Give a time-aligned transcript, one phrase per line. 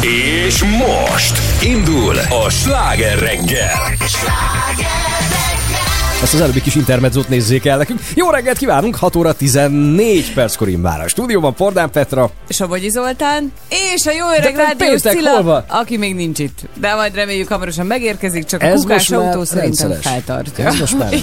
[0.00, 3.96] És most indul a sláger reggel.
[6.22, 8.00] Ezt az előbbi kis intermedzót nézzék el nekünk.
[8.14, 12.30] Jó reggelt kívánunk, 6 óra 14 perckor már a stúdióban Pordán Petra.
[12.48, 13.52] És a Bogyi Zoltán.
[13.94, 16.58] És a jó öreg rádiós Cilla, aki még nincs itt.
[16.74, 20.66] De majd reméljük hamarosan megérkezik, csak Ez a kukás autó szerintem feltartja.
[20.66, 21.12] Ez most már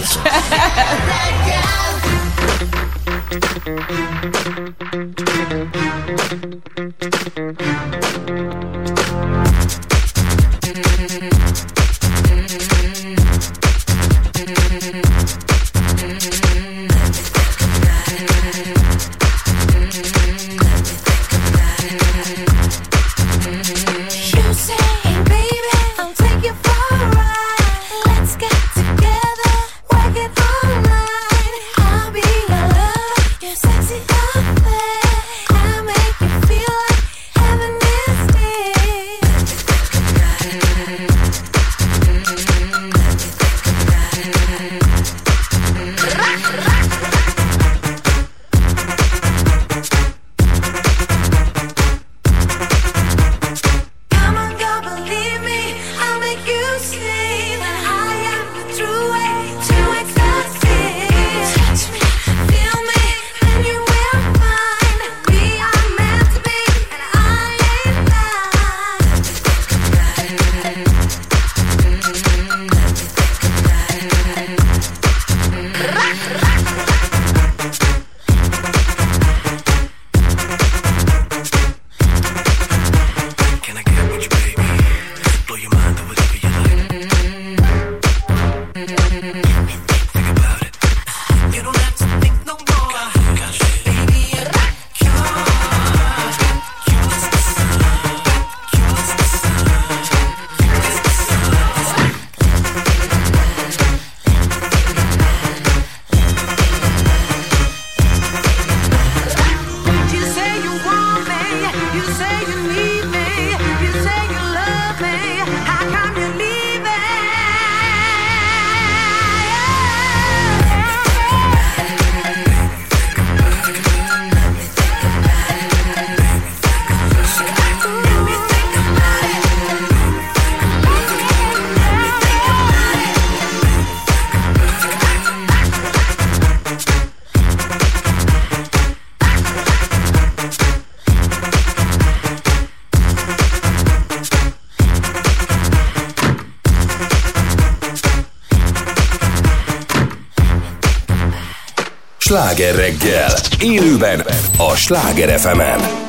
[152.56, 154.26] sláger reggel, élőben
[154.58, 156.05] a Sláger fm -en.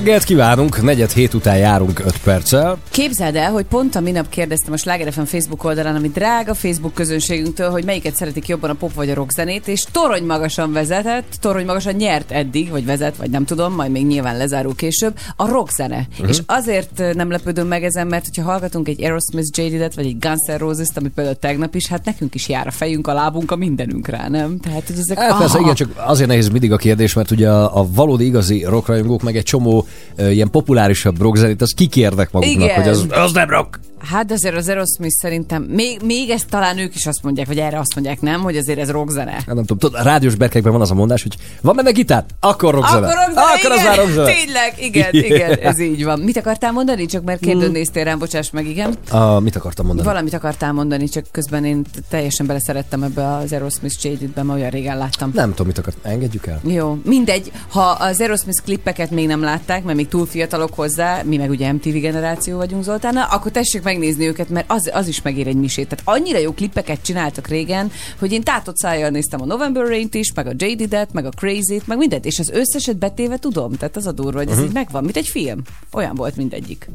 [0.00, 2.78] Reggelt kívánunk, negyed hét után járunk 5 perccel.
[2.90, 6.94] Képzeld el, hogy pont a minap kérdeztem a Sláger FM Facebook oldalán, ami drága Facebook
[6.94, 11.36] közönségünktől, hogy melyiket szeretik jobban a pop vagy a rock zenét, és torony magasan vezetett,
[11.40, 15.48] torony magasan nyert eddig, vagy vezet, vagy nem tudom, majd még nyilván lezárul később, a
[15.48, 16.06] rock zene.
[16.10, 16.28] Uh-huh.
[16.28, 20.46] És azért nem lepődöm meg ezen, mert hogyha hallgatunk egy Aerosmith Jaded-et, vagy egy Guns
[20.46, 23.56] N' Roses-t, ami például tegnap is, hát nekünk is jár a fejünk, a lábunk, a
[23.56, 24.58] mindenünk rá, nem?
[24.58, 25.18] Tehát, hogy ezek...
[25.18, 28.64] Hát persze, igen, csak azért nehéz mindig a kérdés, mert ugye a, a valódi igazi
[28.64, 29.86] rockrajongók, meg egy csomó
[30.18, 32.74] ilyen populárisabb rockzenét, az kikérnek maguknak, Igen.
[32.74, 33.80] hogy az, az nem rock.
[34.08, 37.78] Hát azért az Aerosmith szerintem, még, még ezt talán ők is azt mondják, vagy erre
[37.78, 39.30] azt mondják, nem, hogy azért ez rockzene.
[39.30, 42.24] Hát nem tudom, tudod, a rádiós berkekben van az a mondás, hogy van benne gitár?
[42.40, 43.06] Akkor rockzene.
[43.06, 44.32] Akkor rockzene, Akkor az már rockzene.
[44.32, 45.26] Tényleg, igen, Yeah.
[45.30, 46.20] igen, ez így van.
[46.20, 47.06] Mit akartál mondani?
[47.06, 48.94] Csak mert kérdőn néztél rám, bocsáss meg, igen.
[49.10, 50.08] A, mit akartam mondani?
[50.08, 54.98] Valamit akartál mondani, csak közben én teljesen beleszerettem ebbe az Aerosmith Jaded-be, mert olyan régen
[54.98, 55.30] láttam.
[55.34, 55.96] Nem tudom, mit akart.
[56.02, 56.60] Engedjük el.
[56.64, 57.52] Jó, mindegy.
[57.68, 61.72] Ha az Aerosmith klippeket még nem látták, mert még túl fiatalok hozzá, mi meg ugye
[61.72, 65.88] MTV generáció vagyunk Zoltána, akkor tessék megnézni őket, mert az, az is megér egy misét.
[65.88, 70.32] Tehát annyira jó klippeket csináltak régen, hogy én tátott szájjal néztem a November Rain-t is,
[70.34, 73.72] meg a Jaded-et, meg a Crazy-t, meg mindent, és az összeset betéve tudom.
[73.72, 74.66] Tehát az a durva, hogy ez Mhm.
[74.66, 75.60] így megvan, mint egy film.
[75.92, 76.88] Olyan volt mindegyik.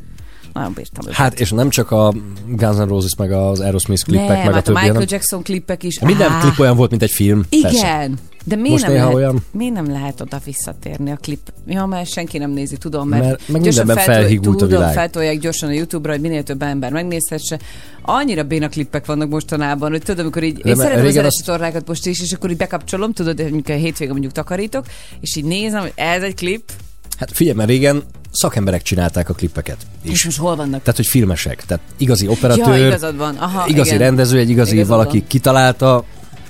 [0.55, 1.15] Nagyon bírtam őket.
[1.15, 2.13] Hát, és nem csak a
[2.47, 5.07] Guns N' Roses, meg az Aerosmith klippek, nem, meg a hát a többi, Michael hanem
[5.11, 5.99] Jackson klippek is.
[5.99, 7.43] minden Á, klip olyan volt, mint egy film.
[7.49, 7.71] Igen.
[7.71, 8.09] Persze.
[8.47, 11.39] De miért nem, lehet, olyan- miért nem lehet oda visszatérni a klip?
[11.67, 14.93] Ja, mert senki nem nézi, tudom, mert, Mert meg gyorsan feltol- felhígult a tudom, világ.
[14.93, 17.59] feltolják gyorsan a Youtube-ra, hogy minél több ember megnézhesse.
[18.01, 21.87] Annyira béna klippek vannak mostanában, hogy tudom, amikor így, De én szeretem az azt- tornákat
[21.87, 24.85] most is, és akkor így bekapcsolom, tudod, hogy a hétvégén mondjuk takarítok,
[25.19, 26.71] és így nézem, hogy ez egy klip,
[27.19, 28.03] Hát figyelj, mert régen
[28.35, 29.77] szakemberek csinálták a klippeket.
[30.03, 30.79] és És most hol vannak?
[30.81, 31.65] Tehát, hogy filmesek.
[31.65, 33.35] Tehát igazi operatőr, Ja, igazad van.
[33.35, 33.99] Aha, igazi igen.
[34.01, 35.27] rendező, egy igazi Igazad valaki van.
[35.27, 36.03] kitalálta,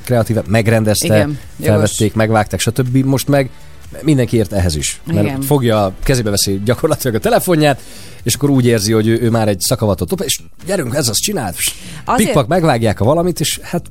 [0.03, 1.39] kreatíve, megrendezte, Igen, jogos.
[1.65, 2.95] felvették, megvágták, stb.
[3.05, 3.49] Most meg
[4.01, 5.01] mindenki ért ehhez is.
[5.05, 5.41] Mert Igen.
[5.41, 7.81] fogja, kezébe veszi gyakorlatilag a telefonját,
[8.23, 11.55] és akkor úgy érzi, hogy ő, ő már egy szakavatott és gyerünk, ez az csinált.
[12.05, 13.85] Azért- Pikpak megvágják a valamit, és hát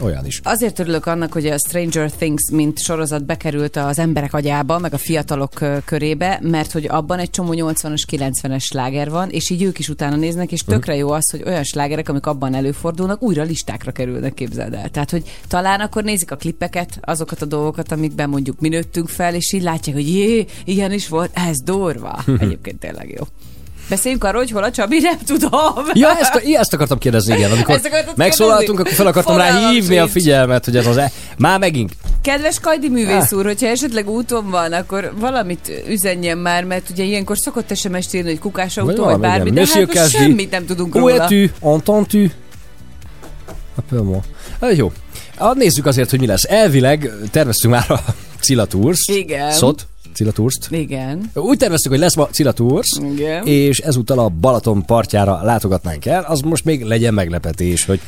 [0.00, 0.40] olyan is.
[0.42, 4.98] Azért örülök annak, hogy a Stranger Things mint sorozat bekerült az emberek agyába, meg a
[4.98, 9.88] fiatalok körébe, mert hogy abban egy csomó 80-as, 90-es sláger van, és így ők is
[9.88, 14.34] utána néznek, és tökre jó az, hogy olyan slágerek, amik abban előfordulnak, újra listákra kerülnek,
[14.34, 14.88] képzeld el.
[14.88, 19.34] Tehát, hogy talán akkor nézik a klippeket, azokat a dolgokat, amikben mondjuk mi nőttünk fel,
[19.34, 22.24] és így látják, hogy jé, ilyen is volt, ez durva.
[22.38, 23.24] Egyébként tényleg jó.
[23.88, 25.84] Beszéljünk arról, hogy hol a Csabi, nem tudom.
[25.92, 27.50] Ja, ezt, ezt akartam kérdezni, igen.
[27.50, 27.80] Amikor
[28.16, 30.12] megszólaltunk, akkor fel akartam rá Fogalmam hívni a sincs.
[30.12, 30.96] figyelmet, hogy ez az...
[30.96, 31.92] E- Már megint.
[32.22, 37.38] Kedves Kajdi művész úr, hogyha esetleg úton van, akkor valamit üzenjen már, mert ugye ilyenkor
[37.38, 39.54] szokott SMS-t írni, hogy kukás autó, vagy, bármi, igen.
[39.54, 41.22] de Monsieur hát most semmit nem tudunk Où róla.
[41.22, 41.68] es-tu?
[41.68, 42.28] Entends-tu?
[44.60, 44.92] Hát jó.
[45.36, 46.44] Ah, nézzük azért, hogy mi lesz.
[46.44, 48.00] Elvileg terveztünk már a
[48.40, 49.00] Cilla Tours.
[49.06, 49.52] Igen.
[49.52, 49.86] Szot.
[50.14, 50.68] Cilla Tours-t.
[50.70, 51.30] Igen.
[51.34, 53.46] Úgy terveztük, hogy lesz ma Cilla Tours, Igen.
[53.46, 56.24] és ezúttal a Balaton partjára látogatnánk el.
[56.28, 58.00] Az most még legyen meglepetés, hogy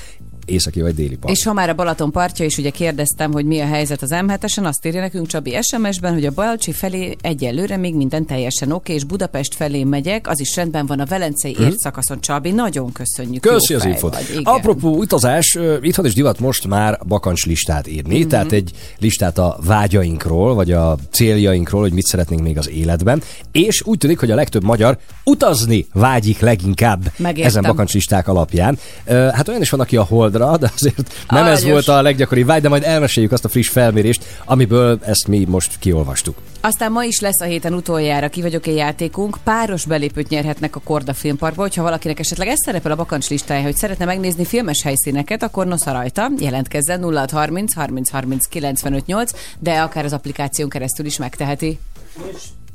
[0.44, 1.36] északi vagy déli part.
[1.36, 4.64] És ha már a Balaton partja, és ugye kérdeztem, hogy mi a helyzet az M7-esen,
[4.64, 9.04] azt írja nekünk Csabi SMS-ben, hogy a Balcsi felé egyelőre még minden teljesen oké, és
[9.04, 12.20] Budapest felé megyek, az is rendben van a Velencei ért szakaszon.
[12.20, 13.42] Csabi, nagyon köszönjük.
[13.42, 13.84] Köszi az.
[13.84, 14.42] Igen.
[14.42, 18.18] Apropó utazás, itthon is divat most már bakancs listát írni, Mhm.
[18.18, 18.28] mm-hmm.
[18.28, 23.22] tehát egy listát a vágyainkról, vagy a céljainkról, hogy mit szeretnénk még az életben,
[23.52, 27.46] és úgy tűnik, hogy a legtöbb magyar utazni vágyik leginkább Megértem.
[27.46, 28.78] ezen bakancs listák alapján.
[29.06, 30.02] Hát olyan is van, aki a
[30.42, 31.70] holdra, de azért nem ez Aranyos.
[31.70, 35.78] volt a leggyakoribb vágy, de majd elmeséljük azt a friss felmérést, amiből ezt mi most
[35.78, 36.36] kiolvastuk.
[36.60, 39.36] Aztán ma is lesz a héten utoljára ki vagyok egy játékunk.
[39.44, 43.76] Páros belépőt nyerhetnek a Korda Filmparkba, hogyha valakinek esetleg ez szerepel a bakancs listája, hogy
[43.76, 50.04] szeretne megnézni filmes helyszíneket, akkor nosza rajta, jelentkezzen 0630 30 30 95 8, de akár
[50.04, 51.78] az applikáción keresztül is megteheti.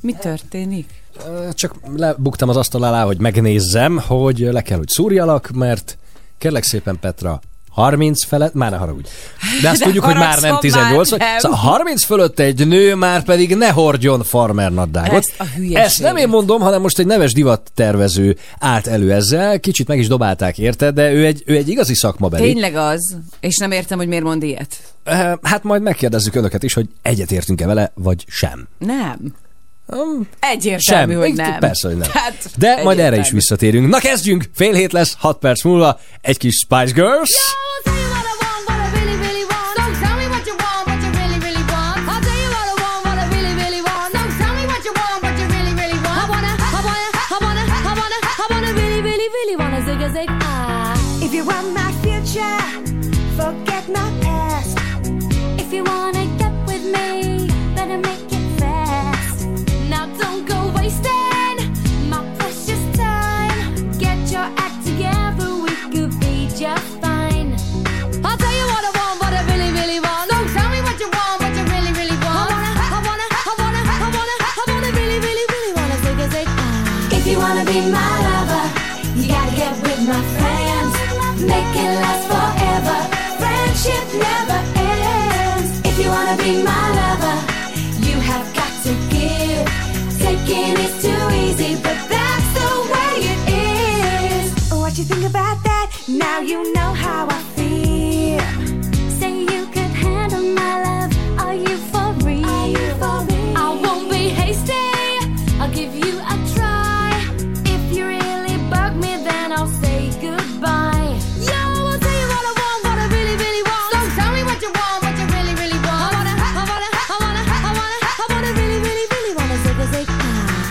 [0.01, 0.89] Mi történik?
[1.53, 5.97] Csak lebuktam az asztal alá, hogy megnézzem, hogy le kell, hogy szúrjalak, mert
[6.37, 7.39] kérlek szépen Petra,
[7.79, 9.07] 30 felett, már ne haragudj.
[9.61, 11.39] De azt De tudjuk, hogy már nem haragszom, 18 már vagy.
[11.39, 15.25] Szóval 30 fölött egy nő már pedig ne hordjon farmer nadrágot.
[15.73, 20.07] Ezt nem én mondom, hanem most egy neves divattervező állt elő ezzel, kicsit meg is
[20.07, 22.53] dobálták érte, de ő egy, ő egy igazi szakmabeli.
[22.53, 24.77] Tényleg az, és nem értem, hogy miért mond ilyet.
[25.03, 28.67] Eh, Hát majd megkérdezzük önöket is, hogy egyetértünk-e vele, vagy sem.
[28.77, 29.33] Nem.
[30.39, 31.21] Egyértelmű, sem.
[31.21, 31.59] hogy nem.
[31.59, 32.09] Persze, hogy nem.
[32.11, 33.89] Tehát, De majd erre is visszatérünk.
[33.89, 34.43] Na kezdjünk!
[34.55, 35.99] Fél hét lesz, hat perc múlva.
[36.21, 37.29] Egy kis Spice Girls.
[51.21, 52.57] If you want my future,
[53.37, 54.18] forget my
[83.79, 85.79] friendship never ends.
[85.85, 87.37] If you wanna be my lover,
[88.05, 89.65] you have got to give.
[90.19, 93.41] Taking is too easy, but that's the way it
[94.43, 94.71] is.
[94.71, 95.91] What you think about that?
[96.07, 97.48] Now you know how I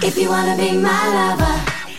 [0.09, 1.57] If you wanna be my lover,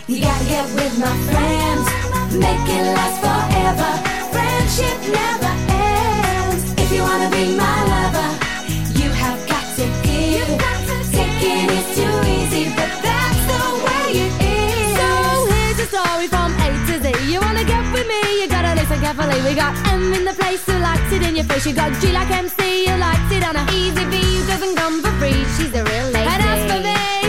[0.08, 1.86] you gotta get with my friends.
[2.34, 3.90] Make it last forever.
[4.34, 6.74] Friendship never ends.
[6.82, 8.30] If you wanna be my lover,
[8.98, 10.50] you have got to give.
[11.14, 14.90] Taking is too easy, but that's the way it is.
[14.98, 15.08] So
[15.54, 17.06] here's your story from A to Z.
[17.30, 18.20] You wanna get with me?
[18.42, 19.38] You gotta listen carefully.
[19.46, 21.64] We got M in the place who likes it in your face.
[21.64, 25.00] You got G like MC who likes it on a easy V who doesn't come
[25.00, 25.46] for free.
[25.54, 26.26] She's a real lady.
[26.26, 27.19] And as for me.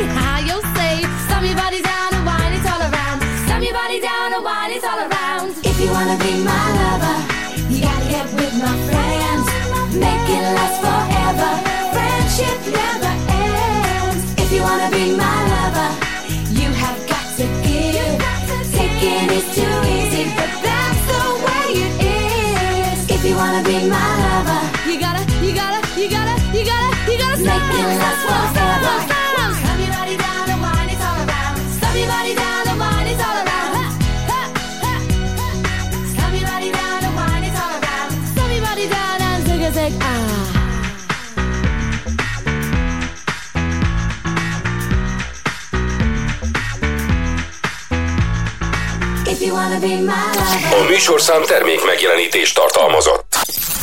[50.72, 53.36] A műsorszám termék megjelenítés tartalmazott.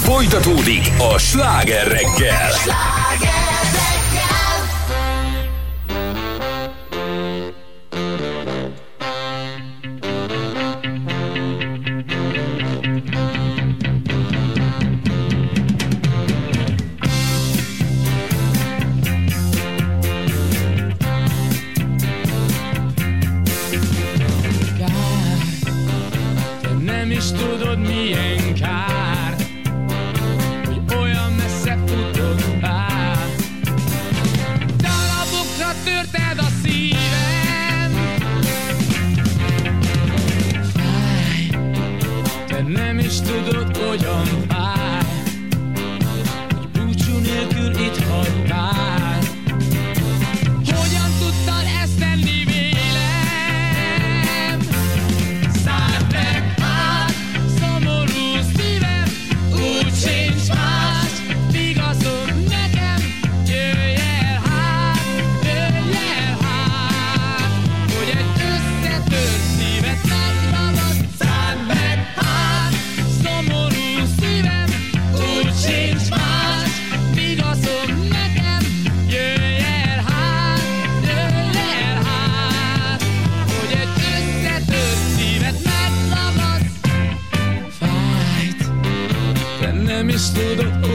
[0.04, 2.50] Folytatódik a sláger reggel.
[2.50, 3.07] Sláger!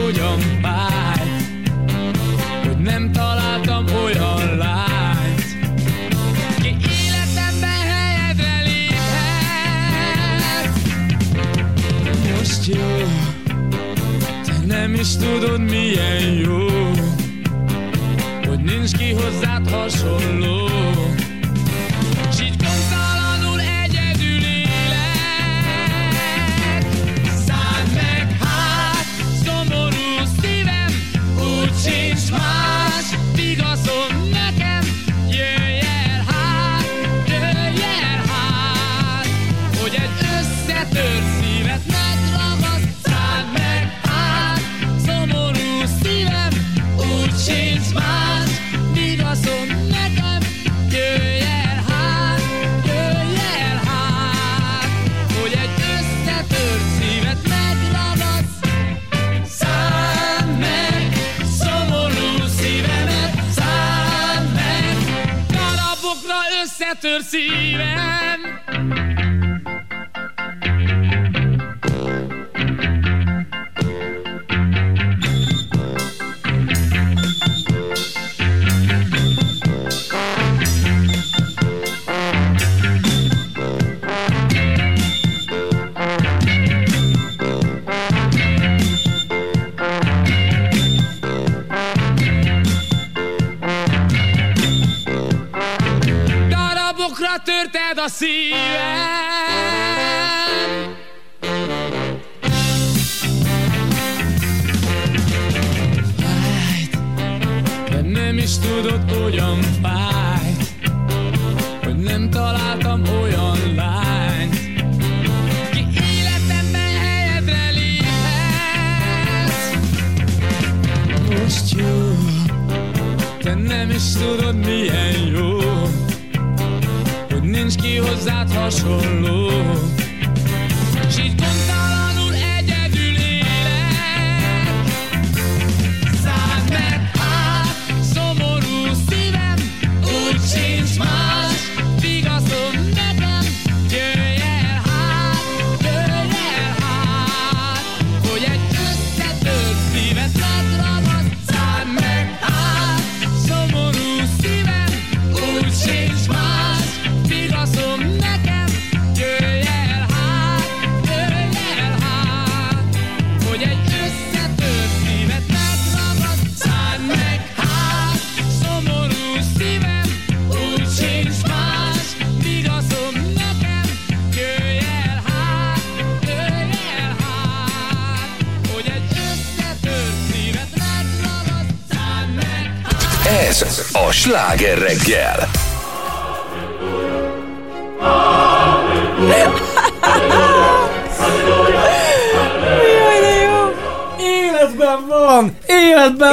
[0.06, 1.52] ugyan vágysz,
[2.66, 5.44] hogy nem találtam olyan lányt,
[6.62, 9.94] ki életembe helyedre léphet.
[12.36, 13.08] Most jó,
[14.44, 16.66] te nem is tudod milyen jó,
[18.46, 20.53] hogy nincs ki hozzád hasonló.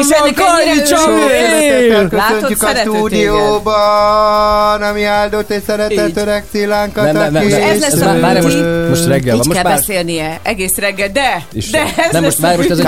[0.01, 2.15] És ennek Karri ennyire Csabi!
[2.15, 7.63] Látod, a stúdióban, ami áldott és szeretett öreg Cilánkat, Nem, nem, nem, nem.
[7.63, 8.57] Ez lesz a már- most,
[8.89, 9.41] most reggel van.
[9.41, 12.79] Így Most kell beszélnie, egész reggel, de, de ez nem, most, már, most, ez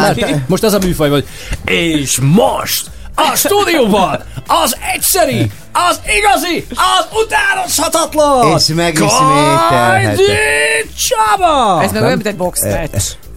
[0.48, 1.26] most az a műfaj vagy.
[1.66, 5.52] És most a stúdióban az egyszeri,
[5.90, 8.58] az igazi, az utánozhatatlan!
[8.58, 10.20] És megismételheted.
[10.98, 11.84] Csaba!
[11.84, 12.60] Ez meg olyan, mint egy box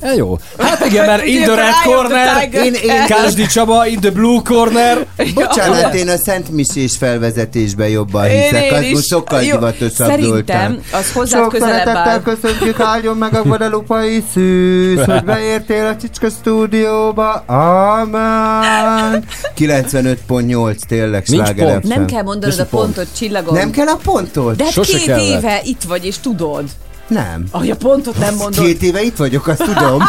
[0.06, 0.38] Ja, jó.
[0.58, 2.48] Hát igen, mert in the red corner.
[2.52, 5.06] Én- én- Kásdi Csaba in the blue corner.
[5.34, 8.92] Bocsánat, én a Szent Misés felvezetésben jobban hiszek, én az is.
[8.92, 12.22] most sokkal divatosabb Szerintem az hozzá Sok közelebb szeretettel áll.
[12.22, 17.32] köszöntjük, álljon meg a guadalupai szűz, hogy beértél a Csicska stúdióba.
[17.46, 19.24] Amen.
[19.56, 21.82] 95.8 tényleg sláger.
[21.82, 22.84] Nem kell mondanod a pont.
[22.84, 23.54] pontot, csillagom.
[23.54, 24.56] Nem kell a pontot?
[24.56, 25.20] De hát két kellett.
[25.22, 26.64] éve itt vagy, és tudod.
[27.08, 27.44] Nem.
[27.50, 28.64] Ahogy a pontot nem mondod.
[28.64, 29.98] Két éve itt vagyok, azt tudom.
[29.98, 30.04] De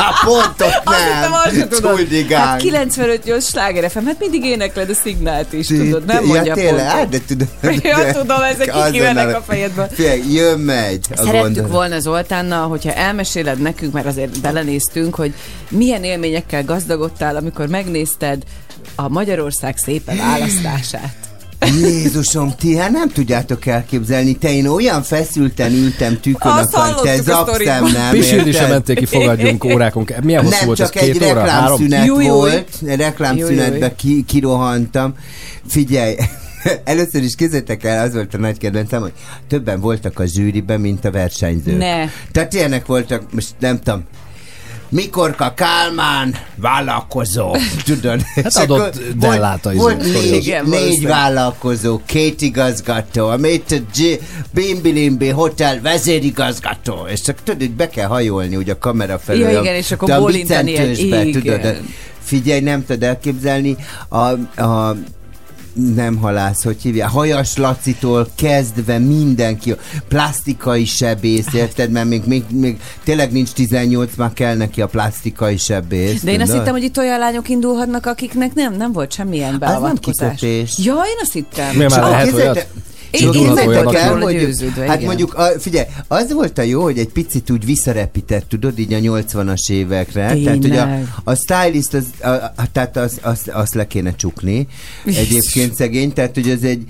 [0.10, 1.68] a pontot Azt hittem, azt nem.
[1.68, 2.32] tudod.
[2.32, 6.52] Hát 95 8 sláger FM, hát mindig énekled a szignált is, tudod, nem mondja ja,
[6.52, 7.10] a tényleg, hát, pontot.
[7.10, 7.80] de tudom.
[7.82, 9.88] Ja, tudom, ezek kikivennek a fejedből.
[9.92, 11.06] Figyelj, jön, megy.
[11.14, 15.34] Szerettük volna Zoltánnal, hogyha elmeséled nekünk, mert azért belenéztünk, hogy
[15.68, 18.42] milyen élményekkel gazdagodtál, amikor megnézted
[18.94, 21.16] a Magyarország szépen választását.
[21.66, 27.00] Jézusom, ti hát nem tudjátok elképzelni, te én olyan feszülten ültem tükön a Azt kant,
[27.02, 30.08] te zapszem nem, Pisilni sem menték ki, fogadjunk órákon.
[30.22, 30.90] Milyen hosszú Nem volt ez?
[30.90, 31.40] csak egy Két óra?
[31.40, 31.50] Három?
[31.50, 32.24] reklámszünet júj.
[32.24, 35.14] volt, reklámszünetbe ki, kirohantam.
[35.68, 36.14] Figyelj,
[36.84, 39.12] először is kézzétek el, az volt a nagy kedvencem, hogy
[39.48, 41.78] többen voltak a zsűriben, mint a versenyzők.
[41.78, 42.08] Ne.
[42.32, 44.04] Tehát ilyenek voltak, most nem tudom,
[44.88, 48.20] Mikorka Kálmán vállalkozó, tudod?
[48.42, 54.20] Hát adott Delláta izé, Volt, volt négy, Igen, négy vállalkozó, két igazgató, a Mate G,
[54.52, 59.50] Bimbilimbi Hotel vezérigazgató, és csak tudod, hogy be kell hajolni ugye a kamera felől.
[59.50, 60.72] Ja, a- igen, és akkor a bólintani
[61.32, 61.76] tudod,
[62.22, 63.76] figyelj, nem tudod elképzelni,
[64.08, 64.18] a,
[64.62, 64.96] a
[65.94, 69.74] nem halász, hogy hívják, Hajas Lacitól kezdve mindenki,
[70.08, 71.90] plastikai sebész, érted?
[71.90, 76.22] Mert még, még, még tényleg nincs 18, már kell neki a plastikai sebész.
[76.22, 80.38] De én azt hittem, hogy itt olyan lányok indulhatnak, akiknek nem, nem volt semmilyen beavatkozás.
[80.40, 80.78] kikötés.
[80.78, 81.70] Ja, én azt hittem.
[81.72, 82.68] Mi már Csak lehet képzeljétek-
[83.54, 85.06] meg vagyok el, hogy, győződve, hát igen.
[85.06, 88.98] mondjuk, a, figyelj, az volt a jó, hogy egy picit úgy visszarepített, tudod, így a
[88.98, 90.26] 80-as évekre.
[90.26, 91.08] Tehát, hogy a, Tényleg.
[91.24, 94.66] a stylist, az, a, a, tehát azt az, az le kéne csukni.
[95.04, 96.84] Egyébként szegény, tehát, hogy ez egy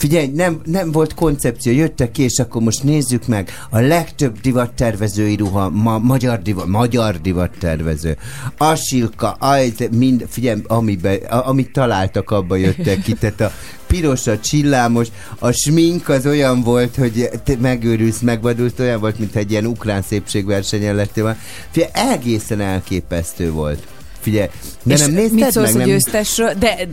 [0.00, 5.36] Figyelj, nem, nem volt koncepció, jöttek ki, és akkor most nézzük meg a legtöbb divattervezői
[5.36, 8.16] ruha, ma, magyar, divat, magyar divattervező.
[8.58, 13.52] Asilka, aj, mind, figyelj, amiben, a, amit találtak, abba jöttek ki, tehát a
[13.86, 15.08] piros, a csillámos,
[15.38, 20.02] a smink az olyan volt, hogy te megőrülsz, megvadulsz, olyan volt, mint egy ilyen ukrán
[20.02, 21.38] szépségversenyen lettél volna.
[21.70, 23.86] Figyelj, egészen elképesztő volt.
[24.20, 24.48] Figyelj,
[24.82, 25.74] de És nem mit nézted szólsz meg?
[25.74, 26.54] a Nem, győztesről?
[26.58, 26.88] De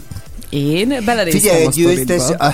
[0.50, 2.52] én belenéztem Figyelj, a egy győztes, a,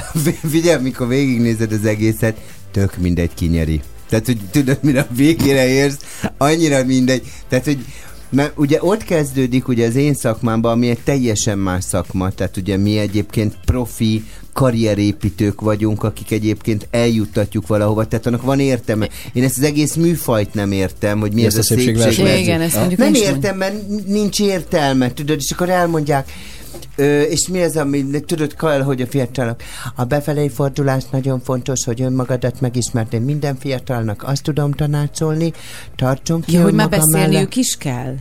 [0.50, 2.38] figyelj, mikor végignézed az egészet,
[2.72, 3.82] tök mindegy kinyeri.
[4.10, 5.98] Tehát, hogy tudod, mire a végére érsz,
[6.38, 7.24] annyira mindegy.
[7.50, 7.86] Tehát, hogy
[8.30, 12.78] mert ugye ott kezdődik ugye az én szakmámban, ami egy teljesen más szakma, tehát ugye
[12.78, 19.10] mi egyébként profi karrierépítők vagyunk, akik egyébként eljuttatjuk valahova, tehát annak van értelme.
[19.34, 22.38] Én ezt az egész műfajt nem értem, hogy mi Ezt ez a a szépségverseny.
[22.38, 23.76] Igen, ezt mondjuk Nem én értem, mert
[24.06, 26.32] nincs értelme, tudod, és akkor elmondják,
[26.96, 29.62] Ö, és mi az, ami, tudod, kell, hogy a fiatalok,
[29.96, 33.18] a befelé fordulás nagyon fontos, hogy önmagadat megismerni.
[33.18, 35.54] Minden fiatalnak azt tudom tanácsolni,
[35.96, 37.56] tartson ki Ja, hogy már beszélniük mellett.
[37.56, 38.16] is kell.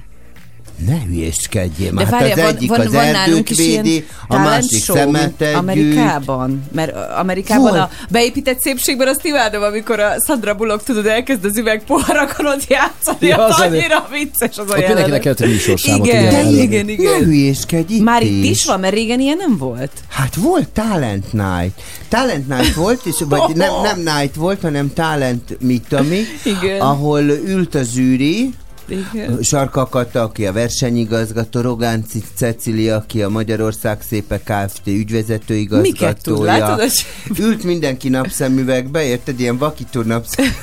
[0.86, 2.04] Ne hülyéskedjél már.
[2.04, 5.54] De Hát várjál, az van, egyik van, az van nálunk is védi, a másik szemetet.
[5.54, 6.64] Amerikában.
[6.72, 7.76] Mert Amerikában Volt.
[7.82, 13.26] a beépített szépségben azt imádom, amikor a Sandra Bullock, tudod, elkezd az üvegpoharakon ott játszani,
[13.26, 15.20] Ja, az annyira vicces az a Ott mindenkinek jelenet.
[15.22, 17.18] kellett egy műsorszámot Igen, igen, Ne igen.
[17.24, 19.90] hülyéskedj itt Már itt is van, mert régen ilyen nem volt.
[20.08, 21.72] Hát volt Talent Night.
[22.08, 26.80] Talent Night volt, és vagy nem, nem Night volt, hanem Talent mit ami, Igen.
[26.80, 28.50] ahol ült a zsűri,
[28.86, 29.42] Igen.
[29.42, 34.86] Sarka Kata, aki a versenyigazgató, Rogán Cecilia, aki a Magyarország Szépe Kft.
[34.86, 36.58] ügyvezető Miket tud, igazgatója.
[36.58, 36.90] látod,
[37.38, 39.40] Ült mindenki napszemüvegbe, érted?
[39.40, 40.56] Ilyen vakító napszemüveg.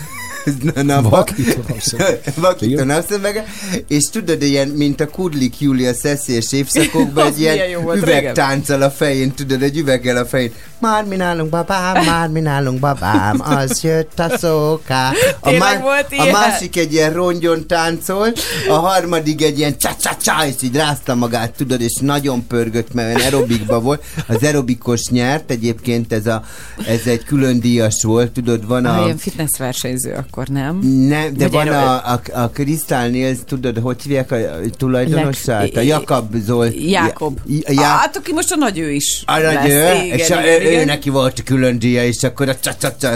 [0.84, 2.21] Na, Vakító napszemüveg.
[2.36, 3.45] Vakító napszemüvege,
[3.88, 7.58] és tudod, ilyen, mint a Kudlik Júlia szeszélyes évszakokban, egy ilyen
[7.95, 10.52] üvegtánccal a fején, tudod, egy üveggel a fején.
[10.80, 15.12] Már mi nálunk babám, már mi nálunk babám, az jött a szóká.
[15.39, 18.28] A, volt a másik egy ilyen rongyon táncol,
[18.69, 22.93] a harmadik egy ilyen csa csa csa és így rázta magát, tudod, és nagyon pörgött,
[22.93, 24.04] mert aerobikba volt.
[24.28, 26.43] Az aerobikos nyert, egyébként ez, a,
[26.88, 29.04] ez egy külön díjas volt, tudod, van Ah, a...
[29.04, 30.79] ilyen fitness versenyző akkor, nem?
[31.07, 34.37] Nem, de Vagy van erről- a, a, a Crystal Nils, tudod, hogy hívják a
[34.77, 35.61] tulajdonosát?
[35.69, 36.73] A Leg- Jakab Zolt.
[36.89, 37.39] Jákob.
[37.47, 39.23] Ja, Ja, ja, hát aki most a nagy ő is.
[39.25, 40.85] a nagy ő, Igen, és a, igen, ő, ő igen.
[40.85, 43.11] neki volt külön díja, és akkor a, csa, csa, csa,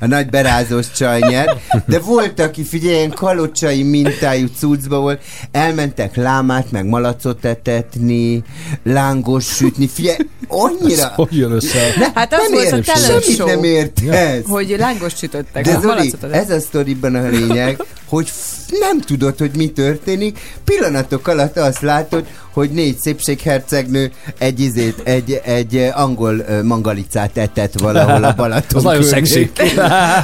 [0.00, 1.60] a nagy berázós csaj nyert.
[1.86, 5.20] De volt, aki figyelj, ilyen kalocsai mintájú cuccba volt,
[5.52, 8.42] elmentek lámát, meg malacot etetni,
[8.84, 10.16] lángos sütni, figyelj,
[10.48, 11.02] annyira...
[11.02, 11.78] Ez hogy jön össze?
[12.14, 14.42] Hát az nem volt a ért- semmit nem értesz.
[14.46, 15.64] Hogy lángos sütöttek.
[15.64, 18.30] De a Zoli, ez a sztoriban a lényeg, hogy
[18.68, 20.38] nem tudod, hogy mi történik.
[20.64, 22.26] Pillanatok alatt azt látod,
[22.58, 28.76] hogy négy szépséghercegnő egy izét, egy, egy eh, angol eh, mangalicát etett valahol a Balaton
[28.78, 29.50] Az nagyon szexi.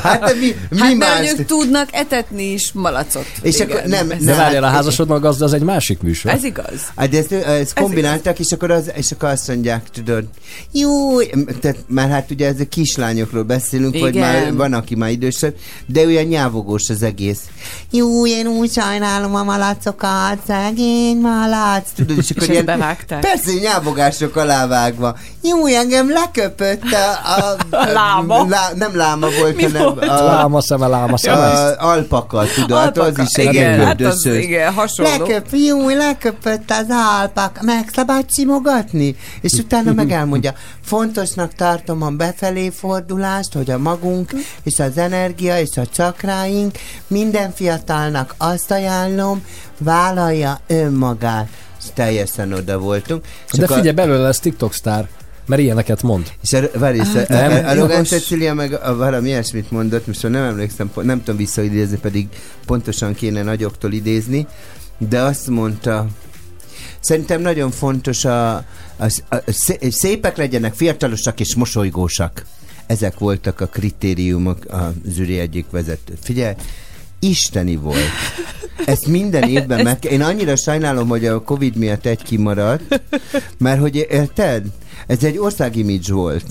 [0.03, 1.33] Hát de mi, mi Hát más?
[1.39, 3.27] ők tudnak etetni is malacot.
[3.43, 6.31] És akkor nem- ez- De várjál, a házasodnak gazda, az egy másik műsor.
[6.33, 6.81] Ez igaz.
[6.97, 10.25] Hát de ezt, ezt kombináltak, és akkor, az, és akkor azt mondják, tudod,
[10.73, 11.21] jó,
[11.61, 14.29] tehát már hát ugye ez a kislányokról beszélünk, vagy Igen.
[14.33, 15.55] már van, aki már idősebb,
[15.87, 17.41] de olyan nyávogós az egész.
[17.91, 23.21] Jó, én úgy sajnálom a malacokat, szegény malac, tudod, és akkor És ezt bevágták?
[23.21, 25.17] Persze, nyávogások alávágva.
[25.43, 27.31] Jó, engem leköpött a...
[27.37, 28.47] a, a Láma?
[28.49, 30.09] Lá, nem láma volt, Mi hanem volt?
[30.09, 31.47] a, Láma szeme, láma szeme.
[31.47, 33.23] a, alpaka, tudod, hát az Alpaka.
[33.23, 35.11] is egy igen, ilyen hát az, igen, hasonló.
[35.11, 36.87] Leköp, jó, leköpött az
[37.21, 39.17] alpak, meg szabad simogatni?
[39.41, 40.53] És utána meg elmondja,
[40.85, 44.31] fontosnak tartom a befelé fordulást, hogy a magunk
[44.63, 49.45] és az energia és a csakráink minden fiatalnak azt ajánlom,
[49.79, 51.49] vállalja önmagát.
[51.95, 53.25] Teljesen oda voltunk.
[53.53, 55.09] De figyelj, belőle lesz TikTok sztár,
[55.47, 56.33] mert ilyeneket mond.
[56.43, 58.05] és a, várj, és a, nem, a, a Rogán.
[58.05, 62.29] Cecilia meg a, valami ilyesmit mondott, most már nem emlékszem, nem tudom visszaidézni, pedig
[62.67, 64.47] pontosan kéne nagyoktól idézni,
[64.99, 66.07] de azt mondta,
[67.01, 68.65] szerintem nagyon fontos a, a,
[68.97, 72.45] a, a szé- szépek legyenek, fiatalosak és mosolygósak.
[72.87, 76.15] Ezek voltak a kritériumok a züri egyik vezető.
[76.23, 76.55] Figyelj,
[77.29, 78.11] isteni volt.
[78.85, 80.05] Ezt minden évben meg...
[80.05, 83.01] Én annyira sajnálom, hogy a Covid miatt egy kimaradt,
[83.59, 84.65] mert hogy érted?
[85.07, 86.45] Ez egy országimidzs volt.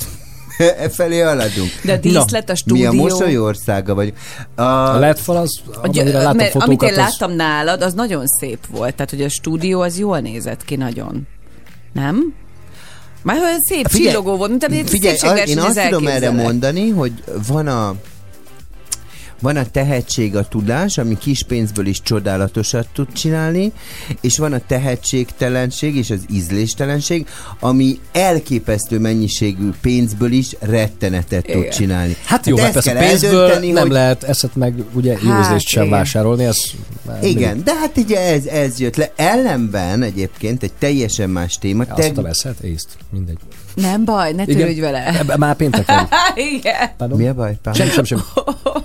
[0.58, 1.70] E felé haladunk.
[1.84, 2.92] De a díszlet, a Mi a stúdió.
[2.92, 4.14] mosoly országa vagy.
[4.56, 7.00] A, A LED-fal az, A látom mert amit fotókat, én az...
[7.00, 8.96] láttam nálad, az nagyon szép volt.
[8.96, 11.28] Tehát, hogy a stúdió az jól nézett ki nagyon.
[11.94, 12.34] Nem?
[13.22, 16.90] Már olyan szép, Figyelj, csillogó volt, mint amit Figyelj, én azt az tudom erre mondani,
[16.90, 17.12] hogy
[17.48, 17.96] van a
[19.44, 23.72] Van a tehetség, a tudás, ami kis pénzből is csodálatosat tud csinálni,
[24.22, 27.28] és van a tehetségtelenség és az ízléstelenség,
[27.60, 32.16] ami elképesztő mennyiségű pénzből is rettenetet tud csinálni.
[32.26, 35.46] Hát jó, hát ezt persze kell pénzből nem hogy- lehet eszet meg ugye jó Hát,
[35.46, 35.98] ízlést sem igen.
[35.98, 36.58] vásárolni, ez
[37.22, 39.12] Igen, de hát ugye ez, ez jött le.
[39.16, 41.84] Ellenben egyébként egy teljesen más téma.
[41.88, 43.38] mindig- Azt a veszed, észt, mindegy.
[43.76, 45.06] Nem baj, ne törődj vele.
[45.20, 46.08] Ebbe Már pénteken.
[46.56, 46.90] Igen.
[46.98, 47.18] Pardon?
[47.18, 47.56] Mi a baj?
[47.64, 47.74] Pál?
[47.74, 48.24] Sem, sem, sem.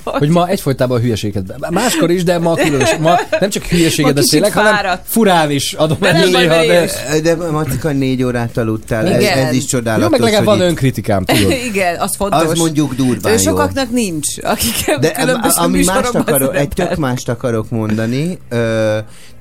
[0.04, 1.70] Hogy ma egyfolytában a hülyeséget.
[1.70, 2.96] Máskor is, de ma különös.
[3.00, 7.20] Ma nem csak hülyeséget beszélek, hanem furán is adom el nem baj, néha, de...
[7.20, 9.38] De Macika négy órát aludtál, ez, Igen.
[9.46, 10.04] ez is csodálatos.
[10.04, 11.50] Jó, meg legalább van itt- önkritikám, tudod.
[11.70, 12.42] Igen, az fontos.
[12.42, 13.42] Az mondjuk durván Ő jó.
[13.42, 18.38] sokaknak nincs, akik De különböző ami mást akarok, egy tök mást akarok mondani.
[18.48, 18.98] Ö,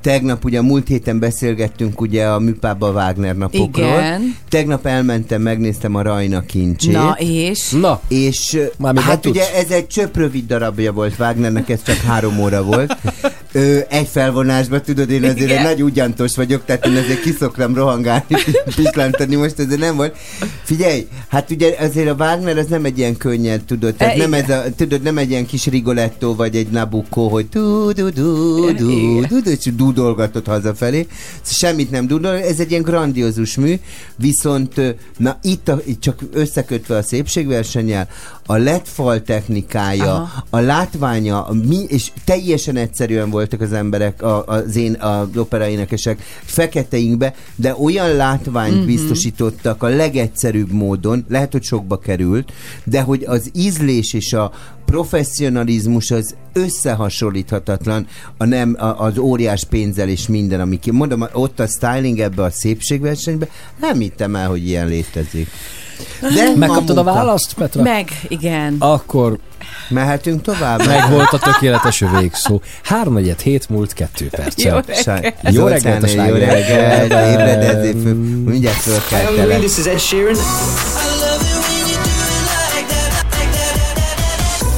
[0.08, 3.88] tegnap ugye múlt héten beszélgettünk ugye a Műpába Wagner napokról.
[3.88, 4.36] Igen.
[4.50, 6.92] Tegnap elmentem, megnéztem a Rajna kincsét.
[6.92, 7.70] Na, és?
[7.72, 9.64] Na, És Már még hát ugye tudsz?
[9.64, 12.98] ez egy csöpp rövid darabja volt Wagnernek, ez csak három óra volt.
[13.52, 15.64] Ö, egy felvonásban, tudod, én azért Igen.
[15.64, 18.36] nagy ugyantos vagyok, tehát én azért kiszoktam rohangálni,
[18.76, 20.18] pislántani, most ez nem volt.
[20.64, 24.34] Figyelj, hát ugye azért a Wagner az nem egy ilyen könnyed, tudod, tehát E, nem,
[24.34, 28.72] ez a, tudod, nem egy ilyen kis Rigoletto, vagy egy Nabucco, hogy du du du
[28.74, 31.08] du du du és dudolgatott hazafelé.
[31.44, 33.76] Semmit nem dudol, ez egy ilyen grandiózus mű,
[34.16, 34.82] viszont
[35.18, 38.08] na itt, a, itt csak összekötve a szépségversennyel,
[38.50, 40.44] a LED fal technikája, Aha.
[40.50, 46.22] a látványa, a mi, és teljesen egyszerűen voltak az emberek, a, az én az operaénekesek
[46.44, 48.86] feketeinkbe, de olyan látványt mm-hmm.
[48.86, 52.52] biztosítottak a legegyszerűbb módon, lehet, hogy sokba került,
[52.84, 54.52] de hogy az ízlés és a
[54.86, 58.08] professzionalizmus az összehasonlíthatatlan
[58.38, 60.92] a nem, a, az óriás pénzzel és minden, ami ki.
[60.92, 63.48] Mondom, ott a styling ebbe a szépségversenybe,
[63.80, 65.48] nem hittem el, hogy ilyen létezik.
[66.22, 67.82] De megkaptad a választ, Petra?
[67.82, 68.76] Meg, igen.
[68.80, 69.38] Akkor
[69.90, 70.86] Mehetünk tovább?
[70.86, 72.62] meg volt a tökéletes végszó.
[72.84, 74.84] 3 hét múlt 2 perccel.
[75.42, 76.12] Jó reggelt.
[76.14, 78.14] Jó reggelt ébredezé föl.
[78.14, 79.60] Mindjárt fölkeltelek.
[79.60, 80.36] This is Ed Sheeran.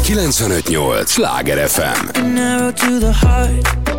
[0.10, 1.12] 958!
[1.12, 2.10] Sláger FM!
[2.16, 3.99] an arrow to the heart.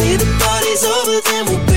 [0.00, 1.67] And when they say the party's over, then we'll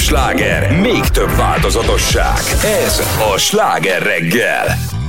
[0.00, 2.38] sláger, még több változatosság.
[2.84, 3.02] Ez
[3.34, 4.99] a Sláger reggel.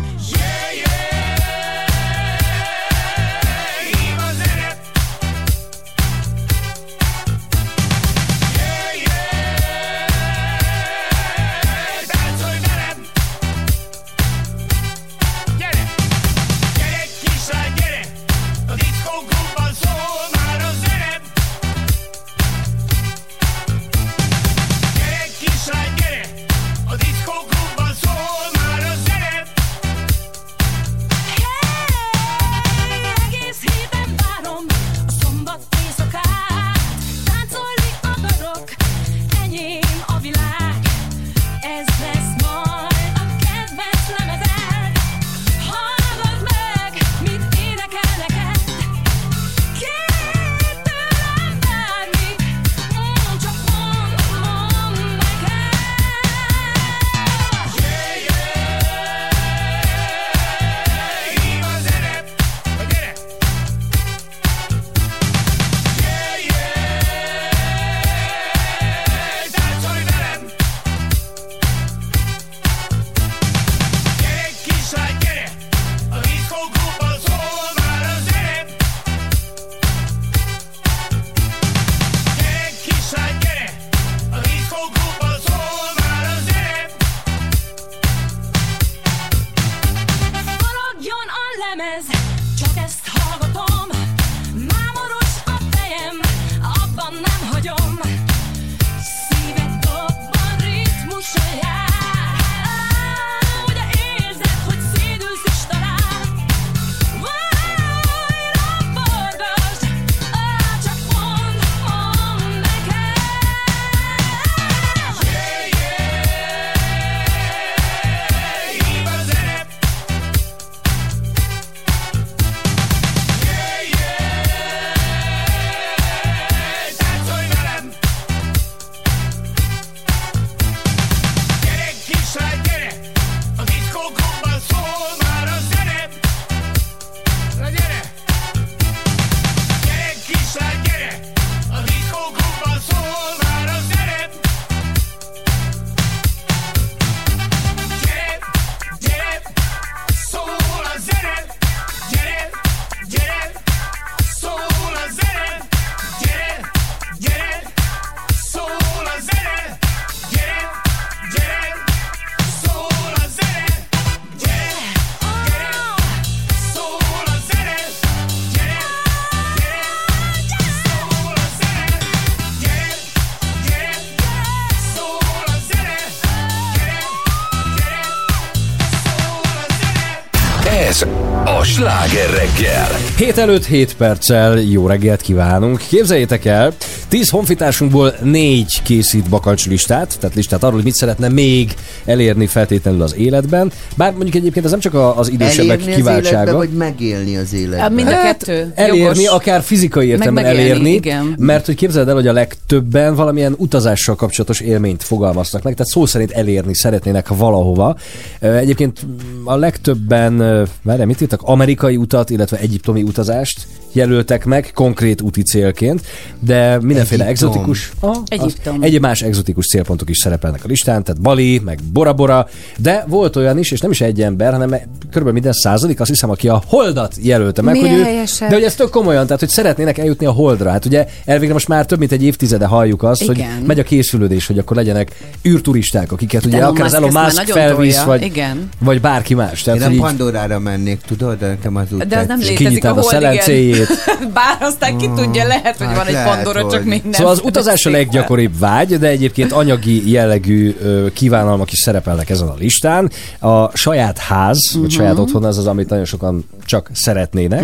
[183.31, 185.77] 7 előtt 7 perccel jó reggelt kívánunk.
[185.87, 186.73] Képzeljétek el,
[187.11, 191.73] 10 honfitársunkból 4 készít bakancslistát, tehát listát arról, hogy mit szeretne még
[192.05, 193.71] elérni feltétlenül az életben.
[193.95, 196.57] Bár mondjuk egyébként ez nem csak az idősebbek Elérni az életbe, kiváltsága.
[196.57, 197.89] vagy megélni az életbe?
[197.89, 198.71] Mind a Hát, kettő.
[198.75, 199.25] Elérni, Jogos.
[199.25, 201.35] akár fizikai értelemben elérni, igen.
[201.37, 206.05] mert hogy képzeld el, hogy a legtöbben valamilyen utazással kapcsolatos élményt fogalmaztak meg, tehát szó
[206.05, 207.95] szerint elérni szeretnének valahova.
[208.39, 208.99] Egyébként
[209.43, 210.37] a legtöbben,
[210.83, 211.41] várjál, mit írtak?
[211.43, 216.01] Amerikai utat, illetve egyiptomi utazást jelöltek meg konkrét úti célként,
[216.39, 217.49] de mindenféle Egyiptom.
[217.49, 218.81] exotikus, Aha, az- Egyiptom.
[218.81, 223.35] egyéb más exotikus célpontok is szerepelnek a listán, tehát Bali, meg Bora Bora, de volt
[223.35, 224.69] olyan is, és nem is egy ember, hanem
[224.99, 228.49] körülbelül minden századik, azt hiszem, aki a Holdat jelölte meg, Milyen hogy ő, helyesek.
[228.49, 230.69] de hogy ez tök komolyan, tehát hogy szeretnének eljutni a Holdra.
[230.71, 233.35] Hát ugye elvégre most már több mint egy évtizede halljuk azt, Igen.
[233.35, 235.11] hogy megy a készülődés, hogy akkor legyenek
[235.47, 238.69] űrturisták, akiket ugye Elon akár az Elon Musk felvisz, vagy, Igen.
[238.79, 239.61] vagy bárki más.
[239.61, 242.97] Tehát, Én nem Pandorára mennék, tudod, de nekem az úgy De az nem létezik a
[242.97, 246.85] a szelencéjét, egy-két Bár aztán ki tudja, lehet, hogy Hát van egy Pandora, csak hogy-
[246.85, 247.11] még nem.
[247.11, 250.75] Szóval az utazás a leggyakoribb vágy, de egyébként anyagi jellegű
[251.13, 253.11] kívánalmak is szerepelnek ezen a listán.
[253.39, 254.81] A saját ház, Mhm.
[254.81, 257.63] vagy saját otthon az az, amit nagyon sokan csak szeretnének,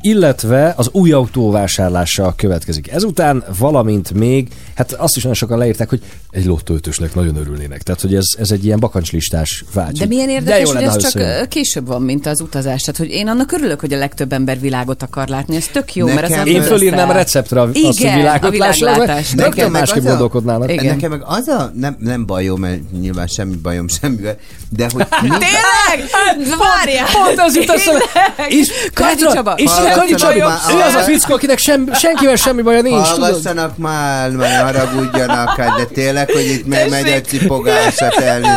[0.00, 5.88] illetve az új autó vásárlása következik ezután, valamint még, hát azt is nagyon sokan leírták,
[5.88, 7.82] hogy egy lottóötösnek nagyon örülnének.
[7.82, 9.98] Tehát, hogy ez, ez egy ilyen bakancslistás vágy.
[9.98, 11.40] De milyen érdekes, hogy lenne, ez csak összejön.
[11.42, 12.80] ö, később van, mint az utazás.
[12.82, 15.45] Tehát, hogy én annak örülök, hogy a legtöbb ember világot akar látni.
[15.48, 17.16] Ez tök jó, mert az Nekem- ember Én fölírnám a összeáll.
[17.22, 19.06] receptre azt, hogy Igen, világot a világlátás.
[19.06, 20.72] mert Nekem rögtön meg másképp a- gondolkodnának.
[20.72, 20.84] Igen.
[20.94, 24.36] Nekem meg az a, nem, nem bajom, mert nyilván semmi bajom semmivel,
[24.70, 26.10] de hogy Tényleg?
[26.58, 27.06] Várjál!
[27.24, 28.04] Pont az jut eszembe.
[28.48, 29.52] És Petra, Csaba.
[29.56, 29.70] És
[30.16, 33.20] Csabi, már- ő az a fickó, akinek sem, senkivel semmi baja nincs, tudod?
[33.22, 37.40] hallgassanak már, már haragudjanak, hát de tényleg, hogy itt me- megy egy Tessék.
[37.40, 38.48] cipogás a telni.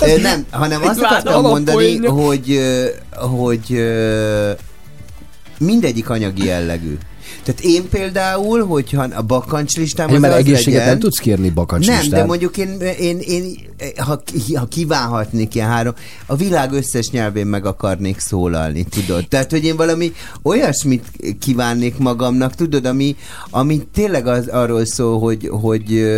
[0.00, 2.50] Ö, Nem, hanem azt akartam mondani, hogy,
[3.10, 3.82] hogy
[5.60, 6.98] mindegyik anyagi jellegű.
[7.42, 11.50] Tehát én például, hogyha a bakancslistám Én az mert az egészséget legyen, nem tudsz kérni
[11.50, 12.08] bakancslistán.
[12.08, 13.56] nem, de mondjuk én, én, én
[13.96, 14.22] ha,
[14.54, 15.94] ha kívánhatnék ilyen három,
[16.26, 19.28] a világ összes nyelvén meg akarnék szólalni, tudod?
[19.28, 21.04] Tehát, hogy én valami olyasmit
[21.40, 23.16] kívánnék magamnak, tudod, ami,
[23.50, 26.10] ami tényleg az, arról szól, hogy, hogy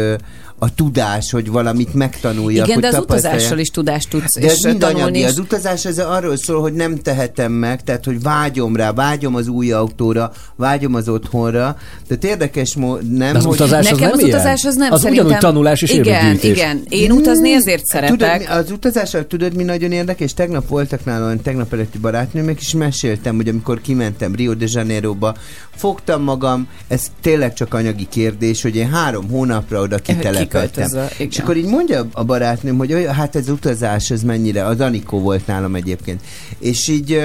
[0.63, 4.59] a tudás, hogy valamit megtanuljak, Igen, hogy de az utazással is tudást tudsz De ez
[4.59, 5.19] mind anyagi.
[5.19, 9.35] és- Az utazás ez arról szól, hogy nem tehetem meg, tehát hogy vágyom rá, vágyom
[9.35, 11.77] az új autóra, vágyom az otthonra.
[12.09, 13.55] Tehát érdekes mód, nem, De az hogy...
[13.55, 14.31] utazás az Nekem nem az ilyen?
[14.31, 15.25] utazás az nem Az szerintem...
[15.27, 16.83] ugyanúgy tanulás és Igen, igen.
[16.89, 18.51] Én utazni ezért Tudod, mi- szeretek.
[18.51, 20.35] az utazással tudod, mi nagyon érdekes?
[20.35, 25.35] Tegnap voltak nálam, tegnap előtti barátnőmek, és meséltem, hogy amikor kimentem Rio de Janeiroba,
[25.77, 30.51] fogtam magam, ez tényleg csak anyagi kérdés, hogy én három hónapra oda kitelepeltem.
[30.55, 31.09] Igen.
[31.19, 35.47] És akkor így mondja a barátnőm, hogy hát ez utazás, ez mennyire, az Anikó volt
[35.47, 36.21] nálam egyébként.
[36.59, 37.23] És így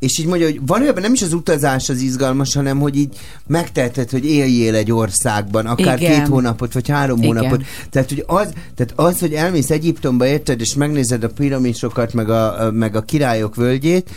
[0.00, 4.10] és így mondja, hogy valójában nem is az utazás az izgalmas, hanem hogy így megteheted,
[4.10, 6.12] hogy éljél egy országban, akár Igen.
[6.12, 7.36] két hónapot, vagy három Igen.
[7.36, 7.62] hónapot.
[7.90, 12.70] Tehát, hogy az, tehát az, hogy elmész Egyiptomba, érted, és megnézed a piramisokat, meg a,
[12.72, 14.10] meg a királyok völgyét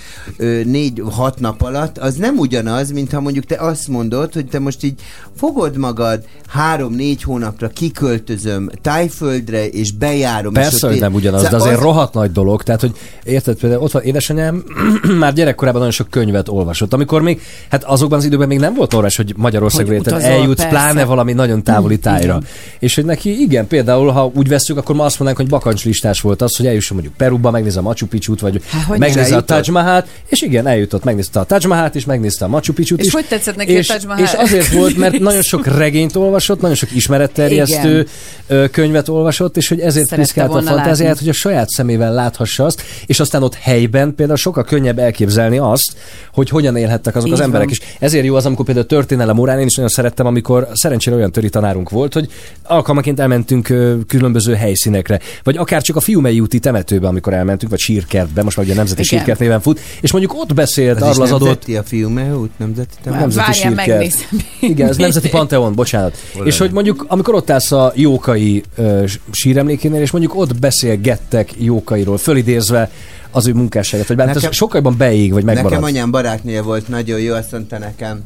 [0.63, 4.83] négy-hat nap alatt, az nem ugyanaz, mint ha mondjuk te azt mondod, hogy te most
[4.83, 5.01] így
[5.37, 10.53] fogod magad három-négy hónapra kiköltözöm Tájföldre, és bejárom.
[10.55, 12.63] és Persze, ott hogy nem ugyanaz, de Szóval azért az- rohadt nagy dolog.
[12.63, 12.91] Tehát, hogy
[13.23, 14.63] érted, például ott van édesanyám,
[15.19, 16.93] már gyerekkorában nagyon sok könyvet olvasott.
[16.93, 20.61] Amikor még, hát azokban az időben még nem volt normális, hogy Magyarországra Hogy utazol, eljutsz,
[20.61, 20.69] persze.
[20.69, 22.41] pláne valami nagyon távoli tájra.
[22.79, 26.41] És hogy neki, igen, például, ha úgy veszük, akkor ma azt mondanánk, hogy bakancslistás volt
[26.41, 29.41] az, hogy eljusson mondjuk Peruba, megnézze a Machu Picchu-t, vagy Há, megnézze a?
[29.41, 33.05] Taj Mahalt, és igen, eljutott, megnézte a Taj Mahalt, és megnézte a Machu Picchu-t És
[33.05, 33.13] is.
[33.13, 34.23] hogy tetszett neki a és, Taj Mahal?
[34.23, 38.07] És azért volt, mert nagyon sok regényt olvasott, nagyon sok ismeretterjesztő
[38.49, 38.69] Igen.
[38.69, 43.19] könyvet olvasott, és hogy ezért piszkált a fantáziát, hogy a saját szemével láthassa azt, és
[43.19, 45.95] aztán ott helyben például sokkal könnyebb elképzelni azt,
[46.33, 47.77] hogy hogyan élhettek azok Így az emberek van.
[47.79, 47.95] is.
[47.99, 51.49] Ezért jó az, amikor például történelem órán én is nagyon szerettem, amikor szerencsére olyan töri
[51.49, 52.31] tanárunk volt, hogy
[52.63, 53.73] alkalmaként elmentünk
[54.07, 58.65] különböző helyszínekre, vagy akár csak a Fiumei úti temetőbe, amikor elmentünk, vagy sírkertbe, most már
[58.65, 59.17] ugye a Nemzeti Igen.
[59.17, 62.49] Sírkert néven fut, és mondjuk ott beszélt Az arról az adott nemzeti a fiú út,
[62.57, 63.21] nemzeti temető?
[63.21, 64.27] Nemzeti Várjál, sírkert.
[64.59, 66.17] Igen, ez Nemzeti Panteon, bocsánat.
[66.43, 68.63] És hogy mondjuk, amikor ott állsz a Jókai
[69.07, 72.91] s- síremlékénél, és mondjuk ott beszélgettek Jókairól, fölidézve
[73.33, 75.73] az ő munkásságát, vagy bár Nekem- ez sokkal jobban beég, vagy megmaradt.
[75.73, 78.21] Nekem anyám barátnője volt nagyon jó, azt mondta nekem,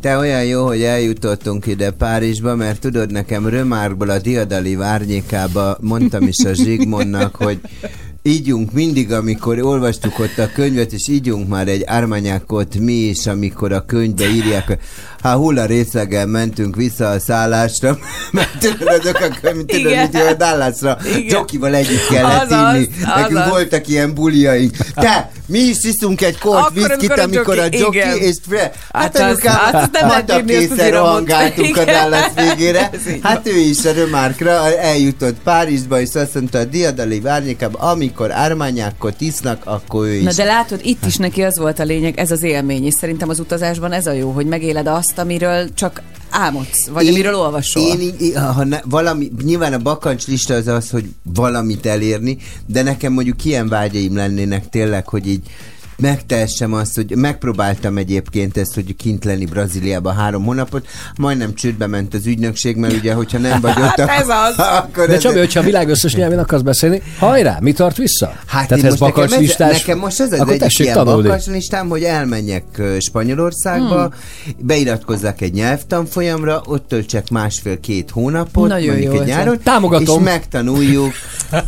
[0.00, 6.22] te olyan jó, hogy eljutottunk ide Párizsba, mert tudod, nekem Römárból a diadali várnyékába mondtam
[6.22, 7.60] is a Zsigmondnak, hogy
[8.22, 13.72] ígyunk mindig, amikor olvastuk ott a könyvet, és ígyunk már egy ármányákot mi is, amikor
[13.72, 14.78] a könyvbe írják,
[15.24, 17.98] hát hulla részegen mentünk vissza a szállásra,
[18.32, 20.08] mert tudod, azok a könyv, tudod, Igen.
[20.12, 20.98] mit a Dallasra.
[21.28, 22.88] Jokival együtt kellett Azaz, inni.
[23.16, 23.50] Nekünk azaz.
[23.50, 24.76] voltak ilyen buliaink.
[24.94, 28.16] Te, mi is iszunk egy kort viszkit, amikor a amikor a joki- igen.
[28.16, 31.08] és fre, hát, Hát anyukám, hát azt nem lehet hat írni, azt az készen iramot.
[31.08, 31.84] rohangáltunk a.
[31.84, 32.90] Dallas végére.
[33.22, 39.20] Hát ő is a Römárkra eljutott Párizsba, és azt mondta a diadali várnyékába, amikor ármányákot
[39.20, 40.22] isznak, akkor ő is.
[40.22, 43.28] Na de látod, itt is neki az volt a lényeg, ez az élmény, és szerintem
[43.28, 47.82] az utazásban ez a jó, hogy megéled azt, amiről csak álmodsz, vagy amiről olvasol.
[47.82, 52.36] Én, így- ha ne, valami, nyilván a bakancs lista az az, hogy valamit elérni,
[52.66, 55.42] de nekem mondjuk ilyen vágyaim lennének tényleg, hogy így
[55.98, 60.86] megtehessem azt, hogy megpróbáltam egyébként ezt, hogy kint lenni Brazíliába három hónapot,
[61.16, 64.54] majdnem csődbe ment az ügynökség, mert ugye, hogyha nem vagy ott, Hát ez az.
[64.58, 68.32] akkor De ez- Csabi, hogyha a világ összes nyelvén akarsz beszélni, hajrá, mi tart vissza?
[68.46, 71.22] Hát Tehát ez most nekem, ez, bakancslistás, nekem most ez az akkor egyik ilyen tanulni.
[71.22, 72.64] bakancslistám, hogy elmenjek
[72.98, 74.54] Spanyolországba, hmm.
[74.58, 80.18] beiratkozzak egy nyelvtanfolyamra, ott töltsek másfél-két hónapot, Nagyon mondjuk jó egy nyáron, Támogatom.
[80.18, 81.12] és megtanuljuk.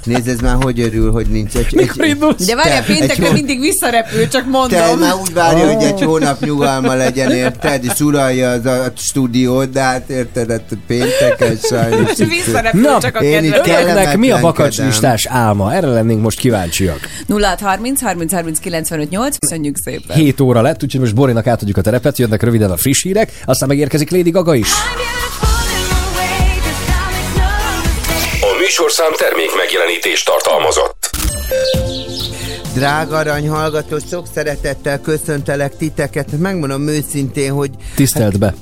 [0.05, 1.73] Nézd, ez már hogy örül, hogy nincs egy...
[1.77, 2.47] Mikor egy, indulsz?
[2.47, 4.99] De várjál, péntekre mindig visszarepül ő csak Te mondom.
[4.99, 7.85] már úgy várja, hogy egy hónap nyugalma legyen, érted?
[7.85, 12.17] És uralja az a stúdiót, de hát érted, hát pénteken sajnos.
[12.17, 15.75] Visszarepül Na, csak a Önöknek mi a bakacslistás álma?
[15.75, 16.99] Erre lennénk most kíváncsiak.
[17.29, 19.37] 0630 30 30 95 8.
[19.39, 20.17] Köszönjük szépen.
[20.17, 23.69] 7 óra lett, úgyhogy most Borinak átadjuk a terepet, jönnek röviden a friss hírek, aztán
[23.69, 24.69] megérkezik Lady Gaga is.
[28.41, 31.11] A műsorszám termék megjelenítést tartalmazott.
[32.77, 36.39] Drága arany hallgató, sok szeretettel köszöntelek titeket.
[36.39, 38.55] Megmondom őszintén, hogy Tisztelt be.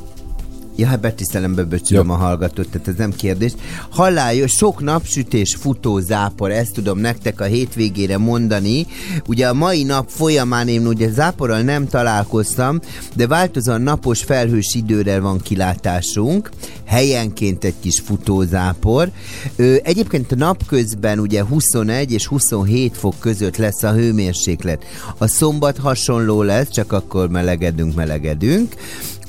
[0.76, 3.52] Ja, hát betisztelembe becsülöm a hallgatót, tehát ez nem kérdés.
[3.90, 8.86] Halálja, sok napsütés, futó, zápor, ezt tudom nektek a hétvégére mondani.
[9.26, 12.80] Ugye a mai nap folyamán én ugye záporral nem találkoztam,
[13.16, 16.50] de változóan napos felhős időre van kilátásunk,
[16.84, 19.10] helyenként egy kis futózápor.
[19.56, 24.84] Ö, egyébként a napközben ugye 21 és 27 fok között lesz a hőmérséklet.
[25.18, 28.74] A szombat hasonló lesz, csak akkor melegedünk, melegedünk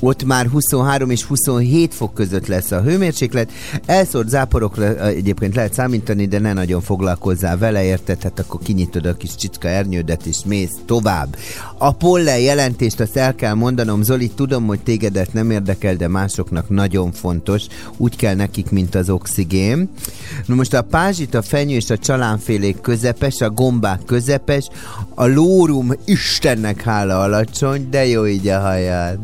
[0.00, 3.50] ott már 23 és 27 fok között lesz a hőmérséklet.
[3.86, 8.22] Elszórt záporokra egyébként lehet számítani, de ne nagyon foglalkozzál vele, érted?
[8.22, 11.36] Hát akkor kinyitod a kis csicska ernyődet és mész tovább.
[11.78, 16.68] A pollen jelentést azt el kell mondanom, Zoli, tudom, hogy tégedet nem érdekel, de másoknak
[16.68, 17.62] nagyon fontos.
[17.96, 19.88] Úgy kell nekik, mint az oxigén.
[20.46, 24.68] Na most a pázsit, a fenyő és a csalánfélék közepes, a gombák közepes,
[25.14, 29.18] a lórum Istennek hála alacsony, de jó így a hajad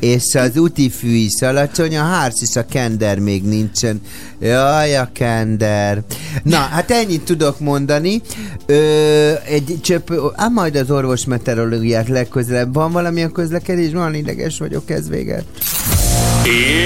[0.00, 4.00] és az útifű is alacsony, a hárs és a kender még nincsen.
[4.40, 6.02] Jaj, a kender.
[6.42, 8.22] Na, hát ennyit tudok mondani.
[8.66, 12.74] Ö, egy csöp, á, majd az orvos meteorológiát legközelebb.
[12.74, 13.92] Van valamilyen közlekedés?
[13.92, 15.44] Van ideges vagyok, ez véget.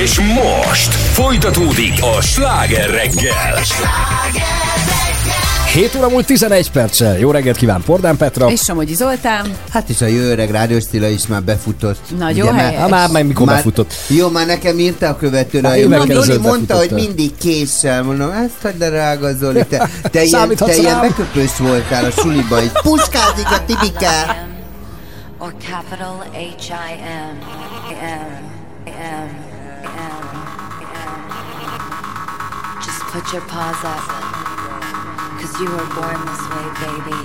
[0.03, 3.59] És most folytatódik a sláger reggel.
[5.73, 7.19] 7 óra múlt 11 perccel.
[7.19, 8.51] Jó reggelt kíván Pordán Petra.
[8.51, 9.57] És Somogyi Zoltán.
[9.73, 11.99] Hát és a jó öreg rádiós Stila is már befutott.
[12.19, 12.91] Nagyon Ugye, mert- helyes.
[12.91, 13.93] Már, már mikor Már- befutott.
[14.07, 18.03] Jó, már nekem írta a Hát hogy évekkel Zoli mondta, hogy mindig késsel.
[18.03, 22.73] Mondom, ezt a drága Zoli, te, te, ilyen, te ilyen beköpős voltál a suliba, így
[22.83, 24.47] puskázik a Tibike.
[25.41, 27.39] or capital H I M
[27.91, 29.37] M M M M.
[32.87, 34.38] Just put your paws up,
[35.49, 37.20] cause you were born this way, baby.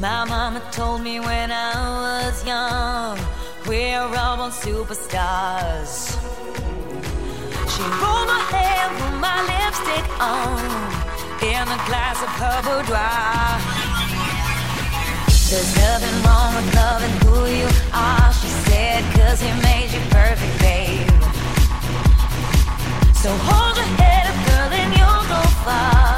[0.00, 3.18] My mama told me when I was young,
[3.66, 6.16] we're all born superstars.
[7.72, 10.58] She rolled my hair, put my lipstick on,
[11.42, 13.87] in a glass of her boudoir.
[15.50, 20.60] There's nothing wrong with loving who you are, she said, cause he made you perfect,
[20.60, 21.08] babe.
[23.14, 26.17] So hold your head up, girl, and you'll go far.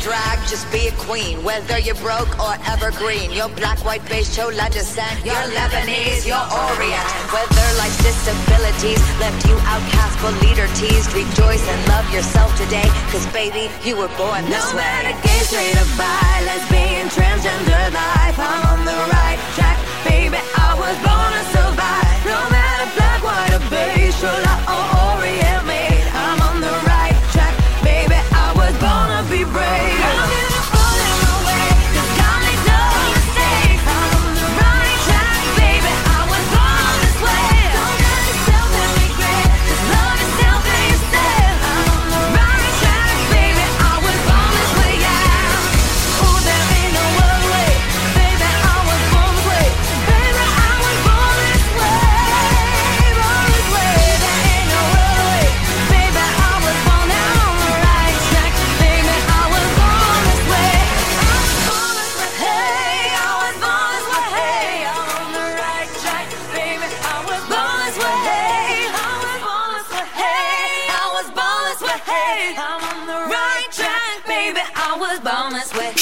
[0.00, 1.42] drag, just be a queen.
[1.44, 7.06] Whether you're broke or evergreen, you're black, white, beige, chola descent, you're Lebanese, you're Orient.
[7.32, 13.26] Whether life's disabilities left you outcast but leader teased, rejoice and love yourself today, cause
[13.32, 14.84] baby, you were born this no way.
[14.84, 20.40] No matter gay, straight or bi, lesbian, transgender life, I'm on the right track, baby,
[20.56, 22.18] I was born to survive.
[22.24, 24.99] No matter black, white, or beige, chola or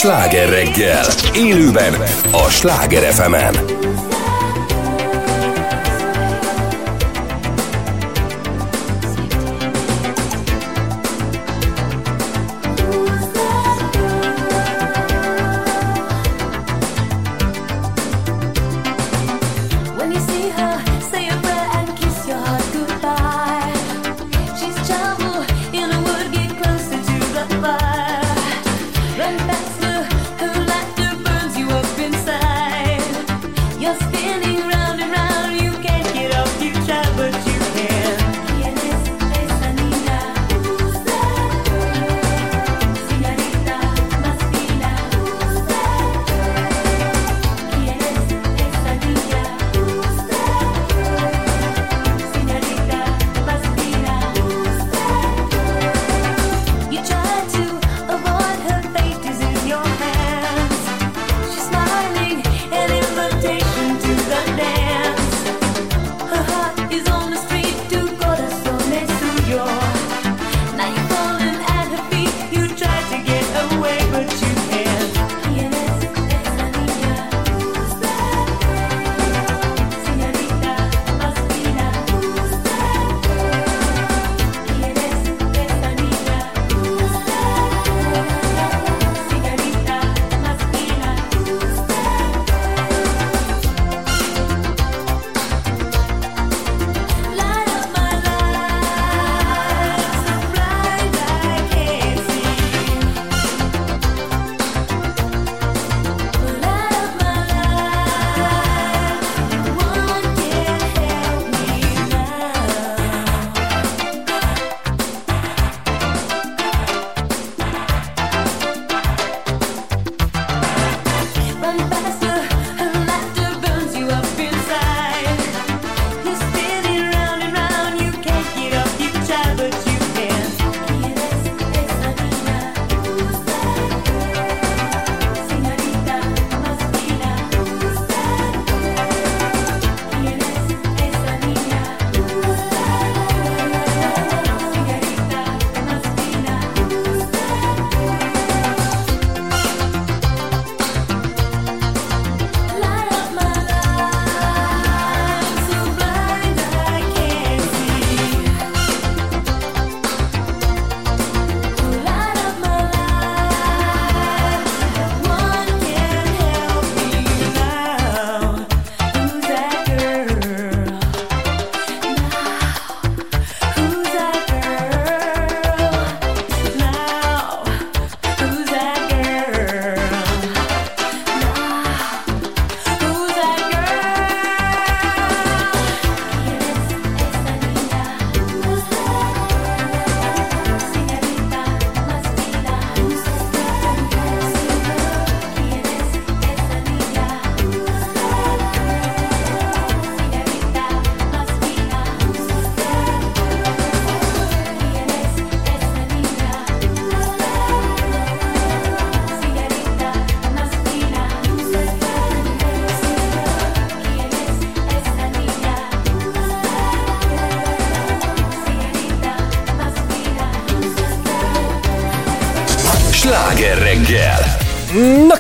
[0.09, 1.05] Sláger reggel,
[1.35, 1.95] élőben
[2.33, 3.55] a Sláger fm -en.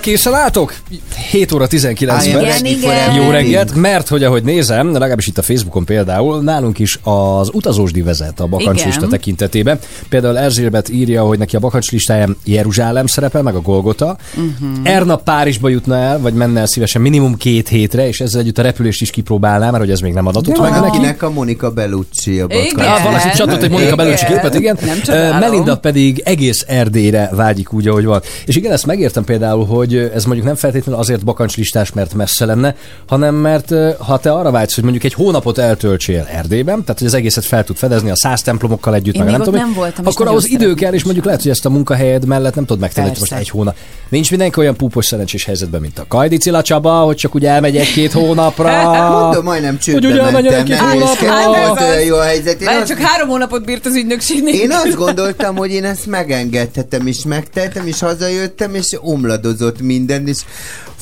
[0.08, 0.74] Készen álltok?
[1.30, 3.16] 7 óra 19 I am perc.
[3.16, 8.02] Jó reggelt, mert hogy ahogy nézem, legalábbis itt a Facebookon például, nálunk is az utazósdi
[8.02, 9.78] vezet a bakancslista tekintetében.
[10.08, 14.16] Például Erzsébet írja, hogy neki a bakancslistáján Jeruzsálem szerepel, meg a Golgota.
[14.30, 14.78] Uh-huh.
[14.82, 18.62] Erna Párizsba jutna el, vagy menne el szívesen minimum két hétre, és ezzel együtt a
[18.62, 20.86] repülést is kipróbálná, mert hogy ez még nem adatott De meg neki.
[20.86, 22.46] akinek a Monika Bellucci a.
[22.76, 23.96] Ah, valaki csatolt egy Monika.
[23.96, 24.78] Bellucci képet, igen.
[25.40, 28.20] Melinda pedig egész Erdélyre vágyik úgy, ahogy van.
[28.46, 32.76] És igen, ezt megértem például, hogy ez mondjuk nem feltétlenül azért bakancslistás, mert messze lenne,
[33.06, 37.14] hanem mert ha te arra vágysz, hogy mondjuk egy hónapot eltöltsél Erdélyben, tehát hogy az
[37.14, 40.26] egészet fel tud fedezni a száz templomokkal együtt, Én meg nem tudom, nem voltam, akkor
[40.26, 43.18] ahhoz idő kell, és mondjuk lehet, hogy ezt a munkahelyed mellett nem tudod megtenni, hogy
[43.18, 43.76] most egy hónap.
[44.08, 47.76] Nincs mindenki olyan púpos szerencsés helyzetben, mint a Kajdi Cilla Csaba, hogy csak úgy elmegy
[47.76, 48.90] egy-két hónapra.
[49.20, 51.84] Mondom, majdnem csődbe ugye elmenjen mentem, egy-két hónapra.
[51.84, 52.60] Hát jó a helyzet.
[52.60, 54.54] Én csak három hónapot bírt az ügynökségnél.
[54.54, 60.38] én azt gondoltam, hogy én ezt megengedhetem, és megtettem, és hazajöttem, és omladozott minden, és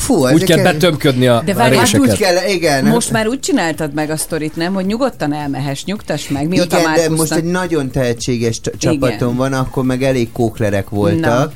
[0.06, 2.38] fú, Úgy kell el- betömködni a De a várj, hát Hát úgy réseket.
[2.42, 2.84] kell, igen.
[2.84, 4.74] Most már úgy csináltad meg a sztorit, nem?
[4.74, 8.78] Hogy nyugodtan elmehess, nyugtass meg, mióta Igen, már de most egy nagyon tehetséges c- Igen.
[8.78, 11.20] csapatom van, akkor meg elég kóklerek voltak.
[11.20, 11.50] Na.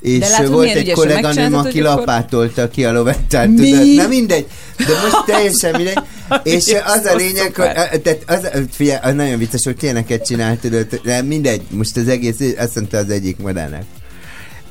[0.00, 3.70] És De látod, volt egy kolléganőm, aki akkor- lapátolta ki a lovettát, Mi?
[3.70, 3.94] tudod?
[3.94, 4.46] Na mindegy,
[4.76, 5.98] de most teljesen mindegy.
[6.56, 10.86] És az a lényeg, hogy tehát az, figyelj, az nagyon vicces, hogy ilyeneket csinált, tudod,
[11.04, 13.82] de mindegy, most az egész, azt mondta az egyik modellnek.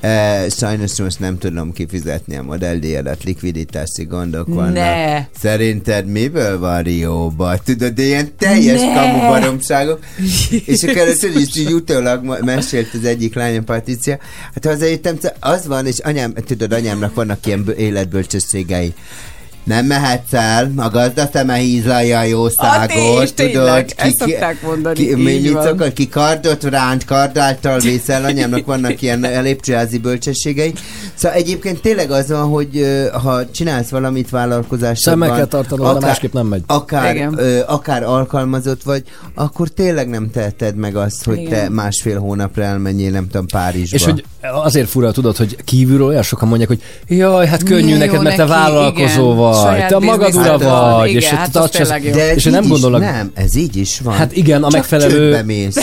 [0.06, 4.74] E, sajnos most nem tudom kifizetni a modelldíjadat, likviditási gondok vannak.
[4.74, 5.28] Ne.
[5.40, 7.58] Szerinted miből van Rióba?
[7.58, 8.94] Tudod, de ilyen teljes Ne.
[8.94, 10.00] kamu baromságok.
[10.66, 14.18] És akkor először is így utólag mesélt az egyik lányom, Patricia.
[14.54, 18.94] Hát hazajöttem, az van, és anyám, tudod, anyámnak vannak ilyen életbölcsességei.
[19.66, 24.08] Nem mehetsz el, a gazda szeme hízlalja a A jószágot, tés, tényleg, tudod.
[24.08, 29.42] ezt szokták mondani, ki, mi, mit szokott, ki kardot ránt, kardáltal vészel, anyámnak vannak ilyen
[29.42, 30.74] lépcsőházi bölcsességei.
[31.14, 32.86] Szóval egyébként tényleg az van, hogy
[33.24, 35.64] ha csinálsz valamit vállalkozásodban, Szemmel kell
[36.00, 36.64] de másképp nem megy.
[36.68, 37.38] Akár, Igen.
[37.38, 39.04] ö, akár alkalmazott vagy,
[39.34, 41.50] akkor tényleg nem teheted meg azt, hogy Igen.
[41.52, 43.96] te másfél hónapra elmenjél, nem tudom, Párizsba.
[43.96, 47.98] És hogy azért fura, tudod, hogy kívülről olyan sokan mondják, hogy jaj, hát könnyű Milyen
[47.98, 49.36] neked, jó mert te neki, vállalkozó igen.
[49.36, 52.12] vagy, Saját te magad ura van, vagy, igen, és hát te jó.
[52.12, 54.14] de ez és én így nem is, gondolok, Nem, ez így is van.
[54.14, 55.76] Hát igen, a Csak megfelelő- mész.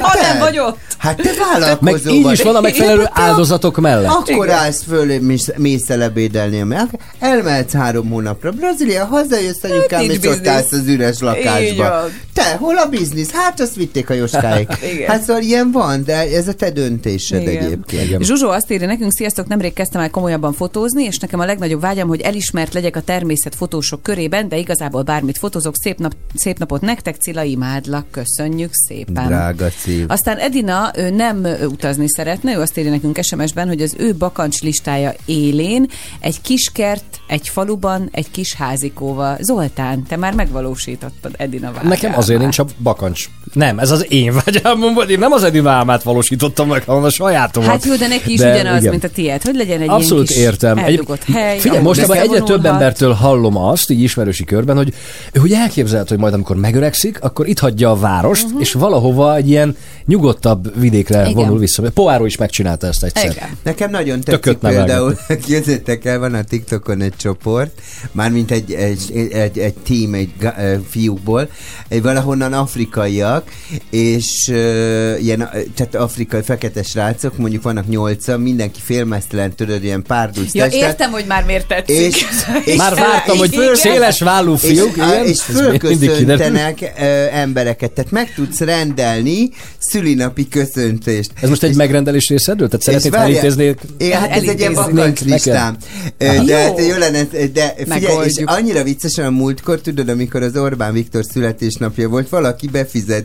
[0.00, 0.78] Ha nem vagy ott.
[0.98, 2.32] Hát te vállalkozó meg így vagy.
[2.32, 4.10] is van a megfelelő áldozatok mellett.
[4.10, 8.50] Akkor állsz föl, és mész, el ebédelni, mert elmehetsz három hónapra.
[8.50, 12.08] Brazília, hazajössz anyukám, nincs és ott állsz az üres lakásba.
[12.34, 13.30] Te, hol a biznisz?
[13.32, 14.68] Hát azt vitték a Joskáik.
[14.94, 15.10] Igen.
[15.10, 18.24] hát szóval ilyen van, de ez a te döntésed egyébként.
[18.24, 22.08] Zsuzsó azt írja nekünk, sziasztok, nemrég kezdtem el komolyabban fotózni, és nekem a legnagyobb vágyam,
[22.08, 22.20] hogy
[22.62, 25.74] elismert legyek a természet fotósok körében, de igazából bármit fotózok.
[25.76, 29.26] Szép, nap, szép napot nektek, Cilla, imádlak, köszönjük szépen.
[29.26, 30.04] Drága szív.
[30.08, 34.60] Aztán Edina ő nem utazni szeretne, ő azt írja nekünk SMS-ben, hogy az ő bakancs
[34.60, 35.86] listája élén
[36.20, 39.36] egy kis kert, egy faluban, egy kis házikóval.
[39.40, 41.88] Zoltán, te már megvalósítottad Edina vágyát.
[41.88, 43.28] Nekem azért nincs a bakancs.
[43.52, 45.10] Nem, ez az én vágyámon volt.
[45.10, 47.70] Én nem az Edina álmát valósítottam meg, hanem a sajátomat.
[47.70, 48.90] Hát jó, de neki is De ugyanaz, igen.
[48.90, 50.78] mint a tiéd, hogy legyen egy Abszolút ilyen kis értem.
[50.78, 51.58] eldugott hely.
[51.58, 54.94] Figyelj, most egyre több embertől hallom azt, így ismerősi körben, hogy
[55.32, 58.60] ő hogy elképzelhet, hogy majd amikor megöregszik, akkor itt hagyja a várost, uh-huh.
[58.60, 59.76] és valahova egy ilyen
[60.06, 61.32] nyugodtabb vidékre Igen.
[61.32, 61.90] Vonul vissza.
[61.90, 63.30] Poáró is megcsinálta ezt egyszer.
[63.30, 63.48] Igen.
[63.62, 67.80] Nekem nagyon tetszik például, képzeljétek el, van a TikTokon egy csoport,
[68.12, 71.48] mármint egy, egy, egy, egy team, egy ö, fiúkból,
[71.88, 73.41] egy valahonnan afrikaiak,
[73.90, 75.38] és uh, ilyen,
[75.74, 81.10] tehát afrikai fekete srácok, mondjuk vannak nyolcan, mindenki félmeztelen, tudod, ilyen párduc Ja, testet, értem,
[81.10, 81.96] hogy már miért tetszik.
[81.96, 82.24] és,
[82.72, 86.92] és Már vártam, és hogy föl- széles vállú fiúk, és, igen, és fölköszöntenek
[87.32, 91.30] embereket, tehát meg tudsz rendelni szülinapi köszöntést.
[91.40, 92.68] Ez most egy megrendelés részedről?
[92.68, 93.74] Tehát szeretnéd elintézni?
[93.98, 95.76] Igen, hát ez egy ilyen bakancslistám.
[96.18, 96.42] De
[96.82, 96.96] Jó.
[96.96, 102.28] lenne, de figyelj, és annyira viccesen a múltkor, tudod, amikor az Orbán Viktor születésnapja volt,
[102.28, 102.68] valaki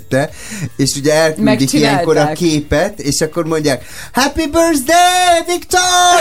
[0.10, 0.30] befizette,
[0.78, 5.80] és ugye elküldik ilyenkor a képet, és akkor mondják, Happy birthday, Viktor!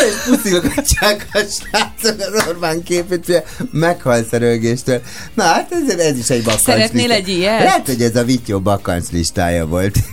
[0.09, 5.01] És puszilgatják a srácok az Orbán képét, ugye meghalsz a rögéstől.
[5.35, 6.71] Na hát ez, ez is egy bakancslista.
[6.73, 7.63] Szeretnél egy ilyet?
[7.63, 9.95] Lehet, hogy ez a Vityó bakanclistája volt.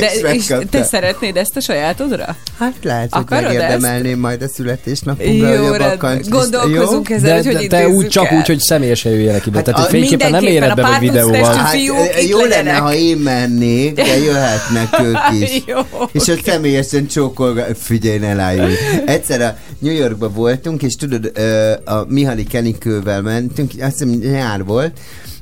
[0.00, 0.78] De, és megkapta.
[0.78, 2.36] te szeretnéd ezt a sajátodra?
[2.58, 6.36] Hát lehet, hogy Akarod megérdemelném majd a születésnapomra, Jó, hogy a bakancslista.
[6.36, 7.16] Gondolkozunk Jó?
[7.16, 8.36] ezen, De, hogy hogy te úgy csak el.
[8.38, 9.56] úgy, hogy személyesen jöjjenek ide.
[9.56, 11.54] Hát Tehát a- fényképpen nem éred be, párduc videóval.
[11.54, 12.80] Hát jó lenne, legyenek.
[12.80, 15.62] ha én mennék, de jöhetnek ők is.
[15.66, 15.78] Jó,
[16.12, 18.74] És ott személyesen csókolga, figyelj, ne lájulj.
[19.06, 21.32] Egyszer a New Yorkba voltunk, és tudod,
[21.84, 24.98] a Mihály Kenikővel mentünk, azt hiszem nyár volt,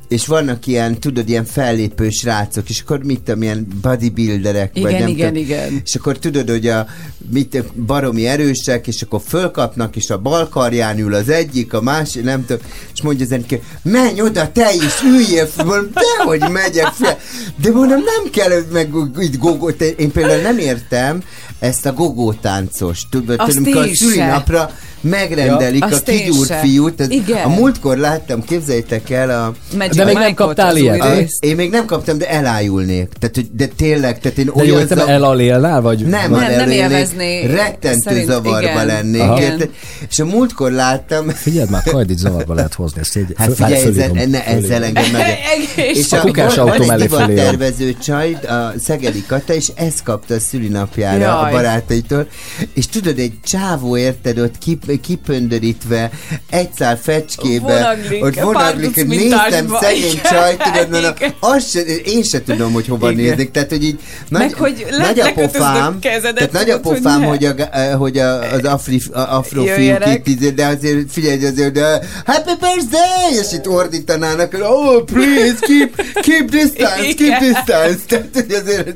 [0.09, 5.01] és vannak ilyen, tudod, ilyen fellépő srácok, és akkor mit tudom, ilyen bodybuilderek, vagy Igen,
[5.01, 5.81] nem igen, tudom, igen.
[5.85, 6.87] és akkor tudod, hogy a
[7.31, 12.23] mit, baromi erősek, és akkor fölkapnak, és a bal karján ül az egyik, a másik,
[12.23, 17.19] nem tudom, és mondja egyik, menj oda, te is, üljél mondom, dehogy megyek fel,
[17.63, 18.91] de mondom, nem kell meg
[19.21, 21.23] így gogót, én például nem értem
[21.59, 27.45] ezt a gogótáncos, tudod, Azt amikor a szülinapra megrendelik Ja, a kigyúrt fiút, ez- Igen.
[27.45, 31.01] a múltkor láttam, képzeljétek el a Magic De még nem kaptál ilyet?
[31.01, 33.09] a, én még nem kaptam, de elájulnék.
[33.19, 36.07] Tehát, hogy, de tényleg, tehát én De jó, olyan értem, zav- elalélnál, vagy?
[36.07, 37.47] nem, Nem, nem, élvezné.
[37.47, 38.87] Rettentő Szerint zavarba igen.
[38.87, 39.21] lennék.
[39.23, 39.41] Aha.
[39.43, 39.71] érted?
[40.11, 43.01] És a múltkor láttam, Figyeld már, Kajdit zavarba lehet hozni.
[43.01, 45.23] Ezt így, Hát figyelj, ezzel, ne, ezzel engem meg.
[45.77, 46.13] Egész.
[46.13, 47.29] A kukás autó mellé fölírom.
[47.35, 51.44] divattervező csaj, a Szegedi Kata, és ezt kapta a szülinapjára.
[51.45, 52.29] A barátaitól.
[52.75, 56.11] És tudod, egy csávó érted, ott kip, kipöndörítve,
[56.51, 62.23] egy szál fecskébe, Vonaglik, ott vonaglik, hogy néztem szegény csaj, tudod, mondom, azt se, én
[62.23, 63.25] se tudom, hogy hova Igen.
[63.25, 63.51] nézik.
[63.51, 66.83] Tehát, hogy így nagy, Meg, hogy le- nagy a pofám, kezedet, tehát nagy a hogy
[66.83, 70.23] pofám, hogy, a, eh, hogy a, az afri, a, afro Jöjjenek.
[70.25, 76.03] fiúk itt, de azért figyelj, azért, de happy birthday, és itt ordítanának, oh, please, keep,
[76.21, 77.99] keep distance, keep distance.
[78.07, 78.95] Tehát, hogy azért,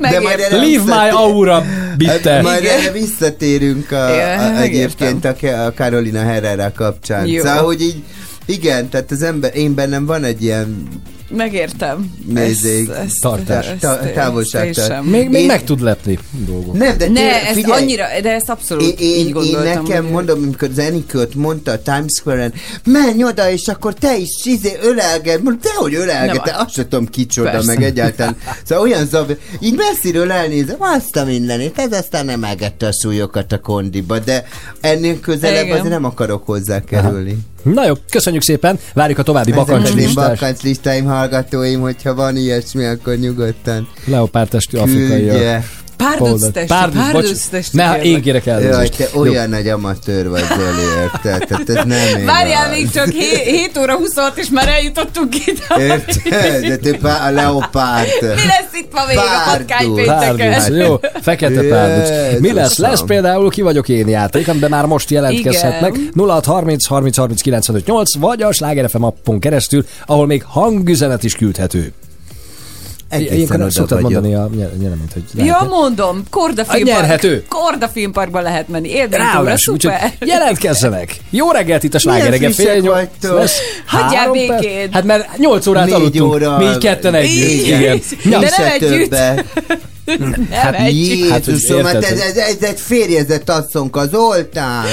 [0.00, 1.64] de majd erre Leave my aura,
[1.96, 2.30] bitte.
[2.30, 2.78] Hát majd Igen.
[2.78, 7.26] erre visszatérünk a, Igen, a, egyébként a, a Carolina Herrera kapcsán.
[7.26, 7.42] Jó.
[7.44, 8.02] Szóval, hogy így,
[8.46, 10.88] igen, tehát az ember, én bennem van egy ilyen
[11.36, 12.14] Megértem.
[12.26, 13.66] Nézzék, tartás.
[14.14, 15.04] távolságtartás.
[15.04, 15.10] én.
[15.10, 16.74] Még, még Én- meg tud lepni dolgok.
[16.78, 19.82] nem, de Ne, tényleg, ez figyelj, annyira, de ezt abszolút Én, én, így én gondoltam.
[19.84, 22.52] nekem hogy- mondom, amikor az Enikőt mondta a Times Square-en,
[22.84, 25.42] menj oda, és akkor te is izé ölelged.
[25.42, 27.66] Mondom, dehogy ölelged, Nem, te azt sem tudom kicsoda, persze.
[27.66, 28.36] meg egyáltalán.
[28.64, 33.52] Szóval olyan zav, így messziről elnézem, azt a mindenit, ez aztán nem elgette a súlyokat
[33.52, 34.44] a kondiba, de
[34.80, 35.78] ennél közelebb Igen.
[35.78, 37.38] azért nem akarok hozzá kerülni.
[37.62, 40.38] Na jó, köszönjük szépen, várjuk a további Ezek az én bakancslistás.
[40.38, 45.06] bakanclistáim hallgatóim, hogyha van ilyesmi, akkor nyugodtan Leopártestű afrikai.
[45.06, 45.64] küldje.
[46.66, 47.76] Párduc testi.
[47.76, 48.96] Ne, én kérek Jaj, elnézést.
[48.96, 51.46] te olyan nagy amatőr vagy, Zoli, érted?
[51.46, 55.84] Tehát ez nem én Várjál még csak 7 óra 26 és már eljutottunk ide.
[55.84, 56.66] Érted?
[56.66, 58.08] De te pá- a leopárd.
[58.20, 59.22] Mi lesz itt ma még a?
[60.06, 62.40] Párduc, jó, fekete párduc.
[62.40, 62.78] Mi lesz?
[62.78, 65.96] Lesz például ki vagyok én játék, amiben már most jelentkezhetnek.
[65.96, 66.28] Igen.
[66.28, 71.34] 0630 30 30 95 8, vagy a Sláger FM appon keresztül, ahol még hangüzenet is
[71.34, 71.92] küldhető.
[73.10, 74.22] Egészen oda szoktad vagyok.
[74.22, 74.34] mondani
[74.64, 75.68] a nyereményt, hogy Ja, lehet.
[75.68, 77.28] mondom, Korda A nyerhető.
[77.28, 77.48] filmpark.
[77.62, 78.88] Korda filmparkban lehet menni.
[79.02, 80.12] Úgyhogy szuper.
[80.20, 81.16] jelentkezzenek!
[81.30, 83.52] Jó reggelt itt a Milyen Sláger reggel, fél nyolc.
[83.86, 84.60] Hagyjál Három perc?
[84.60, 84.88] békén.
[84.92, 86.58] Hát mert 8 órát Négy aludtunk, óra.
[86.58, 87.66] mi így ketten együtt.
[87.66, 88.00] Igen.
[88.24, 89.10] De Ja, nem együtt.
[90.18, 91.26] Nem Hát egy.
[91.30, 94.84] Hát, hogy Jézusom, hát érted, ez, hogy- ez, ez egy férjezett asszonk az Zoltán.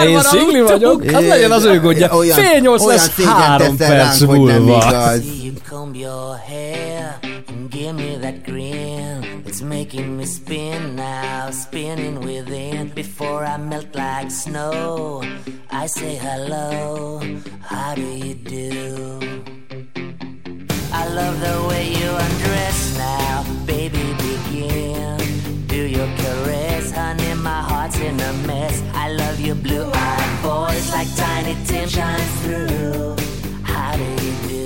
[0.00, 2.12] De én szingli vagyok, az legyen az ő gondja.
[2.16, 4.84] Olyan- Fél nyolc olyan lesz szégyen három teszel perc ránk, hogy nem múlva.
[4.88, 5.12] igaz.
[5.22, 6.85] See you comb your hair and
[9.78, 12.88] making me spin now, spinning within.
[13.02, 15.22] Before I melt like snow,
[15.82, 17.20] I say hello.
[17.60, 18.70] How do you do?
[21.00, 23.34] I love the way you undress now,
[23.72, 24.04] baby.
[24.26, 25.18] Begin.
[25.74, 27.34] Do your caress, honey.
[27.34, 28.76] My heart's in a mess.
[29.04, 33.16] I love your blue-eyed voice like Tiny Tim shines through.
[33.72, 34.65] How do you do?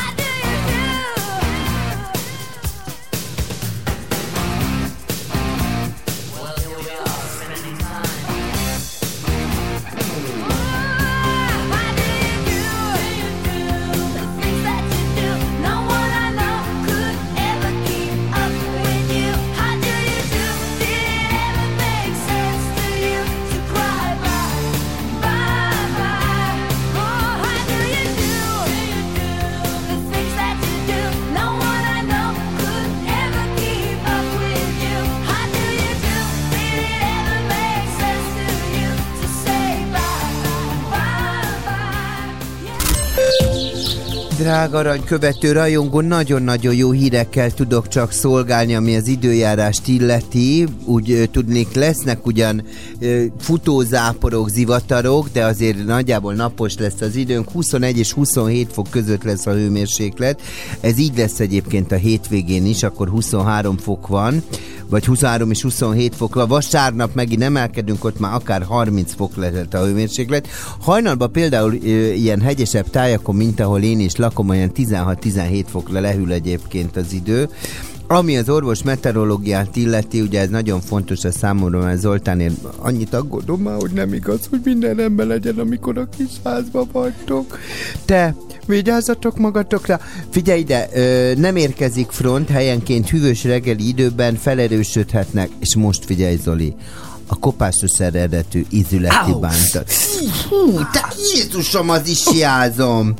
[44.41, 50.65] drága arany követő rajongó, nagyon-nagyon jó hírekkel tudok csak szolgálni, ami az időjárást illeti.
[50.85, 52.63] Úgy tudnék, lesznek ugyan
[53.39, 57.49] futózáporok, zivatarok, de azért nagyjából napos lesz az időnk.
[57.49, 60.41] 21 és 27 fok között lesz a hőmérséklet.
[60.79, 64.43] Ez így lesz egyébként a hétvégén is, akkor 23 fok van,
[64.89, 66.47] vagy 23 és 27 fok van.
[66.47, 70.47] Vasárnap megint emelkedünk, ott már akár 30 fok lehet a hőmérséklet.
[70.79, 71.73] Hajnalban például
[72.13, 77.49] ilyen hegyesebb tájakon, mint ahol én is lakom, olyan 16-17 fokra lehűl egyébként az idő.
[78.07, 83.61] Ami az orvos meteorológiát illeti, ugye ez nagyon fontos a számomra, mert Zoltánért annyit aggódom
[83.61, 87.59] már, hogy nem igaz, hogy minden rendben legyen, amikor a kis házba vagytok.
[88.05, 89.99] Te, vigyázzatok magatokra.
[90.29, 96.75] Figyelj ide, ö, nem érkezik front, helyenként hűvös reggeli időben felerősödhetnek, és most figyelj Zoli,
[97.27, 99.91] a kopásos eredetű ízületi bántat.
[100.49, 103.13] Hú, te Jézusom, az is jázom!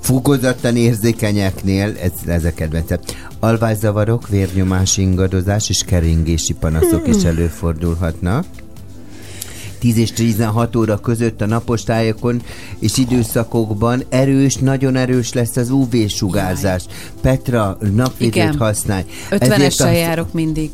[0.00, 2.98] Fugozatlan érzékenyeknél, ez, ez a kedvencem,
[3.38, 8.44] alvászavarok, vérnyomás ingadozás és keringési panaszok is előfordulhatnak.
[9.78, 12.42] 10 és 16 óra között a napos tájakon
[12.78, 16.84] és időszakokban erős, nagyon erős lesz az UV-sugárzás.
[17.20, 19.04] Petra, napvédőt használj.
[19.30, 20.70] 50-essel járok mindig.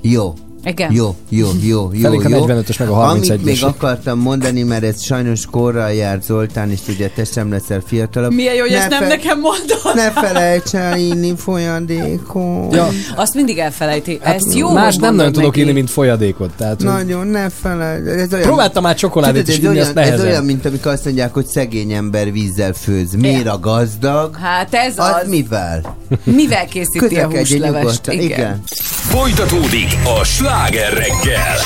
[0.00, 0.34] Jó.
[0.64, 0.92] Igen.
[0.92, 2.44] Jó, jó, jó, jó, Felénk a jó.
[2.46, 3.42] 45-ös meg a Amit 31-es.
[3.44, 8.32] még akartam mondani, mert ez sajnos korral jár Zoltán, és ugye te sem leszel fiatalabb.
[8.32, 9.94] Milyen jó, hogy Ne ezt nem fe- nekem mondod.
[9.94, 12.74] Ne felejts el inni folyadékot.
[12.74, 14.18] Ja, Azt mindig elfelejti.
[14.22, 16.50] Ezt jó, más nem nagyon tudok inni, mint folyadékot.
[16.56, 18.06] Tehát, Nagyon, ne felejts.
[18.06, 21.04] Ez olyan, Próbáltam már csokoládét Tudod, is ez vinni, olyan, ez olyan, mint amikor azt
[21.04, 23.12] mondják, hogy szegény ember vízzel főz.
[23.14, 24.36] Miért a gazdag?
[24.42, 25.28] Hát ez Az az.
[25.28, 25.96] mivel?
[26.24, 28.06] Mivel készíti a húslevest?
[28.12, 28.62] Igen.
[29.08, 31.56] Folytatódik a sláger reggel.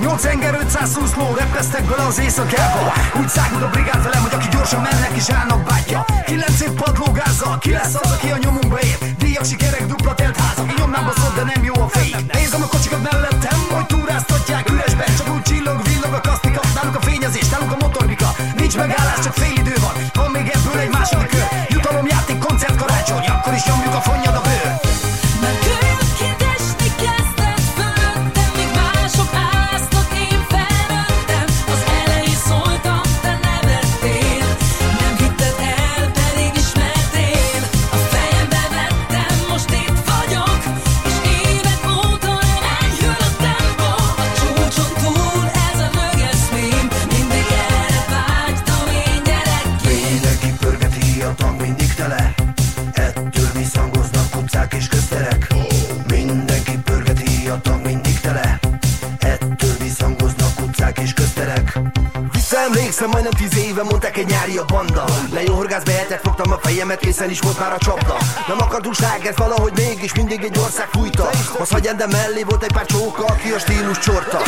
[0.00, 2.92] Nyolc enger 520 ló repesztek bele az éjszakába.
[3.20, 7.58] Úgy szágult a brigád velem, hogy aki gyorsan mennek és állnak bátya Kilenc év padlógázzal,
[7.58, 11.34] ki lesz az, aki a nyomunkba ér Díjak, sikerek, dupla telt házak, én nyomnám baszott,
[11.36, 15.16] de nem jó a fék Nézem a kocsikat mellettem, hogy túráztatják üresben.
[15.18, 19.32] Csak úgy csillog, villog a kasztika, náluk a fényezés, náluk a motorbika Nincs megállás, csak
[19.32, 19.85] fél idő van,
[64.16, 65.04] mondták egy nyári a banda.
[65.32, 68.16] Le jó horgász behetett, fogtam a fejemet, készen is volt már a csapda.
[68.48, 71.30] Nem akartunk slágert, valahogy mégis mindig egy ország fújta.
[71.58, 74.40] Az hagyendem mellé volt egy pár csóka, aki a stílus csorta.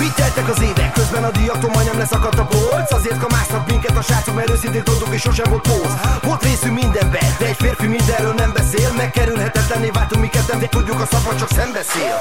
[0.00, 2.92] Így teltek az évek, közben a diaktól majdnem leszakadt a polc.
[2.92, 5.92] Azért kamáztak minket a srácok, mert őszintén tudtuk és sosem volt póz
[6.22, 8.92] Volt részünk mindenben, de egy férfi mindenről nem beszél.
[8.96, 12.14] Megkerülhetetlenné váltunk mi ketten, de tudjuk a szabad csak szembeszél.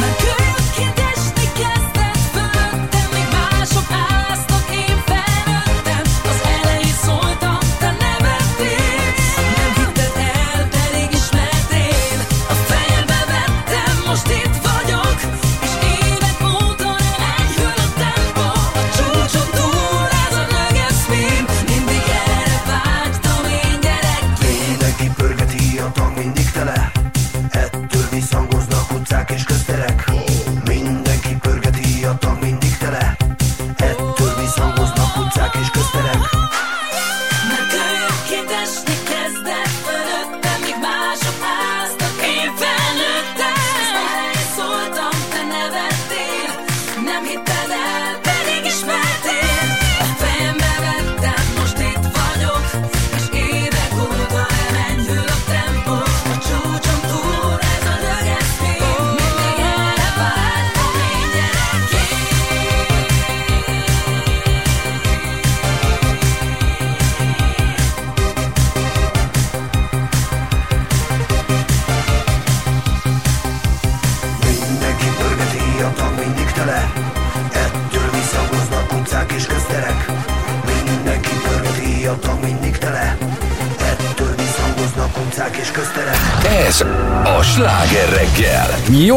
[0.00, 4.11] Már könnyűként esni kezdett fölöttem, míg mások áztak,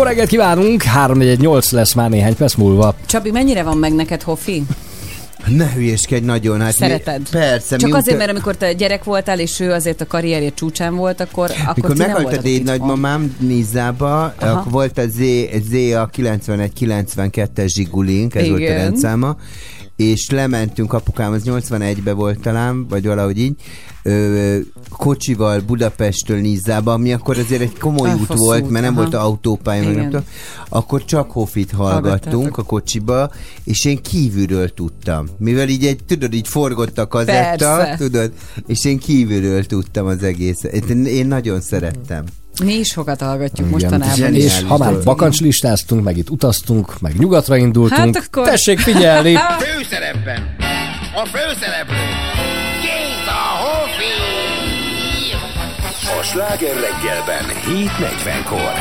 [0.06, 0.84] reggelt kívánunk!
[0.84, 2.96] 348 lesz már néhány perc múlva.
[3.06, 4.64] Csabi, mennyire van meg neked Hoffi?
[5.48, 6.62] Ne hülyéskedj nagyon.
[6.62, 7.20] Hát Szereted?
[7.20, 7.78] Mi, persze.
[7.78, 11.20] Csak mi azért, mert amikor te gyerek voltál, és ő azért a karrierje csúcsán volt,
[11.20, 15.18] akkor, akkor Mikor meghalt a déd nagymamám Nizába, akkor volt a Z,
[15.70, 18.78] Z a 91-92-es zsigulink, ez volt a Igen.
[18.78, 19.36] rendszáma,
[19.96, 23.56] és lementünk apukám, az 81-be volt talán, vagy valahogy így,
[24.08, 24.58] ö,
[24.90, 29.02] kocsival Budapestről Nizába, ami akkor azért egy komoly út Elfaszult, volt, mert nem aha.
[29.02, 30.10] volt autópálya, meg nem Igen.
[30.10, 30.26] tudom.
[30.70, 33.32] Akkor csak Hofit hallgattunk a kocsiba,
[33.64, 35.28] és én kívülről tudtam.
[35.38, 37.96] Mivel így egy, tudod, így forgott a kazetta, Persze.
[37.98, 38.32] tudod,
[38.68, 40.74] és én kívülről tudtam az egészet.
[40.90, 42.24] Én, én nagyon szerettem.
[42.64, 43.70] Mi is sokat hallgatjuk Igen.
[43.70, 44.16] mostanában.
[44.16, 49.36] Zseniális És ha már bakancslistáztunk, meg itt utaztunk, meg nyugatra indultunk, Hát akkor- tessék figyelni!
[49.60, 50.56] Főszerepben
[51.16, 51.96] a főszereplő
[52.82, 53.85] Géza Hofi!
[56.08, 58.74] A sláger reggelben 7.40-kor.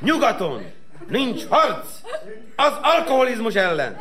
[0.00, 0.62] Nyugaton
[1.08, 1.86] nincs harc
[2.56, 3.96] az alkoholizmus ellen.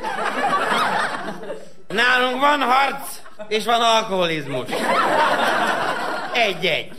[1.88, 4.68] Nálunk van harc, és van alkoholizmus.
[6.34, 6.92] Egy-egy.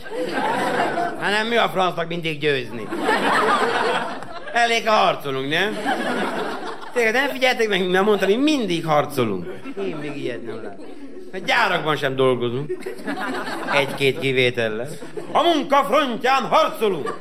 [1.19, 2.87] Hanem mi a francnak mindig győzni.
[4.53, 5.77] Elég, ha harcolunk, nem?
[6.93, 9.45] Tényleg nem figyeltek meg, nem mondani, mindig harcolunk.
[9.77, 11.04] Én még ilyet nem látom.
[11.35, 12.77] A gyárakban sem dolgozunk.
[13.73, 14.87] Egy-két kivétellel.
[15.31, 17.17] A munka frontján harcolunk.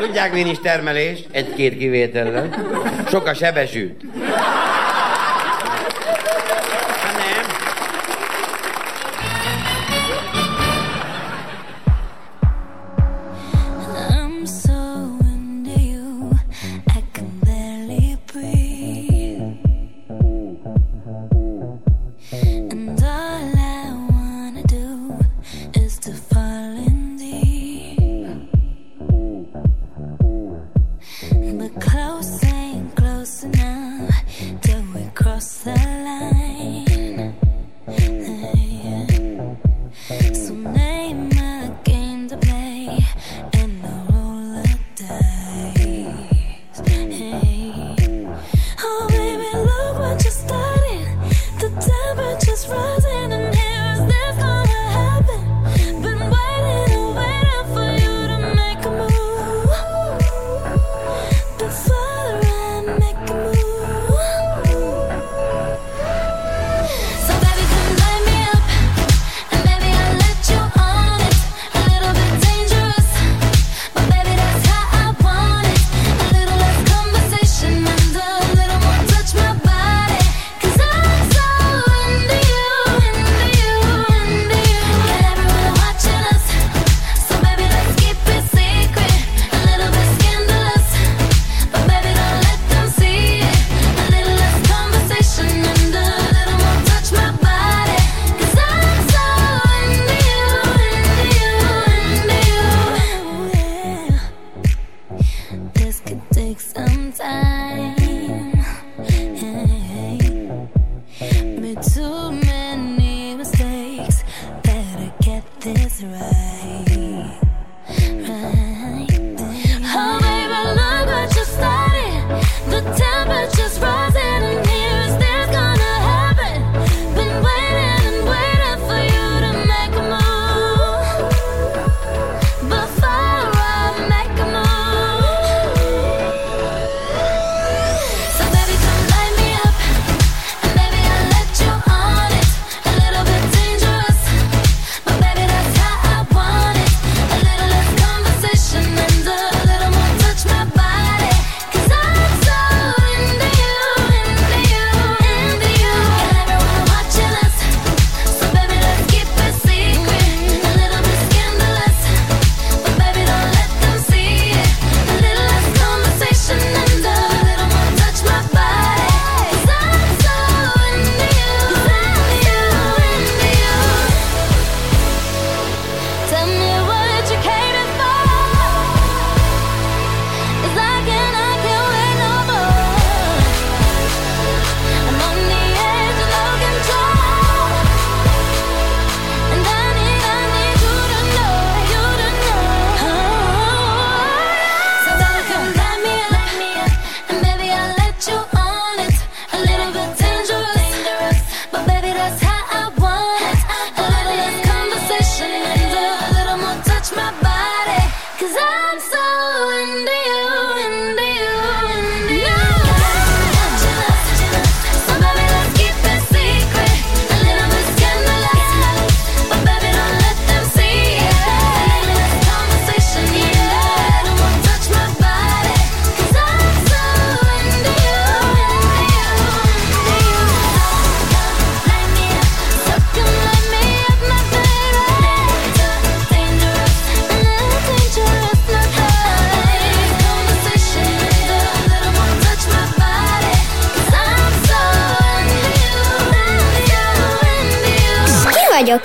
[0.00, 1.18] Tudják, mi is termelés?
[1.30, 2.48] Egy-két kivétellel.
[3.08, 4.02] Sok a sebesült.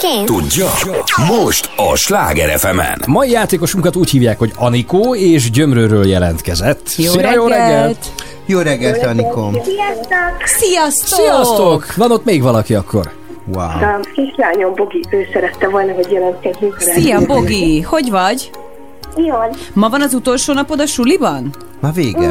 [0.04, 0.26] Én?
[0.26, 0.68] Tudja?
[1.28, 2.80] Most a Sláger fm
[3.12, 6.96] Mai játékosunkat úgy hívják, hogy Anikó, és Gyömrőről jelentkezett.
[6.98, 7.70] Jó Szia, jó reggelt!
[7.70, 8.12] reggelt!
[8.46, 9.54] Jó reggelt, Anikom.
[9.54, 10.46] Sziasztok!
[10.46, 11.20] Sziasztok!
[11.20, 11.96] Sziasztok!
[11.96, 13.12] Van ott még valaki akkor?
[13.46, 13.66] Wow.
[13.66, 16.80] A kislányom Bogi, ő szerette volna, hogy jelentkezzünk.
[16.80, 17.82] Szia, Bogi!
[17.82, 18.52] Hogy vagy?
[19.16, 19.56] Jól.
[19.74, 21.50] Ma van az utolsó napod a suliban?
[21.80, 22.28] Már vége.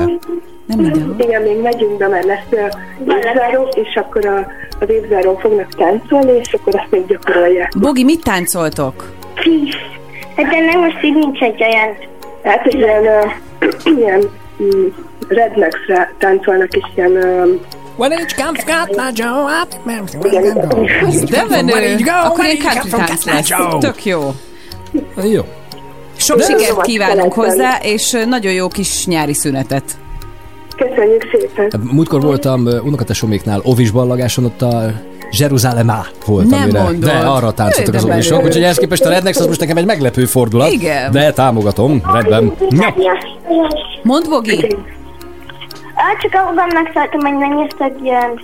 [0.67, 1.15] Nem mindenhol.
[1.19, 2.61] Igen, még megyünk be, mert lesz
[3.07, 4.47] évzáró, és akkor a,
[4.83, 7.73] az évzáron fognak táncolni, és akkor azt még gyakorolják.
[7.79, 9.13] Bogi, mit táncoltok?
[10.37, 11.97] Hát de nem most így nincs egy olyan.
[12.45, 13.21] Hát egy ilyen, ö,
[13.99, 14.31] ilyen
[14.63, 14.87] mm,
[15.29, 17.17] rednexre táncolnak, és ilyen...
[17.17, 17.53] ö,
[17.97, 19.67] When each comes got my Joe,
[21.07, 21.73] Ez de menő!
[22.25, 23.49] Akkor you country tánc lesz.
[23.81, 24.31] Tök jó.
[25.33, 25.43] Jó.
[26.17, 29.85] Sok sikert kívánunk hozzá, és nagyon jó kis nyári szünetet.
[31.03, 31.81] Köszönjük szépen!
[31.93, 34.93] Múltkor voltam unokatesoméknál Ovis ballagáson, ott a
[35.39, 36.83] Jeruzalemá volt, Nem amire.
[36.83, 37.05] mondod.
[37.05, 40.25] De arra táncoltak az ovisok, úgyhogy ehhez képest a Rednex az most nekem egy meglepő
[40.25, 40.71] fordulat.
[40.73, 41.11] Igen.
[41.11, 42.53] De támogatom, rendben.
[42.69, 42.95] Na,
[44.03, 44.77] Mondd, Bogi,
[45.95, 48.41] Ah, csak ahogam megszálltam, hogy nem jöttek jön.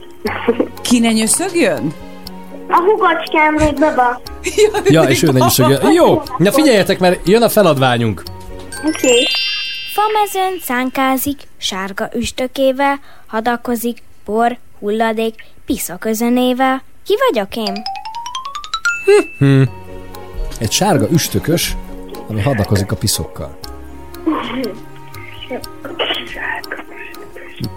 [0.82, 1.92] ki ne nyöszögjön?
[2.68, 4.20] A hugocskám még baba.
[4.94, 8.22] ja, és ő ne hogy Jó, na figyeljetek, mert jön a feladványunk.
[8.86, 9.08] Oké.
[9.08, 9.26] Okay.
[9.98, 15.34] Famezőn szánkázik, sárga üstökével, hadakozik, bor, hulladék,
[15.66, 16.82] pisza közönével.
[17.04, 17.82] Ki vagyok én?
[19.38, 19.62] Hm.
[20.58, 21.76] Egy sárga üstökös,
[22.28, 23.58] ami hadakozik a piszokkal.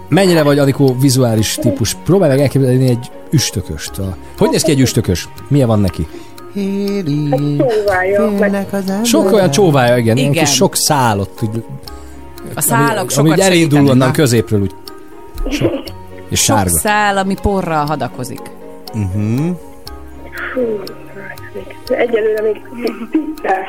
[0.08, 1.96] Mennyire vagy, Anikó, vizuális típus?
[2.04, 3.98] Próbálj meg elképzelni egy üstököst.
[3.98, 4.16] A...
[4.38, 5.28] Hogy néz ki egy üstökös?
[5.48, 6.06] Milyen van neki?
[7.58, 8.66] Csóválja, meg
[9.04, 10.32] Sok olyan csóvája, igen, igen.
[10.32, 11.64] Kis sok szál ott, úgy,
[12.54, 14.74] A szálak ami, sokat ami elindul onnan középről, úgy.
[15.50, 15.72] Sok.
[16.28, 16.78] És Sok sárga.
[16.78, 18.40] szál, ami porral hadakozik.
[18.94, 19.56] Uh-huh.
[21.28, 22.60] Hát még egyelőre még
[23.10, 23.68] tisztás.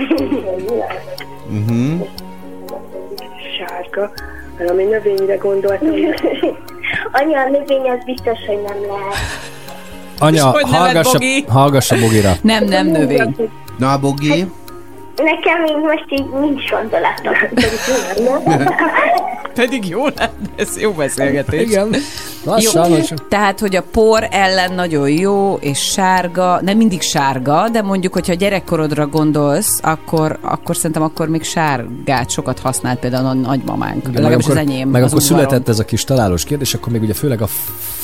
[1.49, 2.07] Uh-huh.
[3.57, 4.11] Sárga.
[4.57, 5.89] Valami növényre gondoltam.
[7.11, 9.15] Anya, a növény az biztos, hogy nem lehet.
[10.19, 12.31] Anya, hallgassa, hallgassa Bogira.
[12.41, 13.35] Nem, nem növény.
[13.77, 14.45] Na, Bogi?
[15.15, 17.33] Nekem még most így nincs gondolatom.
[19.53, 21.61] Pedig jó lenne, ez jó beszélgetés.
[21.61, 21.95] Igen.
[22.45, 22.95] Lassan, Jó.
[22.97, 23.17] lassan.
[23.29, 28.33] Tehát, hogy a por ellen nagyon jó, és sárga, nem mindig sárga, de mondjuk, hogyha
[28.33, 33.97] gyerekkorodra gondolsz, akkor, akkor szerintem akkor még sárgát sokat használt például a nagymamánk.
[34.07, 34.89] Igen, Legalábbis az amikor- enyém.
[34.89, 35.43] Meg az akkor udvaron.
[35.45, 37.47] született ez a kis találós kérdés, akkor még ugye főleg a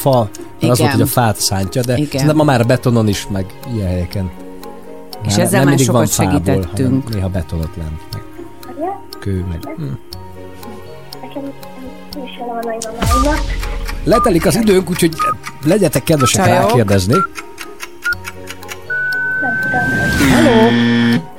[0.02, 0.76] fa, mert az Igen.
[0.77, 2.07] volt, hogy a fát szántja, de Igen.
[2.11, 3.45] szerintem ma már betonon is, meg
[3.76, 4.31] ilyen helyeken.
[5.27, 6.91] És Már ezzel már mindig sokat fából, segítettünk.
[7.03, 8.21] hanem Néha betonot lent, meg
[9.19, 9.73] kő, meg...
[9.75, 9.83] Hm.
[14.03, 15.13] Letelik az időnk, úgyhogy
[15.65, 16.59] legyetek kedvesek Csajok.
[16.67, 17.15] rákérdezni.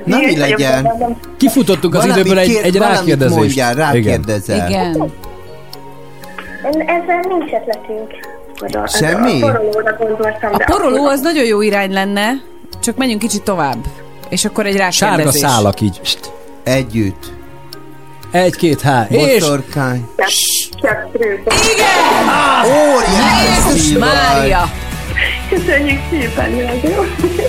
[0.05, 0.89] Na, mi legyen?
[1.36, 3.36] Kifutottunk az időből egy, egy rákérdezést.
[3.36, 4.69] mondjál, rákérdezel.
[4.69, 5.11] Igen.
[6.86, 8.11] Ezzel nincs ötletünk.
[8.86, 9.43] Semmi?
[9.43, 12.31] A porolóra gondoltam, A poroló az nagyon jó irány lenne,
[12.83, 13.85] csak menjünk kicsit tovább.
[14.29, 15.41] És akkor egy Sárga rákérdezés.
[15.41, 16.01] szálak így.
[16.65, 17.33] Együtt.
[18.31, 19.07] Egy, két, há.
[19.09, 19.45] És
[22.65, 23.99] Óriási vagy.
[23.99, 24.71] Mária!
[25.49, 27.05] Köszönjük szépen, jó?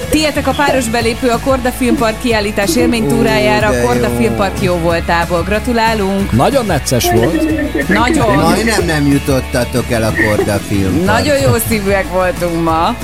[0.10, 4.16] Tietek a páros belépő a Korda Filmpark kiállítás élménytúrájára de a Korda jó.
[4.18, 5.42] Filmpark jó voltából.
[5.42, 6.32] Gratulálunk!
[6.32, 7.88] nagyon necces volt.
[7.88, 8.36] Nagyon!
[8.36, 11.04] Majdnem nem jutottatok el a Korda film.
[11.04, 12.96] Nagyon jó szívűek voltunk ma.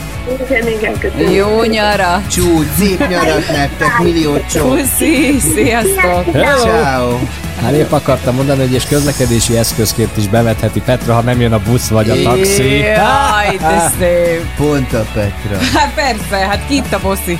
[0.47, 1.31] Igen, igen, köszönjük.
[1.35, 2.23] Jó nyara!
[2.31, 4.77] Csúcs, szép nyarat nektek, millió csók.
[4.77, 5.39] Puszi!
[5.53, 6.33] Sziasztok!
[6.33, 6.61] Hello!
[6.61, 7.17] Ciao.
[7.61, 11.59] Hát épp akartam mondani, hogy és közlekedési eszközként is bevetheti Petra, ha nem jön a
[11.59, 12.77] busz vagy a taxi.
[12.77, 14.45] Jaj, de szép!
[14.57, 15.57] Pont a Petra.
[15.73, 17.39] Hát persze, hát ki itt a bosszi?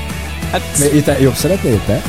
[0.52, 0.62] Hát
[0.94, 2.02] Itt jobb szeretnél te?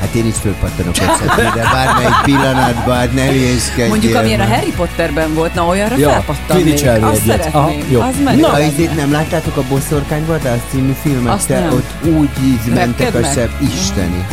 [0.00, 1.06] Hát én is fölpattanok egy
[1.54, 3.88] de bármelyik pillanatban, hát ne hülyéskedjél.
[3.88, 4.44] mondjuk amilyen a.
[4.44, 6.62] Harry Potterben volt, na olyanra Ja, felpattannék.
[6.64, 7.48] Quidditch-elni Azt egyet.
[7.52, 7.92] Aha, szeretném.
[7.92, 8.00] jó.
[8.00, 8.40] Az menő.
[8.40, 11.32] Na, ezért nem láttátok a Boszorkány Vadász című filmet?
[11.32, 11.72] Azt Te nem.
[11.72, 14.26] ott úgy íz mentek a szebb isteni.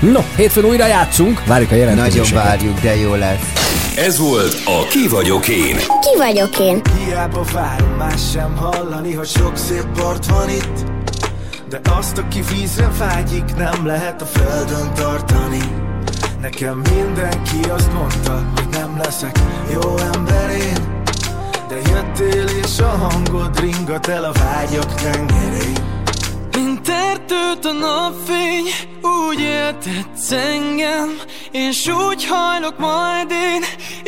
[0.00, 1.42] No, hétfőn újra játszunk.
[1.46, 2.44] Várjuk a Nagyon jelentkezéseket.
[2.44, 3.52] várjuk, de jó lesz.
[3.96, 5.76] Ez volt a Ki vagyok én.
[5.76, 6.80] Ki vagyok én?
[7.06, 11.01] Hiába várom más sem hallani, hogy sok szép part van itt
[11.72, 15.60] De azt, aki vízre vágyik, nem lehet a földön tartani.
[16.40, 19.38] Nekem mindenki azt mondta, hogy nem leszek
[19.72, 20.50] jó ember
[21.68, 25.76] De jöttél és a hangod ringat el a vágyak tengerén.
[26.52, 28.64] Mint erdőt a napfény,
[29.02, 31.08] úgy éltetsz engem
[31.50, 33.62] És úgy hajlok majd én,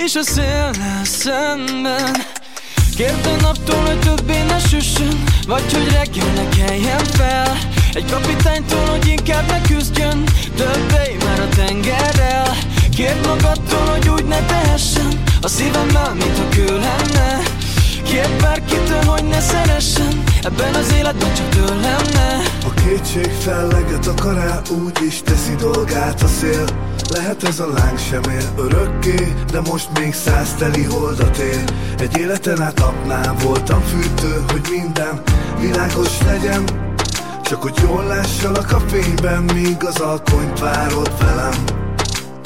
[0.05, 2.17] és a széllel szemben
[2.97, 7.57] Kérd a naptól, hogy többé ne süssön Vagy hogy reggel ne keljen fel.
[7.93, 10.25] Egy kapitánytól, hogy inkább ne küzdjön
[10.57, 12.57] Többé már a tengerrel.
[12.97, 17.43] Kérd magadtól, hogy úgy ne tehessen A szívemmel, mintha kő lenne
[18.15, 20.23] Kérd bárkitől, hogy ne szeressen.
[20.43, 22.37] Ebben az életben csak tőlem ne.
[22.67, 26.65] A kétség felleget akar el, úgy is teszi dolgát a szél.
[27.11, 31.65] Lehet ez a láng sem él örökké, de most még száz teli holdat él.
[31.99, 35.23] Egy életen át apnám voltam fűtő, hogy minden
[35.61, 36.65] világos legyen.
[37.43, 41.65] Csak hogy jól lássalak a fényben, míg az alkonyt várod velem.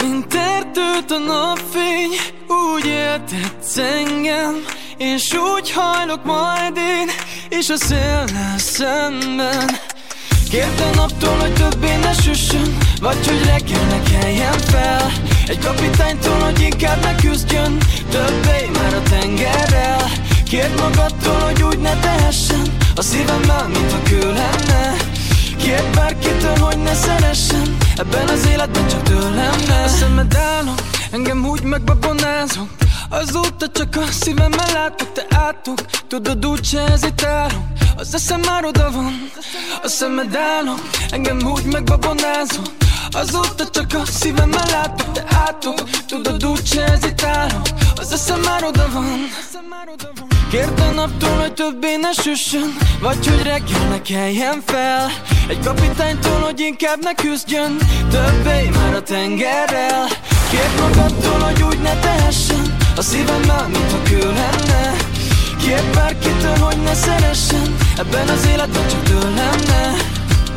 [0.02, 2.12] Mint erdőt a napfény,
[2.46, 7.10] úgy éltetsz engem És úgy hajlok majd én,
[7.58, 9.70] és a széllel szemben.
[10.50, 15.12] Kérd a naptól, hogy többé ne süssön Vagy hogy reggel ne keljen fel.
[15.46, 17.78] Egy kapitánytól, hogy inkább ne küzdjön
[18.10, 20.10] Többé már a tengerrel.
[20.48, 24.96] Kérd magadtól, hogy úgy ne tehessen A szívemmel, mintha kő lenne.
[25.56, 31.46] Kérd bárkitől, hogy ne szeressen Ebben az életben csak tőlem ne A szemed állok, engem
[31.46, 32.68] úgy megbabonázok
[33.08, 35.80] Azóta csak a szívemmel látok, te átok.
[36.08, 37.62] Tudod úgy se hezitálok
[37.96, 39.30] Az eszem már oda van
[39.82, 40.80] A szemed állok,
[41.10, 42.66] engem úgy megbabonázok
[43.10, 45.90] Azóta csak a szívemmel látok, te átok.
[46.06, 47.66] Tudod úgy se hezitálok
[47.96, 49.28] Az eszem már oda van
[50.50, 55.10] Kérd a naptól, hogy többé ne süssön Vagy hogy reggel ne keljen fel.
[55.48, 57.76] Egy kapitánytól, hogy inkább ne küzdjön
[58.10, 60.06] Többé már a tengerrel.
[60.50, 64.96] Kérd magadtól, hogy úgy ne tehessen A szívemmel, mintha kő lenne.
[65.64, 69.90] Kérd bárkitől, hogy ne szeressen Ebben az életben csak tőlem ne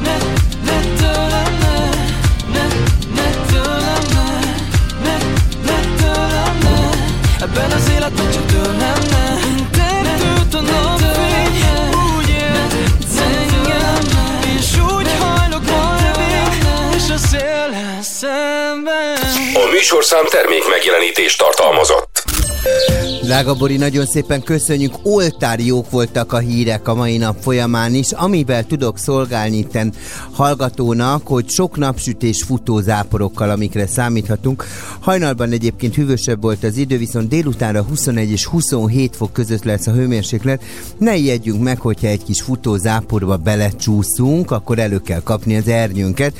[0.03, 0.17] Ne,
[0.65, 1.89] ne tőlem ne
[2.53, 2.65] Ne,
[3.15, 4.39] ne tőlem ne
[5.03, 5.17] Ne,
[5.65, 6.89] ne tőlem ne
[7.45, 9.30] Ebben az életben csak tőlem ne
[19.91, 22.23] műsorszám termék megjelenítést tartalmazott.
[23.23, 24.93] Drága Bori, nagyon szépen köszönjük.
[25.03, 29.93] Oltári jók voltak a hírek a mai nap folyamán is, amivel tudok szolgálni itten
[30.31, 34.65] hallgatónak, hogy sok napsütés futózáporokkal, amikre számíthatunk.
[34.99, 39.91] Hajnalban egyébként hűvösebb volt az idő, viszont délutánra 21 és 27 fok között lesz a
[39.91, 40.63] hőmérséklet.
[40.97, 46.33] Ne ijedjünk meg, hogyha egy kis futózáporba belecsúszunk, akkor elő kell kapni az ernyőnket.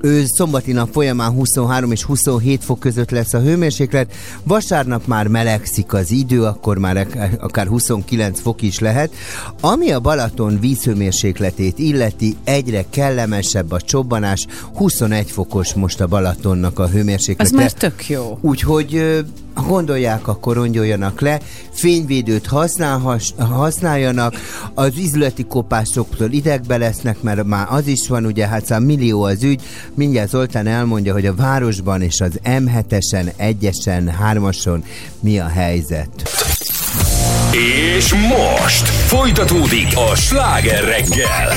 [0.00, 4.12] Ő szombati nap folyamán 23 és 27 fok között lesz a hőmérséklet,
[4.42, 9.12] vasárnap már melegszik az idő, akkor már ak- akár 29 fok is lehet.
[9.60, 16.88] Ami a Balaton vízhőmérsékletét illeti, egyre kellemesebb a csobbanás, 21 fokos most a Balatonnak a
[16.88, 17.56] hőmérséklete.
[17.56, 18.38] már tök jó.
[18.40, 19.24] Úgyhogy
[19.58, 21.40] ha gondolják, akkor rongyoljanak le,
[21.72, 24.34] fényvédőt használhass, használjanak,
[24.74, 29.42] az üzleti kopásoktól idegbe lesznek, mert már az is van, ugye hát szóval millió az
[29.42, 29.62] ügy,
[29.94, 34.84] mindjárt Zoltán elmondja, hogy a városban és az M7-esen, 1-esen, 3-ason
[35.20, 36.30] mi a helyzet.
[37.96, 41.52] És most folytatódik a sláger reggel.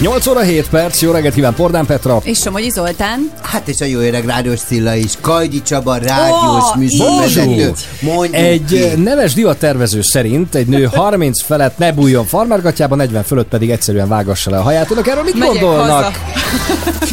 [0.00, 2.20] 8 óra 7 perc, jó reggelt kíván Pordán Petra.
[2.22, 3.30] És Somogyi Zoltán.
[3.42, 7.72] Hát és a jó öreg Rádiós Szilla is, Kajdi Csaba, rádiós műsorvezető.
[8.00, 9.00] Mondjuk Egy ki.
[9.02, 14.50] neves divattervező szerint egy nő 30 felett ne bújjon farmergatjába, 40 fölött pedig egyszerűen vágassa
[14.50, 14.90] le a haját.
[14.90, 16.18] Önök erről mit Megyek gondolnak?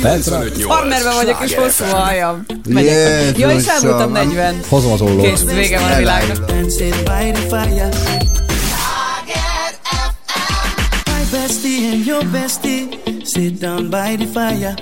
[0.01, 0.41] Petra?
[0.67, 2.45] Farmerben vagyok, és hosszú a hajam.
[2.69, 3.37] Megyek.
[3.37, 4.59] Jó, és elmúltam 40.
[4.67, 5.21] Hozom az ollót.
[5.25, 6.51] Kész, vége van a világnak.
[11.33, 14.75] Bestie and your bestie sit down by the fire.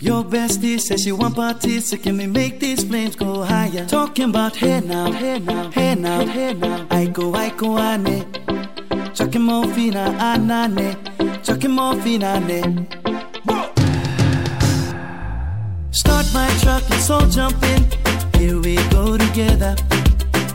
[0.00, 3.84] Your bestie says she want parties, so can we make these flames go higher?
[3.86, 6.86] Talking about hey now, hey now, hey now, hey now.
[6.90, 8.24] I go, I go, ane.
[9.14, 10.88] Chucking more fina, anane.
[11.44, 12.88] Chucking more fina, ane.
[13.48, 13.70] Ah,
[15.90, 17.82] Start my truck, let's all jump in.
[18.40, 19.76] Here we go together.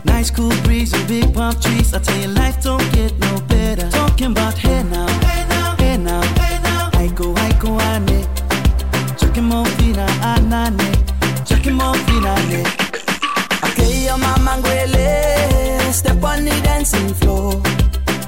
[0.06, 1.94] Nice cool breeze and big palm trees.
[1.94, 3.90] I tell you, life don't get no better.
[3.90, 6.90] Talking about hey now, hey now, hey now, hey now.
[6.94, 8.26] I go, I go, ane.
[9.18, 10.78] Chucking more fina, anane.
[10.80, 12.36] Ah, Chucking more fina.
[13.68, 15.94] Okay, your mama ngwele.
[15.94, 17.62] Step on the dancing floor.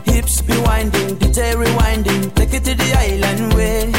[0.06, 2.34] Hips be winding, DJ rewinding.
[2.36, 3.92] Take it to the island way.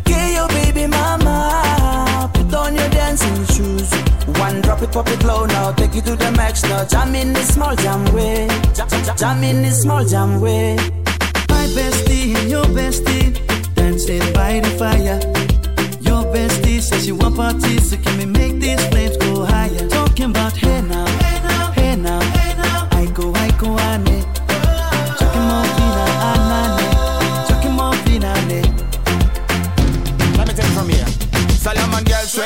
[0.00, 2.30] Okay, your baby mama.
[2.34, 4.03] Put on your dancing shoes.
[4.44, 5.72] One drop it, pop it low now.
[5.72, 6.84] Take it to the max now.
[6.84, 8.46] Jam in this small jam way.
[8.74, 10.76] Jam, jam, jam in this small jam way.
[11.48, 13.32] My bestie and your bestie
[13.74, 15.18] dancing by the fire.
[16.02, 19.13] Your bestie says she want parties, so can we make these flames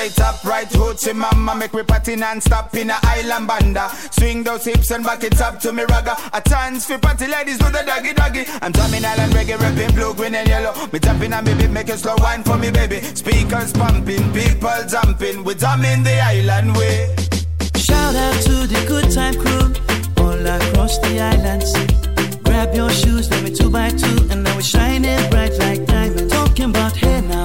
[0.08, 1.54] straight up, right hoochie mama.
[1.54, 3.88] Make we party non-stop in a island banda.
[4.10, 6.14] Swing those hips and back it up to me ragga.
[6.32, 8.44] A chance for party ladies do the doggy doggy.
[8.62, 10.72] I'm drumming island reggae, rapping blue, green and yellow.
[10.92, 13.00] Me tapping on me make a slow wine for me baby.
[13.00, 15.44] Speakers pumping, people jumping.
[15.44, 17.14] We drumming the island way.
[17.76, 19.72] Shout out to the good time crew
[20.24, 21.86] all across the island sea.
[22.44, 26.32] Grab your shoes, let me two by two, and now we're shining bright like diamonds.
[26.32, 27.44] Talking about hey now,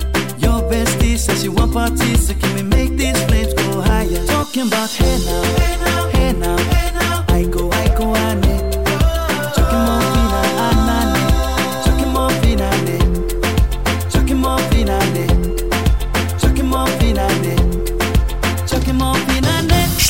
[0.71, 1.17] Bestie.
[1.17, 4.25] Says she want parties, so can we make these flames go higher?
[4.25, 7.25] Talking about hey now, hey now, hey now, hey now.
[7.27, 8.61] I go, I go, I need.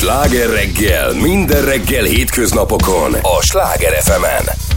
[0.02, 4.71] Sláger reggel, minden reggel hétköznapokon a Sláger fm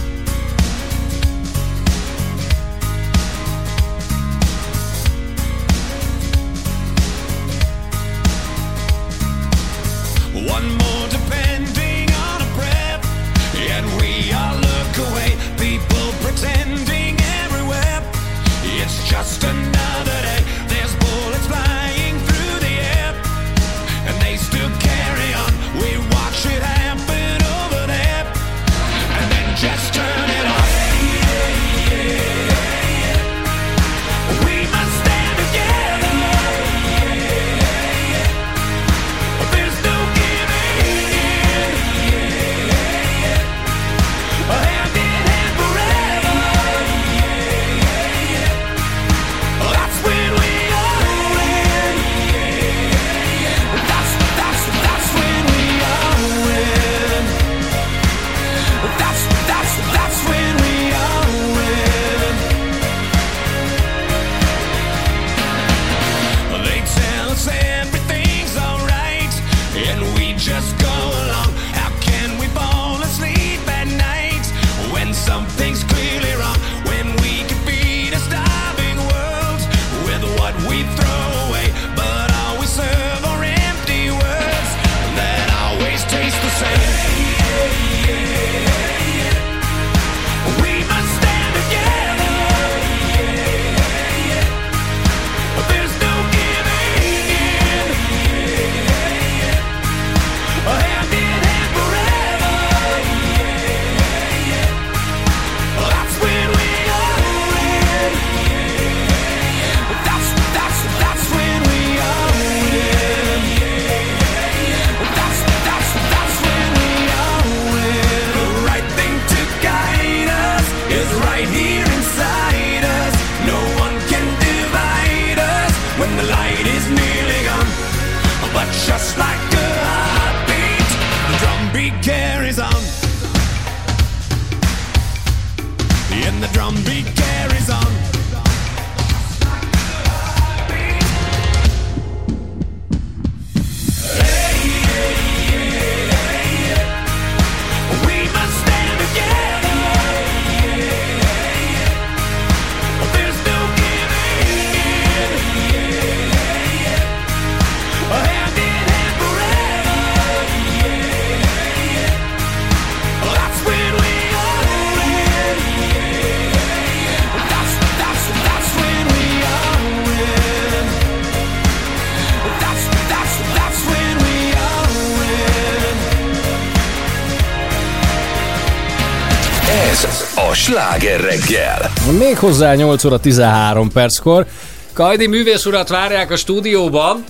[180.66, 181.92] Sláger reggel.
[182.18, 184.46] Még hozzá 8 óra 13 perckor.
[184.92, 187.24] Kajdi művész urat várják a stúdióban.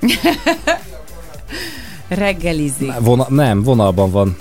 [2.08, 2.92] Reggelizik.
[2.98, 4.36] Vona, nem, vonalban van.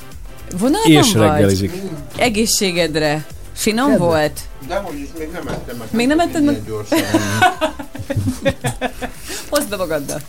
[0.57, 1.21] Vonalban És vagy?
[1.21, 1.71] reggelizik.
[2.17, 3.25] Egészségedre.
[3.53, 4.39] Finom volt?
[4.67, 5.87] Dehogy is, még nem ettem meg.
[5.91, 6.61] Még nem etted meg?
[6.67, 6.99] Gyorsan.
[9.49, 10.19] Hozd be magaddal.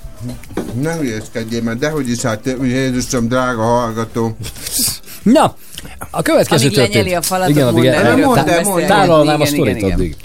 [0.80, 4.36] Ne hülyeskedjél, mert dehogy is, hát Jézusom, drága hallgató.
[5.22, 5.54] Na,
[6.20, 6.94] A következő Amíg történt.
[6.94, 7.94] lenyeli a falat, igen, mondd addig el,
[8.34, 8.66] tá- beszélünk.
[8.66, 8.88] mondd el.
[8.88, 9.98] tálalnám a Igen, sztorit igen, igen.
[9.98, 10.16] addig.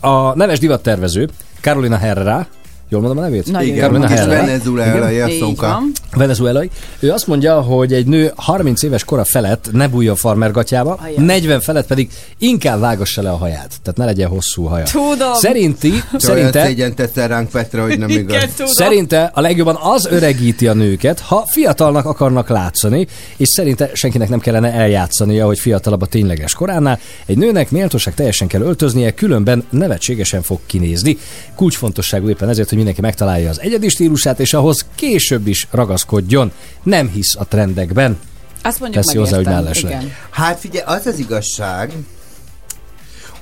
[0.00, 1.28] A neves divattervező,
[1.60, 2.46] Carolina Herrera,
[2.88, 3.46] jól mondom a nevét?
[3.46, 5.24] Nagyon Igen, Carolina Herrera.
[5.24, 5.66] asszonka.
[5.66, 5.92] van.
[6.16, 6.70] Venezuelai.
[7.00, 11.24] Ő azt mondja, hogy egy nő 30 éves kora felett ne bújjon farmergatjába, Ajaj.
[11.24, 13.72] 40 felett pedig inkább vágassa le a haját.
[13.82, 14.84] Tehát ne legyen hosszú haja.
[14.84, 15.34] Tudom.
[15.34, 18.36] Szerinti, Olyan szerinte, szégyen teszel ránk Petra, hogy nem igaz.
[18.36, 18.72] Igen, tudom.
[18.72, 24.38] szerinte a legjobban az öregíti a nőket, ha fiatalnak akarnak látszani, és szerinte senkinek nem
[24.38, 26.98] kellene eljátszania, hogy fiatalabb a tényleges koránál.
[27.26, 31.18] Egy nőnek méltóság teljesen kell öltöznie, különben nevetségesen fog kinézni.
[31.54, 35.66] Kulcsfontosságú éppen ezért, hogy mindenki megtalálja az egyedi stílusát, és ahhoz később is
[36.04, 36.52] ragaszkodjon.
[36.82, 38.18] Nem hisz a trendekben.
[38.62, 39.92] Azt mondjuk Teszi hozzá, hogy mellesleg.
[39.92, 40.12] Igen.
[40.30, 41.92] Hát figyelj, az az igazság,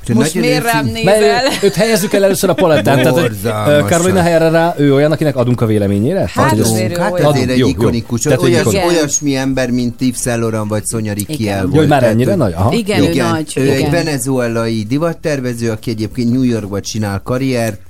[0.07, 1.23] hogyha Most miért rám nézel?
[1.23, 2.97] ő- őt helyezzük el először a palettán.
[3.03, 6.19] Tehát, hogy, ö, Carolina Herrera, ő olyan, akinek adunk a véleményére?
[6.19, 7.73] Hát Tehát, ez- azért Hát azért egy Jó, jó.
[7.73, 8.85] ikonikus, Tehát, hogy olyas, ikonikus.
[8.85, 8.97] Igen.
[8.99, 11.61] olyasmi ember, mint Yves Saint Laurent vagy Sonya Igen.
[11.71, 11.75] volt.
[11.83, 12.53] Jó, már Tehát, ennyire hogy- nagy?
[12.53, 12.73] Aha.
[12.73, 13.53] Igen, ő nagy.
[13.57, 13.77] ő igen.
[13.77, 17.81] egy venezuelai divattervező, aki egyébként New Yorkban csinál karriert,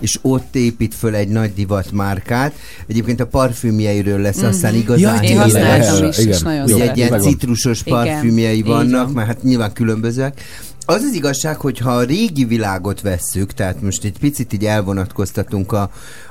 [0.00, 2.52] és ott épít föl egy nagy divatmárkát.
[2.88, 6.38] Egyébként a parfümjeiről lesz aztán igazán Jaj, Én használtam is, és Igen.
[6.44, 9.12] nagyon Ugye egy ilyen citrusos Igen, parfümjei vannak, van.
[9.12, 10.40] mert hát nyilván különbözőek.
[10.86, 15.72] Az az igazság, hogy ha a régi világot vesszük, tehát most egy picit így elvonatkoztatunk
[15.72, 15.90] a,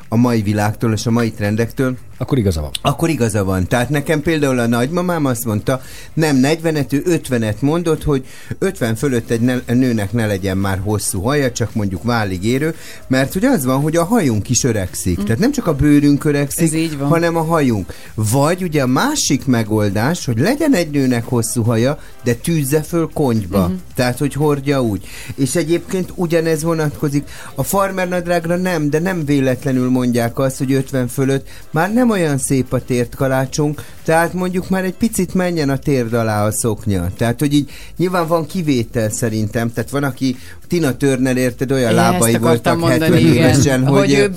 [0.09, 2.71] a mai világtól és a mai trendektől, Akkor igaza van.
[2.81, 3.67] akkor igaza van.
[3.67, 5.81] Tehát nekem például a nagymamám azt mondta,
[6.13, 8.25] nem 40-et, ő 50-et mondott, hogy
[8.59, 12.75] 50 fölött egy ne, nőnek ne legyen már hosszú haja, csak mondjuk válig érő,
[13.07, 15.21] mert hogy az van, hogy a hajunk is öregszik.
[15.21, 15.23] Mm.
[15.23, 17.07] Tehát nem csak a bőrünk öregszik, így van.
[17.07, 17.93] hanem a hajunk.
[18.13, 23.67] Vagy ugye a másik megoldás, hogy legyen egy nőnek hosszú haja, de tűzze föl konyba.
[23.67, 23.73] Mm.
[23.95, 25.07] Tehát, hogy hordja úgy.
[25.35, 27.29] És egyébként ugyanez vonatkozik.
[27.55, 32.73] A farmernadrágra nem, de nem véletlenül mondják azt, hogy 50 fölött már nem olyan szép
[32.73, 37.09] a tért kalácsunk, tehát mondjuk már egy picit menjen a térd alá a szoknya.
[37.17, 40.35] Tehát, hogy így nyilván van kivétel szerintem, tehát van, aki
[40.67, 43.33] Tina Turner érted, olyan Én lábai voltak mondani, 70 igen.
[43.33, 44.31] évesen, hogy, Hogy ő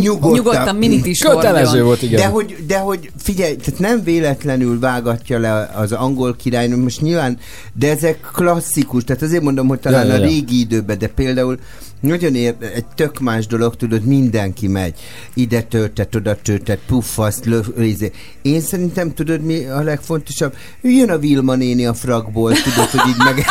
[0.00, 1.84] nyugodtan, nyugodtan minit is Kötelező hordjon.
[1.84, 2.20] volt, igen.
[2.20, 7.38] de hogy, de hogy figyelj, tehát nem véletlenül vágatja le az angol királynő, most nyilván,
[7.72, 10.26] de ezek klasszikus, tehát azért mondom, hogy talán Ja, ja, a ja.
[10.26, 11.58] régi időben, de például
[12.00, 14.94] nagyon ér, egy tök más dolog, tudod, mindenki megy.
[15.34, 18.12] Ide töltet, oda töltet, puffaszt, lö, izé.
[18.42, 20.54] Én szerintem, tudod, mi a legfontosabb?
[20.82, 23.44] Jön a Vilma néni a frakból, tudod, hogy így meg...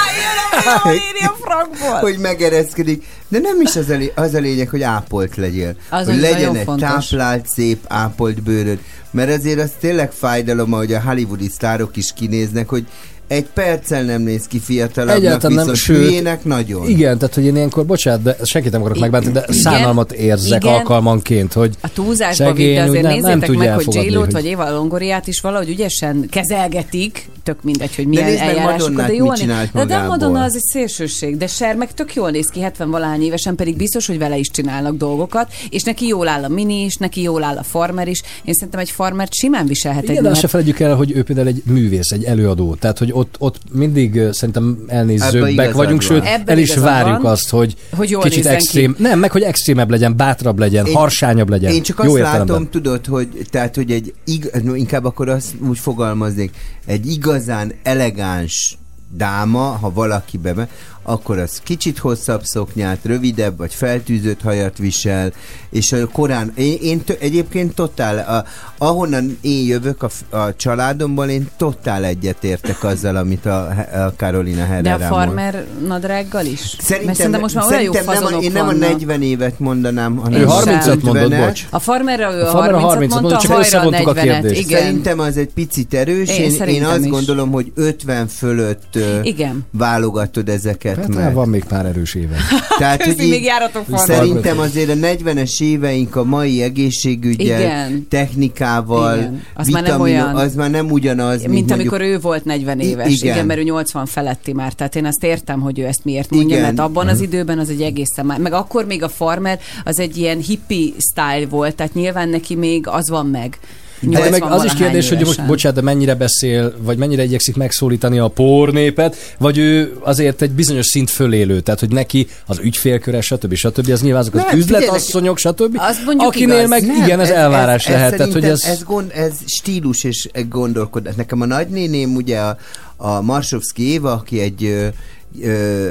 [1.27, 1.99] a frakból.
[1.99, 3.03] hogy megereszkedik.
[3.27, 5.75] De nem is az a, lé- az a lényeg, hogy ápolt legyél.
[5.89, 7.07] Az hogy legyen nagyon egy fontos.
[7.07, 8.79] táplált, szép, ápolt bőröd.
[9.11, 12.87] Mert azért az tényleg fájdalom, ahogy a hollywoodi sztárok is kinéznek, hogy
[13.27, 16.87] egy perccel nem néz ki fiatalabbnak, Egyáltalán nem, sőt, nagyon.
[16.89, 20.63] Igen, tehát hogy én ilyenkor, bocsánat, de senkit nem akarok megbántani, de Igen, szánalmat érzek
[20.63, 20.75] igen.
[20.75, 23.85] alkalmanként, hogy A túlzásba Szegény, vitt, de úgy azért nem- nem, nem nézzétek tudja meg,
[23.85, 28.79] hogy j hogy- vagy Éva Longoriát is valahogy ügyesen kezelgetik, tök mindegy, hogy milyen eljárásuk,
[28.79, 29.69] Madonnát, de jól néz.
[29.73, 30.01] De, de.
[30.01, 33.75] Madonna az egy szélsőség, de Ser meg tök jól néz ki, 70 valahány évesen, pedig
[33.77, 37.43] biztos, hogy vele is csinálnak dolgokat, és neki jól áll a mini is, neki jól
[37.43, 38.21] áll a farmer is.
[38.43, 41.23] Én szerintem egy farmert simán viselhet Igen, egy de azt se felejtjük el, hogy ő
[41.23, 42.75] például egy művész, egy előadó.
[42.75, 46.09] Tehát, hogy ott, ott mindig szerintem elnézőbbek vagyunk, van.
[46.09, 47.31] sőt, Ebben el is várjuk van.
[47.31, 51.49] azt, hogy, Hogy jól kicsit extrém, nem, meg hogy extrémebb legyen, bátrabb legyen, Én- harsányabb
[51.49, 51.71] legyen.
[51.71, 52.47] Én csak Jó azt értelemben.
[52.47, 56.51] látom, tudod, hogy, tehát, hogy egy, ig, no, inkább akkor azt úgy fogalmaznék,
[56.85, 58.77] egy igazán elegáns
[59.17, 60.67] dáma, ha valaki be,
[61.09, 65.31] akkor az kicsit hosszabb szoknyát, rövidebb, vagy feltűzött hajat visel,
[65.69, 68.45] és a korán, én, én t- egyébként totál, a,
[68.85, 74.63] ahonnan én jövök a, a családomból, én totál egyetértek azzal, amit a, a Carolina de
[74.63, 75.09] a Herrera mond.
[75.25, 76.59] farmer nadrággal is?
[76.59, 78.89] Szerintem, Mert szerintem most már olyan jó nem a, én nem a vannak.
[78.89, 81.45] 40 évet mondanám, hanem Ő a 30-at mondott, 50-et.
[81.45, 81.65] bocs.
[81.69, 83.59] A farmerre ő A a farmer a 30-at 30-at mondta, mondta, csak a hajra a
[83.59, 84.21] összevontuk a 40-et.
[84.23, 84.61] kérdést.
[84.61, 84.81] Igen.
[84.81, 86.29] Szerintem az egy picit erős.
[86.37, 87.09] Én Én, én, azt is.
[87.09, 89.65] gondolom, hogy 50 fölött Igen.
[89.71, 91.33] válogatod ezeket Hát meg.
[91.33, 92.37] van még pár erős éve.
[92.79, 94.13] Tehát, Köszi, hogy így még járatok farmerra.
[94.13, 98.07] Szerintem azért a 40-es éveink a mai egészségügyel, Igen.
[98.09, 99.43] technikával, Igen.
[99.53, 100.35] Az már nem olyan.
[100.35, 103.13] az már nem ugyanaz, mint, Mint mondjuk, amikor ő volt 40 I- éves.
[103.13, 103.33] Igen.
[103.33, 103.45] igen.
[103.45, 104.73] mert ő 80 feletti már.
[104.73, 106.67] Tehát én azt értem, hogy ő ezt miért mondja, Igen.
[106.67, 106.75] Mhm.
[106.75, 108.39] mert abban az időben az egy egészen már.
[108.39, 112.87] Meg akkor még a farmer az egy ilyen hippie style volt, tehát nyilván neki még
[112.87, 113.57] az van meg.
[113.99, 115.47] De meg 80 az is kérdés, hogy most, évesen.
[115.47, 120.85] bocsánat, de mennyire beszél, vagy mennyire igyekszik megszólítani a pornépet, vagy ő azért egy bizonyos
[120.85, 123.53] szint fölélő, tehát hogy neki az ügyfélköre, stb.
[123.53, 123.89] stb.
[123.89, 125.77] az nyilván azok az Nem, üzletasszonyok, stb.
[125.79, 126.69] Az mondjuk Akinél igaz.
[126.69, 128.15] meg Nem, igen, ez, elvárás ez, lehet.
[128.15, 131.15] tehát, hogy ez, ez, gond, ez stílus és gondolkodás.
[131.15, 132.57] Nekem a nagynéném ugye a,
[132.97, 134.91] a Marsovszki Éva, aki egy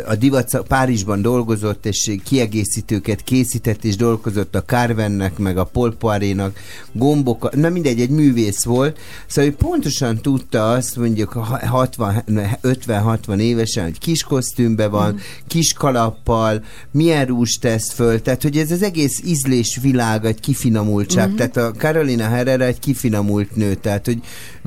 [0.06, 6.56] a divat Párizsban dolgozott, és kiegészítőket készített, és dolgozott a Carvennek, meg a Paul Poirénak,
[6.92, 12.22] gombok, na mindegy, egy művész volt, szóval ő pontosan tudta azt, mondjuk ha- 60,
[12.62, 15.20] 50-60 évesen, hogy kis kosztümbe van, Mhm.
[15.46, 21.28] kis kalappal, milyen rúst tesz föl, tehát hogy ez az egész ízlés világ egy kifinomultság,
[21.28, 21.36] Mhm.
[21.36, 24.18] tehát a Carolina Herrera egy kifinomult nő, tehát hogy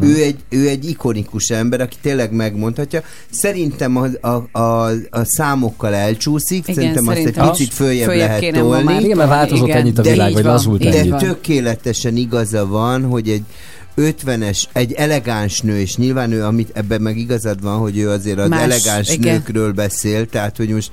[0.01, 3.01] ő, egy, ő egy ikonikus ember, aki tényleg megmondhatja.
[3.29, 4.58] Szerintem a, a, a,
[5.09, 7.73] a számokkal elcsúszik, Igen, szerintem azt egy szerintem picit is.
[7.73, 8.83] följebb, Följebb lehet tolni.
[8.83, 9.79] már Igen, mert változott Igen.
[9.79, 11.15] ennyit a világ, vagy lazult De ennyit.
[11.15, 13.43] tökéletesen igaza van, hogy egy
[13.97, 18.39] 50-es, egy elegáns nő, és nyilván ő, amit ebben meg igazad van, hogy ő azért
[18.39, 19.33] az Más, elegáns igen.
[19.33, 20.91] nőkről beszél, tehát hogy most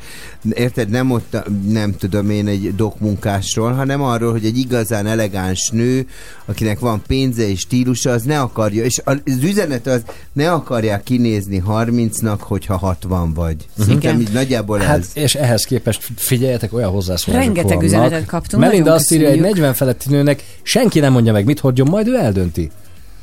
[0.52, 5.70] érted, nem ott, a- nem tudom én egy dokmunkásról, hanem arról, hogy egy igazán elegáns
[5.70, 6.06] nő,
[6.46, 10.02] akinek van pénze és stílusa, az ne akarja, és az üzenet az,
[10.32, 13.56] ne akarják kinézni 30-nak, hogyha 60 vagy.
[13.78, 14.20] Szerintem Igen.
[14.20, 15.10] így nagyjából Hát, ez.
[15.14, 17.82] és ehhez képest figyeljetek, olyan hozzászólások Rengeteg vannak.
[17.82, 19.54] üzenetet kaptunk, Melinda azt írja, egy köszönjük.
[19.56, 22.70] 40 feletti nőnek senki nem mondja meg, mit hordjon, majd ő eldönti.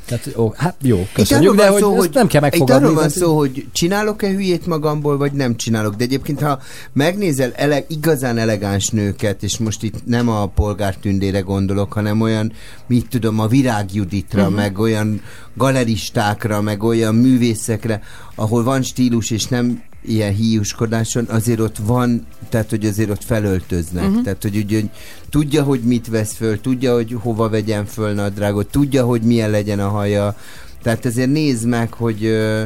[0.06, 2.84] Tehát, ó, hát jó, Itt köszönjük, de hogy, szó, ezt nem kell Itt megfogadni.
[2.84, 5.94] arról van szó, hogy csinálok-e hülyét magamból, vagy nem csinálok.
[5.94, 6.58] De egyébként, ha
[6.92, 12.52] megnézel ele- igazán elegáns nőket, és most itt nem a polgártündére gondolok, hanem olyan,
[12.86, 14.56] mit tudom, a Virág Juditra, uh-huh.
[14.56, 15.20] meg olyan
[15.54, 18.02] galeristákra, meg olyan művészekre,
[18.34, 24.04] ahol van stílus, és nem ilyen híjuskodáson, azért ott van, tehát hogy azért ott felöltöznek.
[24.04, 24.22] Uh-huh.
[24.22, 24.90] Tehát, hogy, hogy
[25.30, 29.80] tudja, hogy mit vesz föl, tudja, hogy hova vegyen föl nadrágot, tudja, hogy milyen legyen
[29.80, 30.36] a haja.
[30.82, 32.62] Tehát ezért nézd meg, hogy ö,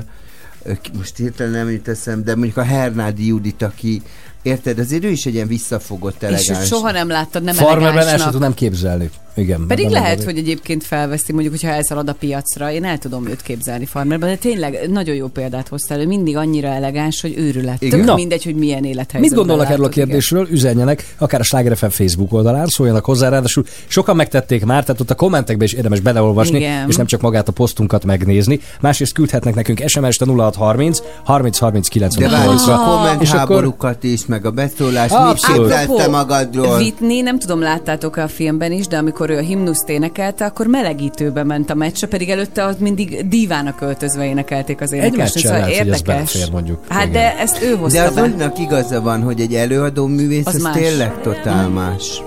[0.97, 4.03] most hirtelen nem jut eszem, de mondjuk a Hernádi Judit, aki
[4.43, 6.49] érted, azért ő is egy ilyen visszafogott, És elegáns.
[6.49, 9.11] őt soha nem láttad, nem Farmerben el tudnám képzelni.
[9.39, 9.65] Igen.
[9.67, 10.25] Pedig lehet, van.
[10.25, 14.37] hogy egyébként felveszi, mondjuk, hogyha elszalad a piacra, én el tudom őt képzelni farmerben, de
[14.37, 17.83] tényleg nagyon jó példát hoztál, ő mindig annyira elegáns, hogy őrület.
[17.83, 17.99] Igen.
[17.99, 18.15] Tök Na.
[18.15, 20.07] mindegy, hogy milyen élethelyzetben Mit gondolnak erről a látod, igen.
[20.07, 20.49] kérdésről?
[20.51, 25.11] Üzenjenek, akár a Sláger FM Facebook oldalán, szóljanak hozzá, ráadásul sokan megtették már, tehát ott
[25.11, 26.89] a kommentekbe is érdemes beleolvasni, Igen.
[26.89, 28.61] és nem csak magát a posztunkat megnézni.
[28.81, 33.47] Másrészt küldhetnek nekünk SMS-t a 0630 30 30 De 98 várj, a ra És akkor
[33.47, 36.77] kommentháborúkat is, meg a beszólást, mit képzelte magadról?
[36.77, 41.43] Whitney, nem tudom, láttátok a filmben is, de amikor ő a himnuszt énekelte, akkor melegítőbe
[41.43, 45.17] ment a meccsre, pedig előtte ott mindig dívának öltözve énekelték az énekesnőt.
[45.19, 46.03] meccsen Szóval lehet, hogy ez érdekes.
[46.15, 46.85] belefér, mondjuk.
[46.89, 47.13] Hát Igen.
[47.13, 48.53] de ezt ő De hozta az be.
[48.59, 50.77] Igaza van, hogy egy előadó művész, Az az, más.
[50.77, 52.23] tényleg totál más.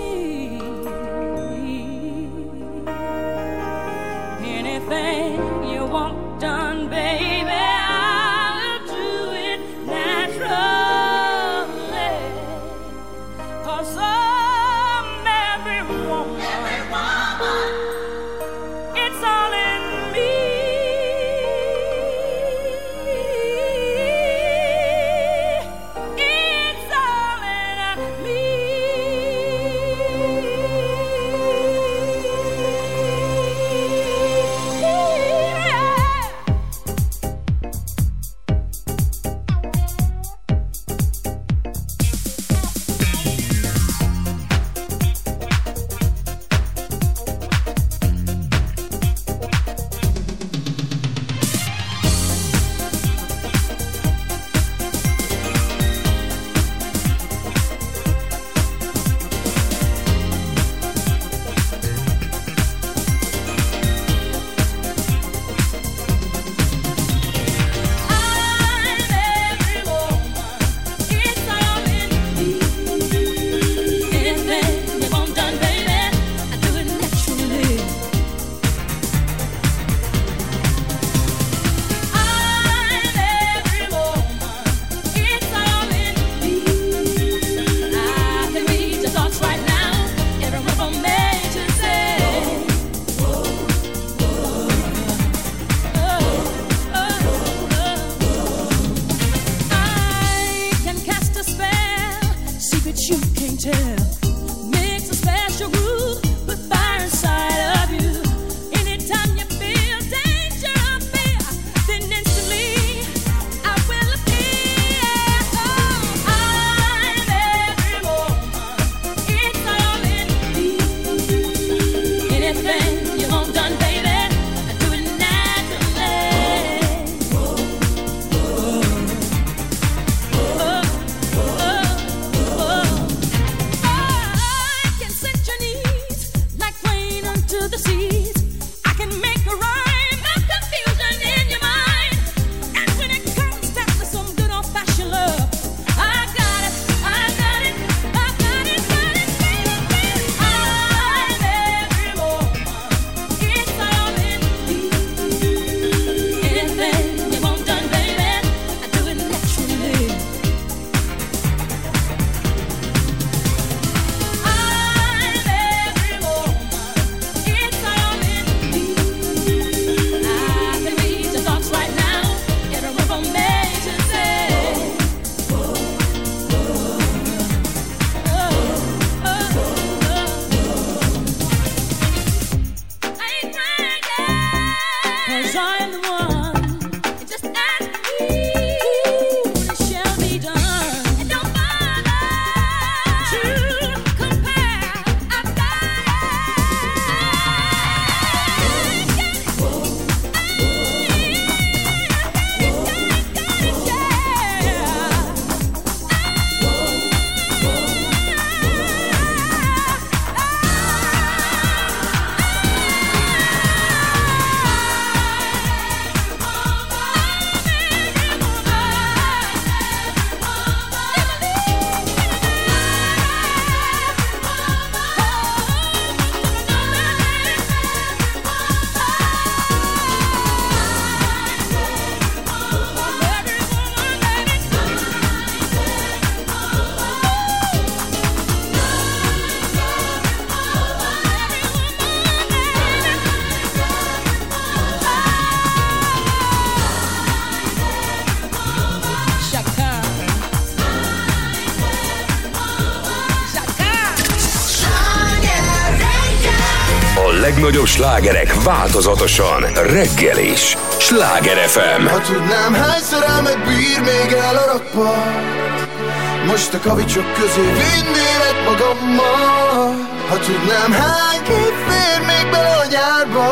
[258.12, 259.62] Slágerek változatosan.
[259.74, 260.78] Reggel is.
[260.98, 262.06] Sláger FM.
[262.06, 269.96] Ha tudnám, hányszor elmet bír még el a rakpart Most a kavicsok közé vinnélek magammal.
[270.30, 273.50] Ha tudnám, hány kép fér még bele a nyárba?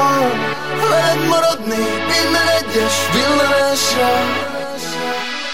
[0.90, 4.11] Veled maradnék minden egyes villanásra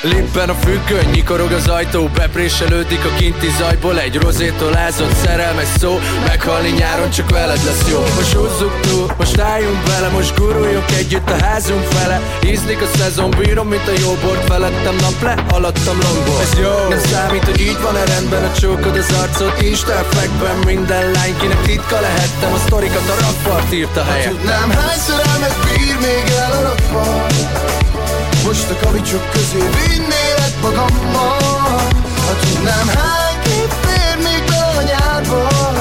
[0.06, 6.00] Lippen a függöny, nyikorog az ajtó Bepréselődik a kinti zajból Egy rozétól ázott szerelmes szó
[6.28, 8.00] Meghalni nyáron csak veled lesz jó.
[8.16, 12.22] Most húzzuk túl, most álljunk bele Most guruljunk együtt a házunk fele.
[12.46, 16.88] Ízlik a szezon, bírom, mint a jó bort Felettem nap le, alattam longból Ez jó,
[16.90, 21.62] nem számít, hogy így van-e rendben A csókod az arcot, Instán fekben Minden lány, kinek
[21.62, 26.52] titka lehettem A sztorikat a rakpart írta Ha helyett tudnám, hányszor elmet bír még el
[26.52, 27.65] a rakpart
[28.46, 31.88] Most a kavicsok közé vinnélek magammal.
[32.26, 35.75] Ha tudnám, hány kép fér még bele a nyárba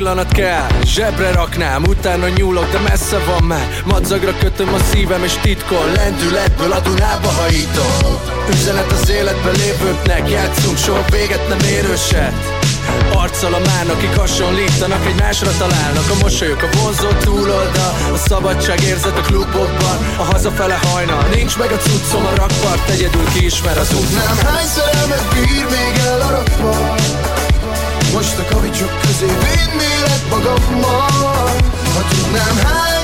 [0.00, 3.68] pillanat kell, zsebre raknám Utána nyúlok, de messze van már.
[3.84, 8.18] Madzagra kötöm a szívem és titkol Lendületből a Dunába hajítom.
[8.50, 12.32] Üzenet az életben lévőknek Játszunk soha véget nem érőset
[13.12, 16.10] Arccal a mán, akik hasonlítanak Egymásra találnak.
[16.10, 19.98] A mosolyok a vonzó túloldal A szabadság érzet a klubokban.
[20.16, 24.10] A hazafele hajnal Nincs meg a cuccom a rakpart Egyedül kiismer az út.
[24.14, 27.29] Nem hányszor elmet bír még el a rakpart
[28.12, 31.50] Most a kavicsok közé vinnélek magammal.
[31.94, 32.99] Ha tudnám hány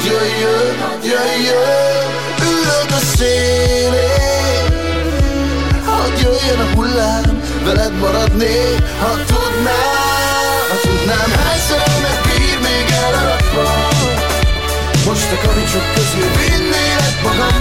[0.00, 2.08] Hadd jöjjön, hadd jöjjön
[2.42, 4.64] Ülök a szélén
[5.84, 13.14] Hadd jöjjön a hullám Veled maradnék, ha tudnám Ha tudnám, hányszor elmet bír még el
[13.14, 13.94] a rakpart
[15.06, 17.59] Most a kavicsok közé vinnélek magammal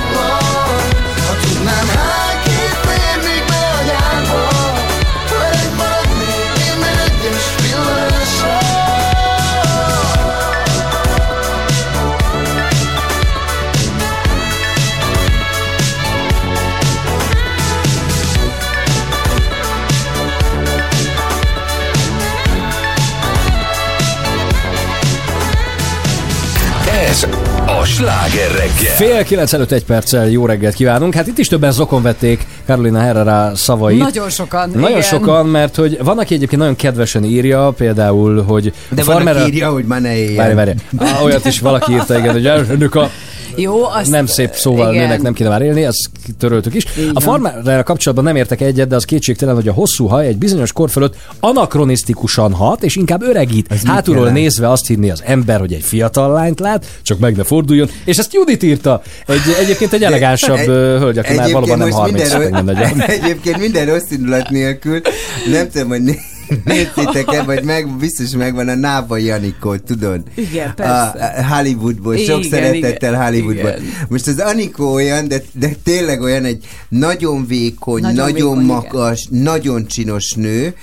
[27.90, 28.96] sláger reggel.
[28.96, 31.14] Fél kilenc előtt egy perccel jó reggelt kívánunk.
[31.14, 34.00] Hát itt is többen zokon vették Carolina Herrera szavait.
[34.00, 34.70] Nagyon sokan.
[34.70, 35.02] Nagyon igen.
[35.02, 39.70] sokan, mert hogy van, aki egyébként nagyon kedvesen írja, például, hogy De a van, írja,
[39.70, 40.36] hogy már ne éljen.
[40.36, 40.72] Várj, várj.
[40.98, 43.10] Á, Olyat is valaki írta, igen, hogy önök a
[43.62, 44.10] Jó, azt...
[44.10, 45.04] nem szép szóval igen.
[45.04, 46.86] nőnek nem kéne már élni, ezt töröltük is.
[47.00, 50.38] Így a farmerrel kapcsolatban nem értek egyet, de az kétségtelen, hogy a hosszú haj egy
[50.38, 53.74] bizonyos kor fölött anakronisztikusan hat, és inkább öregít.
[53.86, 54.42] Hátulról jelent?
[54.42, 57.90] nézve azt hinni az ember, hogy egy fiatal lányt lát, csak meg ne forduljon.
[58.06, 59.02] És ezt Judit írta.
[59.28, 63.02] Egy, egyébként egy elegánsabb Egy- hölgy, aki már valóban nem most 30 minden.
[63.22, 65.02] Egyébként minden rossz indulat nélkül,
[65.52, 66.02] nem tudom, hogy
[66.64, 70.22] néztétek-e, vagy meg, biztos megvan a Náva Janikó, tudod?
[70.36, 71.44] Igen, persze.
[71.48, 73.70] a Hollywoodból, sok Igen, szeretettel igen, Hollywoodból.
[73.70, 73.84] igen.
[74.10, 79.28] Most az Anikó olyan, de, de tényleg olyan egy nagyon vékony, Nagyon nagyon, vékony, magas,
[79.30, 80.74] nagyon csinos nő,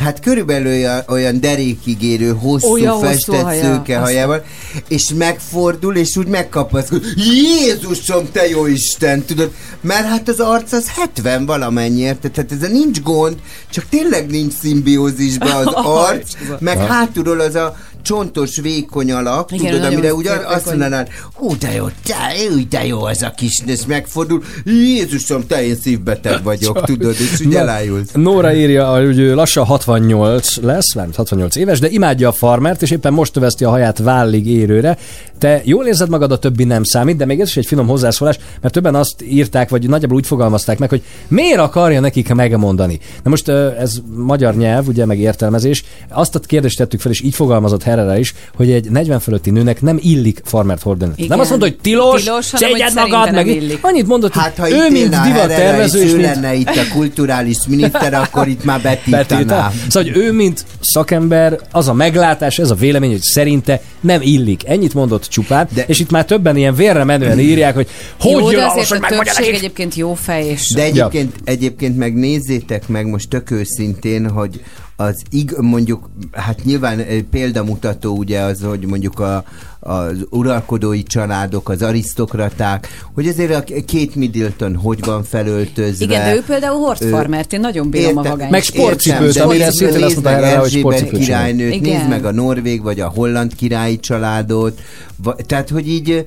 [0.00, 4.44] Hát körülbelül olyan, olyan derékigérő, hosszú, Olyan festett haja, szőke hajával,
[4.88, 7.02] és megfordul, és úgy megkapaszkod.
[7.16, 9.50] Jézusom, te jó Isten, tudod,
[9.80, 12.30] mert hát az arc az 70 valamennyi, érted?
[12.30, 13.36] Tehát ez a nincs gond,
[13.70, 15.74] csak tényleg nincs szimbiózisban az
[16.06, 21.58] arc, meg hátulról az a csontos, vékony alak, Igen, tudod, amire úgy azt mondanád, hú,
[21.58, 26.42] de jó, te, úgy, de jó az a kis, és megfordul, Jézusom, te én szívbeteg
[26.42, 28.10] vagyok, Csak- tudod, és úgy Na, elájulsz.
[28.14, 33.12] Nóra írja, hogy lassan 68 lesz, mert 68 éves, de imádja a farmert, és éppen
[33.12, 34.98] most töveszti a haját vállig érőre.
[35.38, 38.38] Te jól érzed magad, a többi nem számít, de még ez is egy finom hozzászólás,
[38.60, 43.00] mert többen azt írták, vagy nagyjából úgy fogalmazták meg, hogy miért akarja nekik megmondani.
[43.22, 45.84] Na most ez magyar nyelv, ugye, meg értelmezés.
[46.08, 49.82] Azt a kérdést tettük fel, és így fogalmazott Herrera is, hogy egy 40 fölötti nőnek
[49.82, 51.12] nem illik farmert hordani.
[51.16, 51.28] Igen.
[51.28, 53.78] Nem azt mondta, hogy tilos, Tilos, hogy magad, meg illik.
[53.82, 56.68] annyit mondott, Hát, ha ő, itt mint élne divat Herrera, tervező, és mint lenne itt
[56.68, 59.72] a kulturális miniszter, akkor itt már betiltaná.
[59.88, 64.68] Szóval, hogy ő, mint szakember, az a meglátás, ez a vélemény, hogy szerinte nem illik.
[64.68, 65.84] Ennyit mondott csupán, de...
[65.86, 67.88] és itt már többen ilyen vérre menően írják, hogy
[68.20, 69.64] hogy jó, jön ahhoz, hogy megmondja többség nekik.
[69.64, 70.72] egyébként jó fej, és...
[70.74, 74.60] De egyébként, egyébként meg nézzétek meg most tök őszintén, hogy
[75.00, 79.44] az ig, mondjuk, hát nyilván eh, példamutató ugye az, hogy mondjuk a,
[79.80, 86.04] az uralkodói családok, az arisztokraták, hogy azért a két Middleton hogy van felöltözve.
[86.04, 88.50] Igen, de ő például hord Ö, farmert, én nagyon bírom a Értem, vagányt.
[88.50, 91.96] Meg sportcipőt, amire szintén azt mondta hogy Erzsébet sportcipőt királynőt, Igen.
[91.96, 94.80] nézd meg a norvég vagy a holland királyi családot,
[95.22, 96.26] va- tehát, hogy így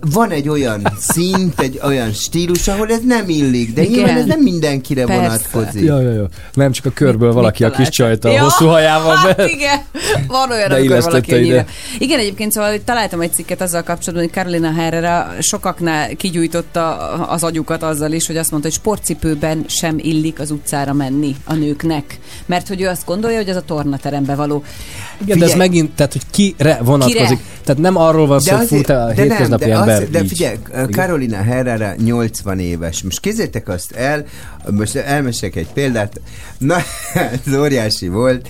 [0.00, 3.92] van egy olyan szint, egy olyan stílus, ahol ez nem illik, de Igen.
[3.94, 5.22] nyilván ez nem mindenkire Persze.
[5.22, 5.82] vonatkozik.
[5.82, 6.28] Ja, ja, ja.
[6.54, 9.46] Nem csak a körből valaki a kis csajt a Ja, hosszú hajával hát be.
[9.48, 9.80] igen,
[10.26, 11.36] van olyan, De amikor valaki ide.
[11.38, 11.66] ennyire.
[11.98, 16.96] Igen, egyébként szóval hogy találtam egy cikket azzal kapcsolatban, hogy Carolina Herrera sokaknál kigyújtotta
[17.28, 21.54] az agyukat azzal is, hogy azt mondta, hogy sportcipőben sem illik az utcára menni a
[21.54, 22.18] nőknek.
[22.46, 24.62] Mert hogy ő azt gondolja, hogy az a tornaterembe való.
[25.24, 25.68] Igen, de ez Figyelj.
[25.68, 27.26] megint, tehát hogy kire vonatkozik.
[27.26, 27.40] Kire?
[27.64, 30.28] Tehát nem arról van szó, hogy fú, te a hétköznapi ember az, de így.
[30.28, 30.56] figyelj,
[30.90, 33.02] Carolina Herrera 80 éves.
[33.02, 34.24] Most kézzétek azt el,
[34.70, 36.20] most elmesek egy példát.
[36.58, 36.76] Na,
[37.46, 38.48] ez óriási volt.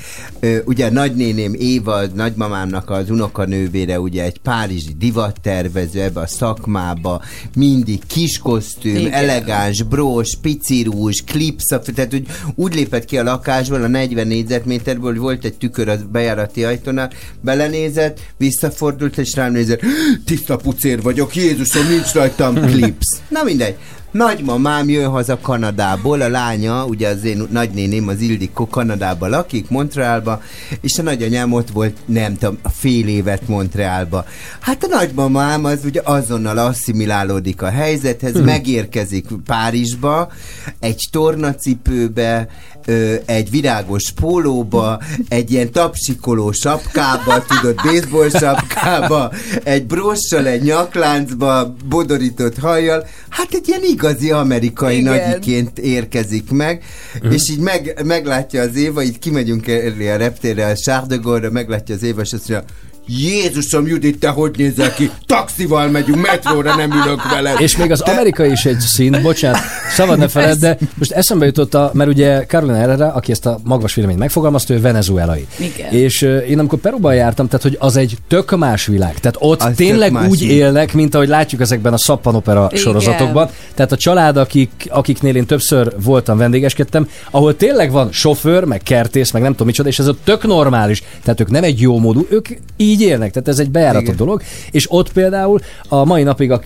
[0.64, 7.22] Ugye nagynéném Éva, nagymamámnak az unokanővére, ugye egy párizsi divattervező ebbe a szakmába,
[7.56, 9.12] mindig kis kosztüm, Igen.
[9.12, 15.20] elegáns, brós, picirús, klipsz, tehát úgy, úgy lépett ki a lakásból a 40 négyzetméterből, hogy
[15.20, 17.10] volt egy tükör a bejárati ajtónál,
[17.40, 19.80] belenézett, visszafordult, és rám nézett,
[20.26, 23.20] tiszta pucér vagyok, Jézusom, nincs rajtam klipsz.
[23.28, 23.76] Na mindegy.
[24.14, 30.42] Nagymamám jön haza Kanadából, a lánya, ugye az én nagynéném, az Ildikó Kanadában lakik, Montrealba,
[30.80, 34.24] és a nagyanyám ott volt, nem tudom, fél évet Montrealba.
[34.60, 38.36] Hát a nagymamám az ugye azonnal asszimilálódik a helyzethez, Hm.
[38.36, 38.46] hmm.
[38.46, 40.32] megérkezik Párizsba,
[40.80, 42.48] egy tornacipőbe,
[42.86, 49.32] ö, egy virágos pólóba, egy ilyen tapsikoló sapkába, tudod, baseball sapkába,
[49.62, 55.12] egy brossal, egy nyakláncba, bodorított hajjal, hát egy ilyen igazi amerikai Igen.
[55.12, 56.84] nagyiként érkezik meg,
[57.30, 61.50] és így meg, meglátja az Éva, így kimegyünk elé a reptérre, a Charles de Gaulle-ra,
[61.50, 62.68] meglátja az Éva, és azt mondja,
[63.06, 65.10] Jézusom, Judit, te hogy nézel ki?
[65.26, 67.60] Taxival megyünk, metróra nem ülök veled.
[67.60, 69.60] És még az amerikai is egy szint, bocsánat,
[69.94, 73.58] szabad ne feled, de most eszembe jutott, a, mert ugye Carolina Herrera, aki ezt a
[73.64, 75.46] magvas véleményt megfogalmazta, ő venezuelai.
[75.56, 75.92] Igen.
[75.92, 79.20] És uh, én amikor Peruban jártam, tehát hogy az egy tök más világ.
[79.20, 80.56] Tehát ott Az tényleg úgy világ.
[80.56, 82.82] élnek, mint ahogy látjuk ezekben a szappanopera Igen.
[82.82, 83.48] sorozatokban.
[83.74, 89.30] Tehát a család, akik, akiknél én többször voltam, vendégeskedtem, ahol tényleg van sofőr, meg kertész,
[89.30, 91.02] meg nem tudom micsoda, és ez ott tök normális.
[91.22, 93.30] Tehát ők nem egy jó módú, ők így élnek.
[93.30, 94.16] Tehát ez egy bejáratott Igen.
[94.16, 94.42] dolog.
[94.70, 96.60] És ott például a mai napig, a,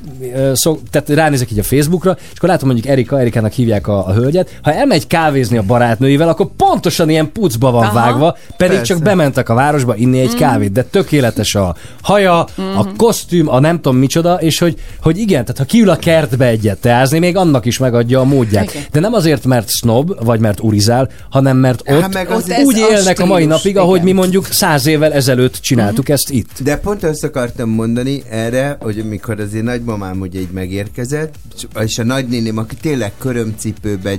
[0.53, 4.13] szok, tehát ránézek így a Facebookra, és akkor látom mondjuk Erika, Erikának hívják a, a
[4.13, 7.95] hölgyet, ha elmegy kávézni a barátnőivel, akkor pontosan ilyen pucba van Aha.
[7.95, 8.95] vágva, pedig Persze.
[8.95, 12.39] csak bementek a városba inni egy kávét, de tökéletes a haja,
[12.77, 16.47] a kosztüm, a nem tudom micsoda, és hogy, hogy igen, tehát ha kiül a kertbe
[16.47, 18.71] egyet teázni, még annak is megadja a módját.
[18.71, 18.83] Igen.
[18.93, 22.79] De nem azért, mert snob, vagy mert urizál, hanem mert ott, Hát meg ott úgy
[22.79, 24.05] a élnek a mai stílus, napig, ahogy igen.
[24.05, 26.63] mi mondjuk száz évvel ezelőtt csináltuk ezt itt.
[26.63, 31.35] De pont azt akartam mondani erre, hogy amikor az én nagymamám ugye így megérkezett,
[31.81, 34.19] és a nagynéném, aki tényleg körömcipőbe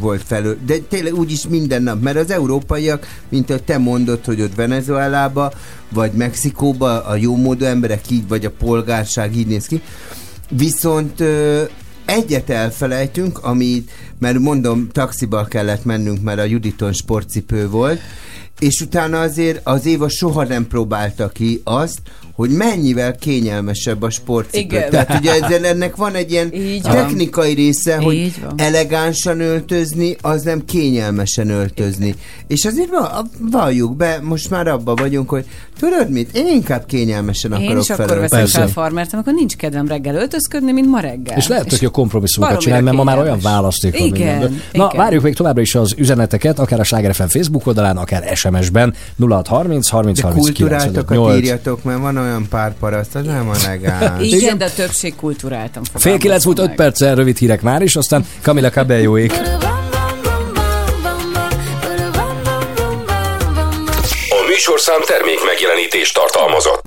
[0.00, 4.40] volt felül, de tényleg úgyis minden nap, mert az európaiak, mint ahogy te mondod, hogy
[4.40, 5.52] ott Venezuelába,
[5.92, 9.82] vagy Mexikóba a jó módú emberek így, vagy a polgárság így néz ki,
[10.50, 11.22] viszont
[12.04, 18.00] egyet elfelejtünk, amit, mert mondom, taxiba kellett mennünk, mert a Juditon sportcipő volt,
[18.58, 21.98] és utána azért az Éva soha nem próbálta ki azt,
[22.34, 24.58] hogy mennyivel kényelmesebb a sportcipő.
[24.76, 24.90] Igen.
[24.90, 26.92] Tehát ugye ezzel ennek van egy ilyen Így van.
[26.92, 28.52] technikai része, hogy Így van.
[28.56, 32.14] elegánsan öltözni, az nem kényelmesen öltözni.
[32.46, 35.44] És azért va- valljuk be, most már abban vagyunk, hogy
[35.78, 38.36] tudod mit, én inkább kényelmesen Én akarok is akkor felöltözni.
[38.38, 41.36] veszem fel farmert, amikor nincs kedvem reggel öltözködni, mint ma reggel.
[41.36, 44.58] És lehet, hogy jó kompromisszumokat csinálni, mert ma már olyan választék van Igen, mindenből.
[44.72, 44.96] Na, igen.
[45.04, 49.88] várjuk még továbbra is az üzeneteket, akár a Sláger FM Facebook oldalán, akár SMS-ben 0630
[49.88, 51.36] 30 De 30 kulturáltakat 98.
[51.42, 54.26] írjatok, mert van olyan pár paraszt, az nem elegáns.
[54.32, 58.26] Igen, de a többség kulturáltan Fél kilenc múlt öt perccel rövid hírek már is, aztán
[58.42, 59.32] Camila Cabelloék.
[64.28, 66.84] A műsorszám termék megjelenítést tartalmazott.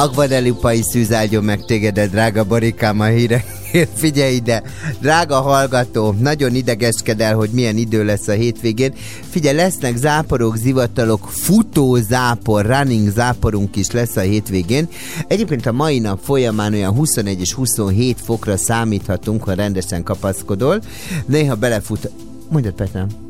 [0.00, 3.44] A Guadalupai szűz áldjon meg téged, drága barikám a hírek.
[3.94, 4.62] figyelj ide,
[5.00, 8.94] drága hallgató, nagyon idegeskedel, hogy milyen idő lesz a hétvégén.
[9.30, 14.88] Figyelj, lesznek záporok, zivatalok, futó zápor, running záporunk is lesz a hétvégén.
[15.26, 20.80] Egyébként a mai nap folyamán olyan 21 és 27 fokra számíthatunk, ha rendesen kapaszkodol.
[21.26, 22.10] Néha belefut...
[22.48, 23.27] Mondjad, Petrám.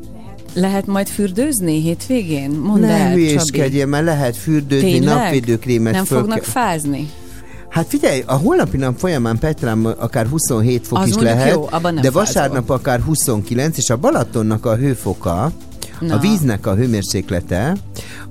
[0.53, 2.49] Lehet majd fürdőzni hétvégén?
[2.49, 5.15] Mondd ne el, hülyéskedjél, mert lehet fürdőzni, Tényleg?
[5.15, 7.09] napvédőkrémet Nem föl fognak fázni?
[7.69, 11.79] Hát figyelj, a holnapi nap folyamán Petrám akár 27 fok Az is lehet, jó, de
[11.81, 12.11] fázol.
[12.11, 15.51] vasárnap akár 29, és a Balatonnak a hőfoka,
[15.99, 16.15] Na.
[16.15, 17.75] a víznek a hőmérséklete,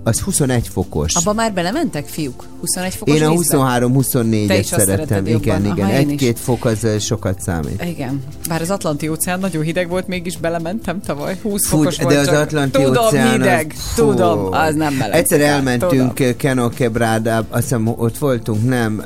[0.03, 1.15] az 21 fokos.
[1.15, 2.45] Abba már belementek, fiúk?
[2.61, 3.57] 21 fokos Én a vízbe?
[3.59, 5.07] 23-24-et Te is azt szeretem.
[5.07, 5.87] szereted Igen, igen.
[5.87, 5.97] Aha, is.
[5.97, 7.85] Egy-két fok az sokat számít.
[7.85, 8.23] Igen.
[8.49, 11.39] Bár az Atlanti óceán nagyon hideg volt, mégis belementem tavaly.
[11.43, 12.35] 20 Fú, fokos de volt az csak.
[12.35, 13.73] Atlanti Tudom, óceán hideg.
[13.77, 14.05] az, fú.
[14.07, 15.17] Tudom, az nem meleg.
[15.19, 19.03] Egyszer elmentünk Keno Quebrada, azt hiszem ott voltunk, nem,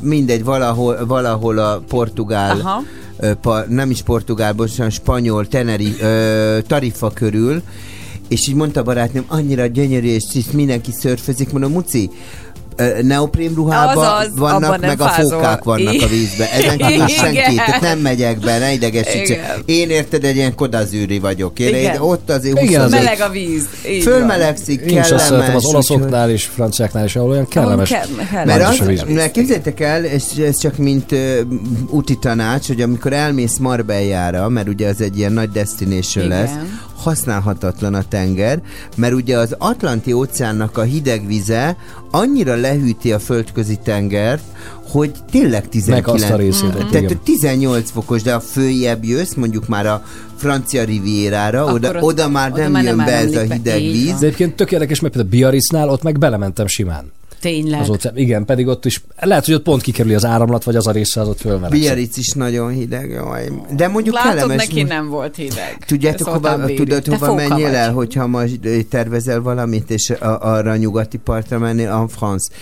[0.00, 2.82] mindegy, valahol, valahol a portugál, Aha.
[3.40, 7.62] pa, nem is portugál, bocsánat, spanyol, teneri, ö, tarifa körül,
[8.28, 12.10] és így mondta a barátnőm, annyira gyönyörű, és itt mindenki szörfözik, mondom, Muci,
[13.02, 15.30] neoprén ruhában vannak, meg a fázol.
[15.30, 16.48] fókák vannak a vízben.
[16.52, 17.08] Ezen kívül Igen.
[17.08, 19.28] senki, tehát nem megyek be, ne idegesíts.
[19.28, 19.62] Igen.
[19.64, 21.58] Én érted, egy ilyen kodazűri vagyok.
[21.58, 21.94] Én, Igen.
[21.94, 23.66] én ott azért Igen, 20 az Meleg a víz.
[23.88, 25.54] Így Fölmelegszik, Én is azt szeretem kellemes.
[25.54, 27.88] az olaszoknál és franciáknál is, ahol olyan kellemes.
[27.88, 28.44] Kellemes.
[28.44, 29.02] Mert, a az, víz.
[29.08, 31.18] mert képzeljétek el, és ez csak mint uh,
[31.90, 36.38] úti tanács, hogy amikor elmész Marbellára, mert ugye az egy ilyen nagy destination Igen.
[36.38, 36.50] lesz,
[36.96, 38.62] használhatatlan a tenger,
[38.96, 41.76] mert ugye az Atlanti óceánnak a hideg vize
[42.10, 44.42] annyira lehűti a földközi tengert,
[44.88, 46.06] hogy tényleg 19.
[46.06, 47.20] Meg azt a részét, Tehát igen.
[47.24, 50.02] 18 fokos, de a följebb jössz, mondjuk már a
[50.36, 53.54] francia rivierára, oda, oda már oda nem már jön nem be ez a be.
[53.54, 54.18] hideg víz.
[54.18, 57.12] De egyébként tök érdekes, mert például Biarritznál ott meg belementem simán.
[57.40, 57.80] Tényleg.
[57.80, 58.16] Az óceán.
[58.16, 61.20] Igen, pedig ott is, lehet, hogy ott pont kikerüli az áramlat, vagy az a része
[61.20, 61.80] az ott fölmelegszik.
[61.80, 63.48] Biarritz is nagyon hideg, jaj.
[63.76, 64.66] De mondjuk Látod, kellemes.
[64.66, 65.76] neki nem volt hideg.
[65.86, 70.70] Tudjátok, hova, tudod, Te hova menjél el, hogyha ma ö, tervezel valamit, és a, arra
[70.70, 72.52] a nyugati partra mennél, en France,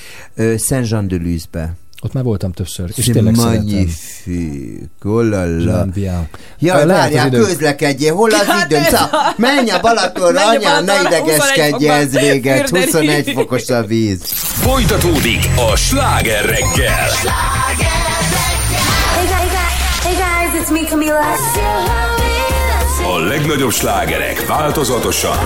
[0.59, 1.75] Saint-Jean-de-Luz-be.
[2.05, 3.62] Ott már voltam többször, és tényleg szeretem.
[3.62, 5.86] magnifique, oh la la.
[6.59, 8.82] Jaj, várjál, közlekedjél, hol az időm?
[8.82, 12.85] Szóval, menj a Balatonra, Menj a anyám, ne Balatonra, idegeskedj, 21 ez véget, fürdeni.
[12.85, 14.22] 21 fokos a víz.
[14.32, 17.09] Folytatódik a sláger reggel.
[23.02, 25.39] A legnagyobb slágerek változatosan.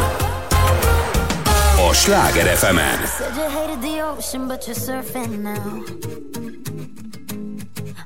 [1.88, 2.78] A Sláger fm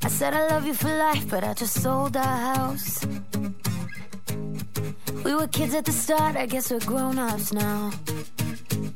[0.04, 3.06] I said I love you for life, but I just sold our house.
[5.24, 7.90] We were kids at the start, I guess we're grown ups now.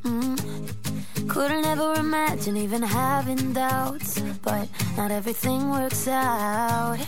[0.02, 0.15] Mm.
[1.28, 6.98] Couldn't ever imagine even having doubts, but not everything works out.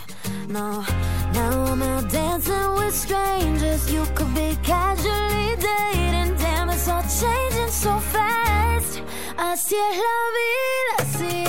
[0.48, 0.84] No,
[1.32, 3.90] now I'm out dancing with strangers.
[3.92, 9.02] You could be casually dating, damn, it's all changing so fast.
[9.36, 11.44] Así es la vida, sí,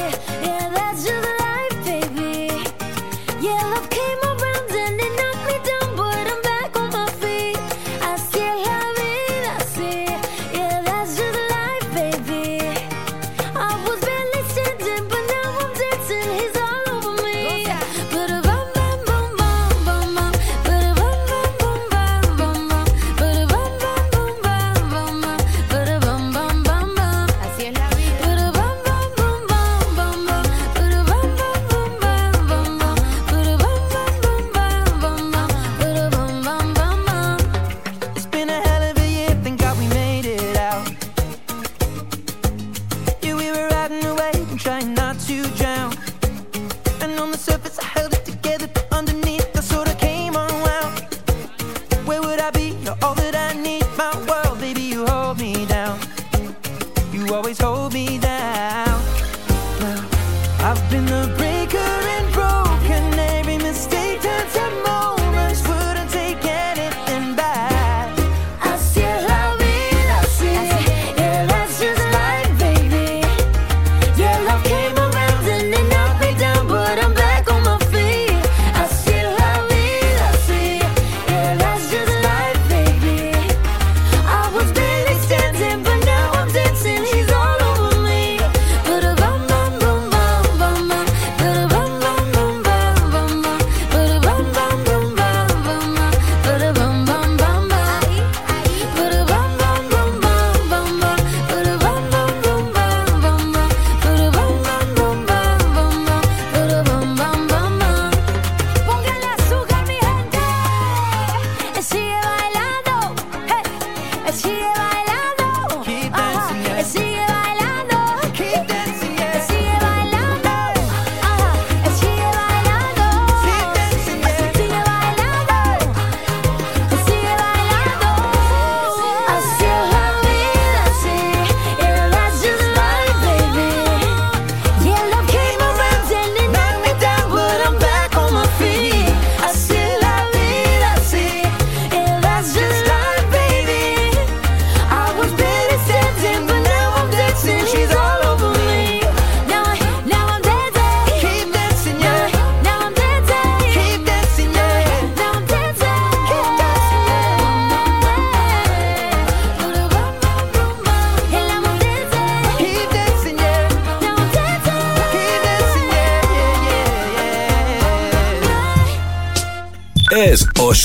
[0.46, 2.50] yeah, that's just life, baby.
[3.41, 4.28] Yeah, love came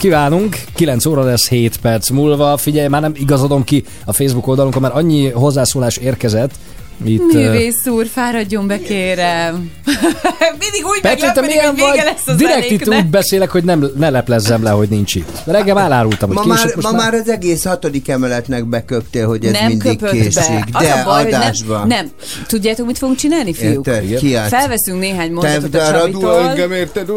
[0.00, 0.56] Kívánunk!
[0.74, 2.56] 9 óra lesz 7 perc múlva.
[2.56, 6.50] Figyelj, már nem igazodom ki a Facebook oldalunkon, mert annyi hozzászólás érkezett.
[7.04, 9.54] Itt, Művész úr, fáradjon be, kérem.
[10.60, 12.02] Mindig úgy Petri, te meglepődik, hogy vége vagy?
[12.04, 15.42] lesz az Direkt itt úgy beszélek, hogy nem, ne leplezzem le, hogy nincs itt.
[15.44, 19.26] Reggel már elárultam, Ma hogy már, késik, most ma már az egész hatodik emeletnek beköptél,
[19.26, 20.34] hogy ez nem mindig késik.
[20.72, 20.78] be.
[20.78, 21.78] De a baj, adásban.
[21.78, 22.10] nem, nem.
[22.46, 23.86] Tudjátok, mit fogunk csinálni, fiúk?
[23.86, 24.48] Érted?
[24.48, 26.48] Felveszünk néhány mondatot Te a Csabitól.
[26.48, 27.10] engem, érted?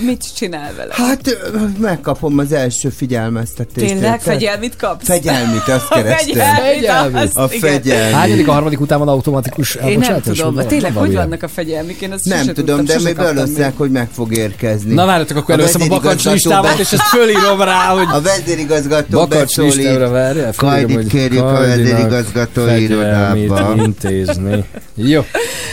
[0.00, 0.94] Mit csinál vele?
[0.96, 1.38] Hát
[1.78, 3.92] megkapom az első figyelmeztetést.
[3.92, 5.06] Tényleg fegyelmit kapsz?
[5.06, 6.54] Fegyelmit, azt A kerestem.
[6.54, 8.14] fegyelmit, A fegyelmit.
[8.14, 11.48] Hányadik a harmadik után van automatikus Én nem tudom, Vagy tényleg van hogy vannak a
[11.48, 12.00] fegyelmik?
[12.00, 14.94] Én azt Nem tudom, de kaptam belosszák, hogy meg fog érkezni.
[14.94, 18.06] Na várjatok, akkor először a bakancs listámat, és ezt fölírom rá, hogy...
[18.12, 23.82] A vezérigazgató Bakancs listára fölírom, Kajdit kérjük a fegyelmét irodába.
[23.82, 24.64] intézni.
[24.94, 25.24] Jó.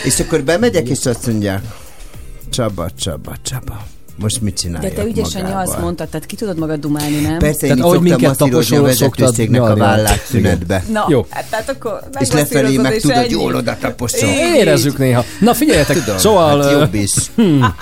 [0.04, 1.62] És akkor bemegyek, és azt mondják,
[2.52, 3.82] Csaba, Csaba, Csaba.
[4.16, 5.64] Most mit De csináljak te ügyesen magával?
[5.66, 7.38] nyalsz mondtad, tehát ki tudod magad dumálni, nem?
[7.38, 10.84] Persze, én így szoktam masszírozni a vezetőszéknek a vállát szünetbe.
[10.92, 11.26] Na, Jó.
[11.30, 13.30] hát tehát akkor És lefelé meg és tudod, ennyi.
[13.30, 14.30] jól oda taposom.
[14.30, 15.24] Érezzük néha.
[15.40, 16.62] Na figyeljetek, Tudom, szóval...
[16.62, 17.12] hát jobb is.
[17.36, 17.76] Hmm.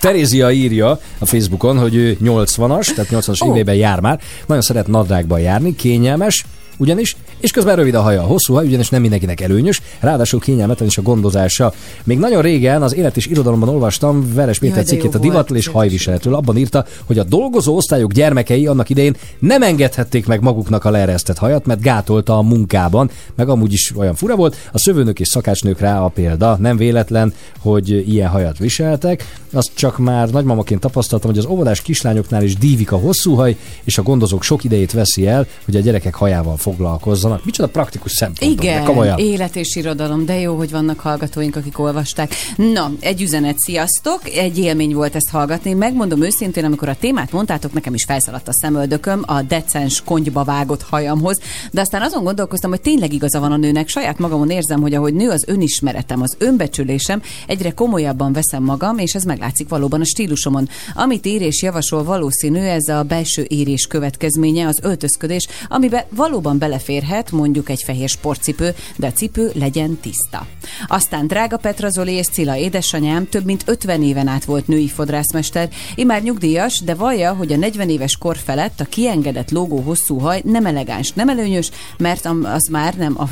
[0.00, 3.50] Terézia írja a Facebookon, hogy ő 80-as, tehát 80-as Ó.
[3.50, 6.44] évében jár már, nagyon szeret nadrágban járni, kényelmes,
[6.76, 8.22] ugyanis, és közben rövid a haja.
[8.22, 11.72] A hosszú haj ugyanis nem mindenkinek előnyös, ráadásul kényelmetlen is a gondozása.
[12.04, 16.34] Még nagyon régen az élet és irodalomban olvastam Veres Péter cikkét a divatról és hajviseletről.
[16.34, 21.38] Abban írta, hogy a dolgozó osztályok gyermekei annak idején nem engedhették meg maguknak a leeresztett
[21.38, 24.56] hajat, mert gátolta a munkában, meg amúgy is olyan fura volt.
[24.72, 26.56] A szövőnök és szakácsnők rá a példa.
[26.60, 29.38] Nem véletlen, hogy ilyen hajat viseltek.
[29.52, 33.98] Azt csak már nagymamaként tapasztaltam, hogy az óvodás kislányoknál is dívik a hosszú haj, és
[33.98, 37.44] a gondozók sok idejét veszi el, hogy a gyerekek hajával foglalkozzanak.
[37.44, 38.64] Micsoda praktikus szempontok.
[38.64, 39.18] Igen, komolyan.
[39.18, 42.34] élet és irodalom, de jó, hogy vannak hallgatóink, akik olvasták.
[42.56, 45.72] Na, egy üzenet, sziasztok, egy élmény volt ezt hallgatni.
[45.72, 50.82] Megmondom őszintén, amikor a témát mondtátok, nekem is felszaladt a szemöldököm a decens kongyba vágott
[50.82, 51.38] hajamhoz,
[51.70, 53.88] de aztán azon gondolkoztam, hogy tényleg igaza van a nőnek.
[53.88, 59.14] Saját magamon érzem, hogy ahogy nő az önismeretem, az önbecsülésem, egyre komolyabban veszem magam, és
[59.14, 60.68] ez meglátszik valóban a stílusomon.
[60.94, 67.30] Amit ír és javasol valószínű, ez a belső érés következménye, az öltözködés, amibe valóban beleférhet
[67.30, 70.46] mondjuk egy fehér sportcipő, de a cipő legyen tiszta.
[70.86, 75.68] Aztán drága Petra Zoli és Cilla édesanyám több mint 50 éven át volt női fodrászmester,
[75.94, 80.40] imár nyugdíjas, de vallja, hogy a 40 éves kor felett a kiengedett lógó hosszú haj
[80.44, 83.26] nem elegáns, nem előnyös, mert az már nem a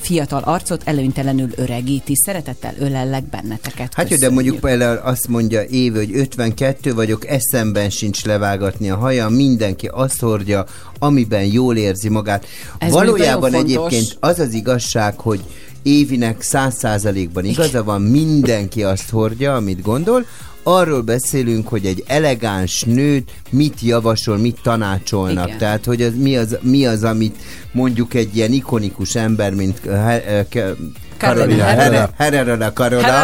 [0.00, 2.14] fiatal arcot előnytelenül öregíti.
[2.16, 3.94] Szeretettel ölellek benneteket.
[3.94, 8.96] Hát jó, de mondjuk például azt mondja Éve, hogy 52 vagyok, eszemben sincs levágatni a
[8.96, 10.64] hajam, mindenki azt hordja,
[11.02, 12.46] amiben jól érzi magát.
[12.78, 15.40] Ez Valójában egyébként az az igazság, hogy
[15.82, 20.26] Évinek száz százalékban igaza van, mindenki azt hordja, amit gondol,
[20.62, 25.46] arról beszélünk, hogy egy elegáns nőt mit javasol, mit tanácsolnak.
[25.46, 25.58] Igen.
[25.58, 27.36] Tehát, hogy az, mi, az, mi az, amit
[27.72, 30.70] mondjuk egy ilyen ikonikus ember, mint he, uh,
[31.22, 32.10] Karolina Herrera.
[32.18, 33.22] Herrera Karola,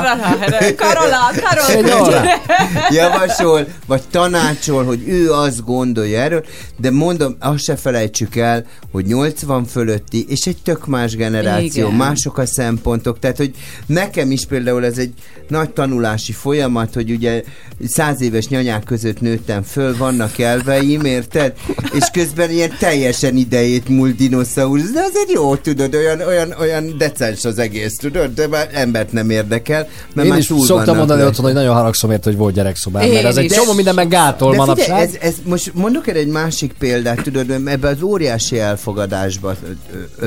[0.76, 1.30] Karola,
[1.76, 2.22] Karola,
[2.90, 6.44] javasol, vagy tanácsol, hogy ő azt gondolja erről,
[6.76, 11.96] de mondom, azt se felejtsük el, hogy 80 fölötti, és egy tök más generáció, Igen.
[11.96, 13.54] mások a szempontok, tehát, hogy
[13.86, 15.12] nekem is például ez egy
[15.48, 17.42] nagy tanulási folyamat, hogy ugye
[17.86, 21.52] száz éves nyanyák között nőttem föl, vannak elveim, érted?
[21.92, 27.44] És közben ilyen teljesen idejét múlt dinoszaurusz, de azért jó, tudod, olyan, olyan, olyan decens
[27.44, 31.22] az egész, tudod, de már embert nem érdekel, mert Én már is túl szoktam mondani
[31.22, 34.54] otthon, hogy nagyon haragszom érte, hogy volt gyerekszobám, mert az egy csomó minden meg gátol
[34.54, 35.00] manapság.
[35.00, 39.56] ez, ez most mondok erre egy másik példát, tudod, ebbe az óriási elfogadásba,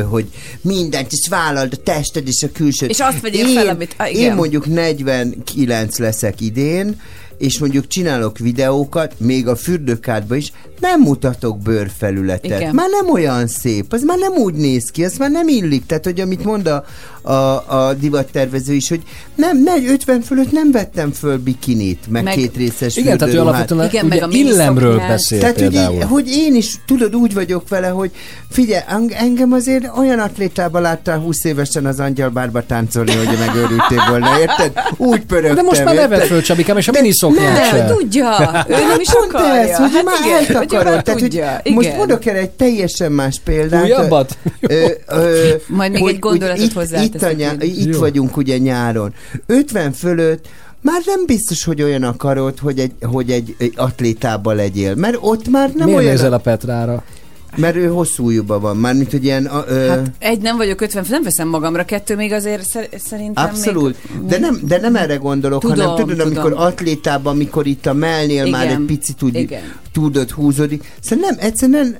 [0.10, 0.26] hogy
[0.62, 2.90] mindent is vállald, a tested és a külsőd.
[2.90, 4.24] És azt vegyél én, fel, amit- ah, igen.
[4.24, 7.00] Én mondjuk 49 leszek idén,
[7.42, 12.60] és mondjuk csinálok videókat, még a fürdőkádba is, nem mutatok bőrfelületet.
[12.60, 12.76] Igen.
[12.76, 15.86] Már nem olyan szép, az már nem úgy néz ki, az már nem illik.
[15.86, 16.86] Tehát, hogy amit mond a,
[17.22, 17.32] a,
[17.78, 19.02] a divattervező is, hogy
[19.36, 23.40] nem, ne, 50 fölött nem vettem föl bikinit, meg, Meg- két részes Igen, tehát ő
[23.40, 25.94] alapvetően Igen, ugye meg a illemről beszél Tehát, hogy, például.
[25.96, 28.12] én, hogy én is, tudod, úgy vagyok vele, hogy
[28.50, 34.40] figyelj, eng- engem azért olyan atlétában láttál 20 évesen az angyalbárba táncolni, hogy megőrültél volna,
[34.40, 34.72] érted?
[34.98, 36.10] Úgy pörögtem, De most már érted?
[36.10, 37.86] nevet föl, Csabikám, és a miniszoknyát Nem, se.
[37.98, 38.66] tudja.
[38.68, 39.54] Ő nem is Pont akarja.
[39.62, 41.04] ez, hogy hát már igen, hogy eltakarod.
[41.04, 41.62] Tehát, hogy tudja.
[41.64, 41.98] most Igen.
[41.98, 43.84] mondok erre egy teljesen más példát.
[43.84, 44.38] Újabbat?
[44.60, 48.00] Ö, ö, Majd még hogy- egy gondolatot hogy itt, hozzáteszek itt, a nyá- itt Jó.
[48.00, 49.14] vagyunk ugye nyáron.
[49.46, 50.48] 50 fölött
[50.82, 54.96] már nem biztos, hogy olyan akarod, hogy egy, hogy egy, egy atlétában legyél.
[54.96, 57.04] Mert ott már nem Miért olyan, nézel a Petrára?
[57.56, 58.78] mert ő hosszú ujjúban van.
[58.78, 59.50] Mármint, hogy ilyen...
[59.68, 63.96] Ö, Hát egy nem vagyok 50, nem veszem magamra, kettő még azért szer- szerintem Abszolút,
[64.20, 64.26] még...
[64.28, 66.60] de nem, de nem erre gondolok, Tudom, hanem tudod, amikor tudom.
[66.66, 69.62] atlétában, amikor itt a mellnél már Igen, egy picit úgy igen.
[69.92, 70.94] tudod húzódik.
[71.02, 71.98] Szóval nem, egyszerűen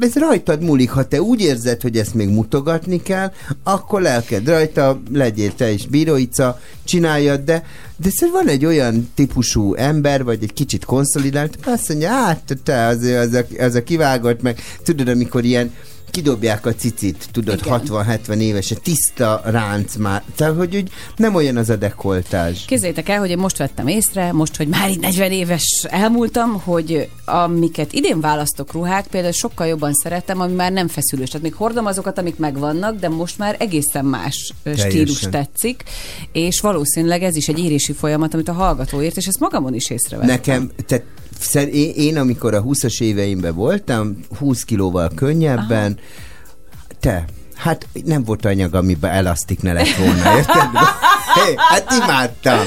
[0.00, 5.00] ez rajtad múlik, ha te úgy érzed, hogy ezt még mutogatni kell, akkor lelked rajta,
[5.12, 7.64] legyél te is bíróica, csináljad, de,
[7.96, 12.86] de szóval van egy olyan típusú ember, vagy egy kicsit konszolidált, azt mondja, hát te
[12.86, 14.60] az, az, a, az a kivágott, meg.
[14.82, 15.72] Tudod, amikor ilyen
[16.14, 17.80] kidobják a cicit, tudod, Igen.
[17.86, 20.22] 60-70 éves, egy tiszta ránc már.
[20.36, 22.64] Tehát, hogy úgy nem olyan az a dekoltás.
[22.64, 27.08] Képzeljétek el, hogy én most vettem észre, most, hogy már így 40 éves elmúltam, hogy
[27.24, 31.28] amiket idén választok ruhák, például sokkal jobban szeretem, ami már nem feszülős.
[31.28, 34.90] Tehát még hordom azokat, amik megvannak, de most már egészen más Teljesen.
[34.90, 35.82] stílus tetszik,
[36.32, 39.90] és valószínűleg ez is egy érési folyamat, amit a hallgató ért, és ezt magamon is
[39.90, 40.34] észrevettem.
[40.34, 41.04] Nekem, tehát
[41.54, 45.98] én, én, amikor a 20-as éveimben voltam, 20 kilóval könnyebben,
[47.00, 50.68] te, hát nem volt anyag, amiben elasztik ne lett volna, érted?
[51.34, 52.58] Hey, hát imádtam.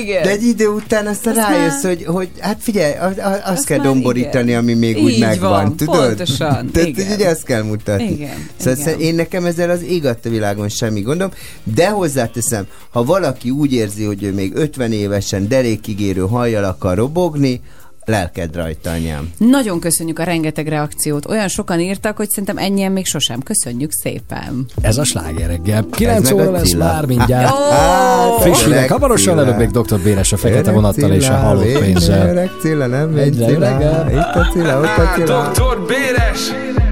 [0.00, 0.22] Igen.
[0.22, 3.78] De egy idő után aztán Azt rájössz, már- hogy, hogy hát figyelj, azt, azt kell
[3.78, 4.58] domborítani, igen.
[4.60, 6.06] ami még Így úgy megvan, van, tudod?
[6.06, 7.12] pontosan, Tehát igen.
[7.12, 8.10] ugye ezt kell mutatni.
[8.12, 9.00] Igen, Szóval igen.
[9.00, 11.30] én nekem ezzel az ég adta világon semmi gondom,
[11.64, 17.60] de hozzáteszem, ha valaki úgy érzi, hogy ő még 50 évesen derékigérő hajjal akar robogni,
[18.04, 19.32] lelked rajta, anyám.
[19.38, 21.26] Nagyon köszönjük a rengeteg reakciót.
[21.26, 23.40] Olyan sokan írtak, hogy szerintem ennyien még sosem.
[23.42, 24.66] Köszönjük szépen.
[24.80, 25.86] Ez a sláger reggel.
[25.90, 26.84] 9 meg óra lesz Cilla.
[26.84, 27.54] már mindjárt.
[27.54, 29.98] Hát, Friss hírek, hamarosan előbb még Dr.
[30.00, 32.28] Béres a fekete vonattal és a halott pénzzel.
[32.28, 34.10] Öreg Cilla, nem megy Egyre Cilla.
[34.10, 35.50] Itt a Cilla, ott a Cilla.
[35.52, 35.86] Dr.
[35.86, 36.40] Béres,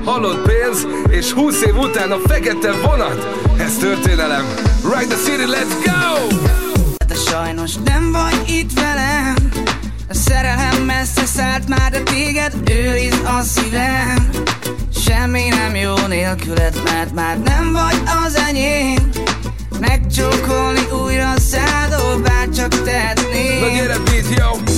[0.05, 0.87] halott pénz,
[1.19, 3.27] és 20 év után a fekete vonat.
[3.59, 4.45] Ez történelem.
[4.83, 6.37] Ride the city, let's go!
[7.07, 9.42] De sajnos nem vagy itt velem
[10.13, 14.31] A szerelem messze szállt már, de téged őriz a szívem
[15.07, 19.11] Semmi nem jó nélküled, mert már nem vagy az enyém
[19.81, 24.73] Megcsókolni újra szádol, bár csak tehetnék Na gyere, beat, yo!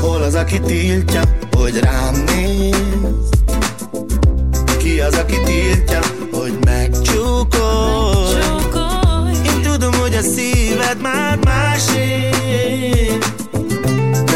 [0.00, 1.22] Hol az, aki tiltja,
[1.56, 3.28] hogy rám néz?
[4.78, 6.00] Ki az, aki tiltja,
[6.32, 8.36] hogy megcsókolj?
[9.46, 12.28] Én tudom, hogy a szíved már másé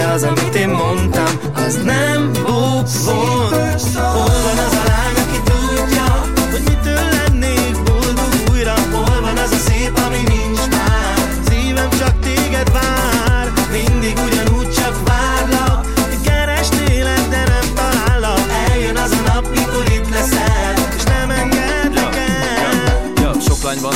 [0.02, 3.48] De az, amit én mondtam, az nem bukfon
[3.94, 4.91] Hol van az a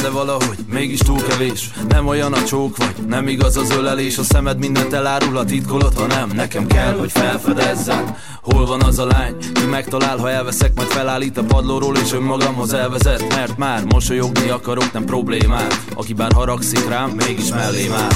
[0.06, 1.70] de valahogy mégis túl kevés.
[1.88, 4.18] Nem olyan a csók vagy, nem igaz az ölelés.
[4.18, 6.30] A szemed mindent elárul, a titkolod, ha nem.
[6.34, 11.38] Nekem kell, hogy felfedezzem Hol van az a lány, ki megtalál, ha elveszek Majd felállít
[11.38, 13.34] a padlóról és önmagamhoz elvezet.
[13.34, 15.84] Mert már mosolyogni akarok, nem problémát.
[15.94, 18.10] Aki bár haragszik rám, mégis mellém áll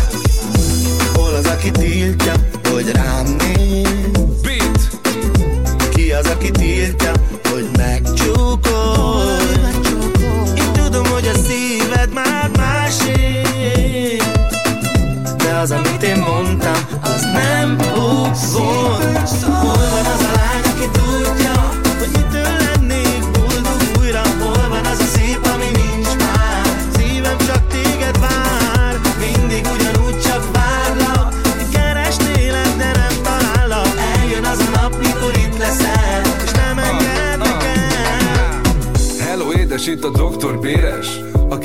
[1.15, 2.33] Hol az, aki tiltja,
[2.73, 4.11] hogy rám néz?
[4.43, 5.01] Beat!
[5.95, 7.13] Ki az, aki tiltja,
[7.51, 9.30] hogy megcsókolj?
[15.61, 19.01] Az, amit én mondtam, az nem bukfon
[19.43, 19.80] Hol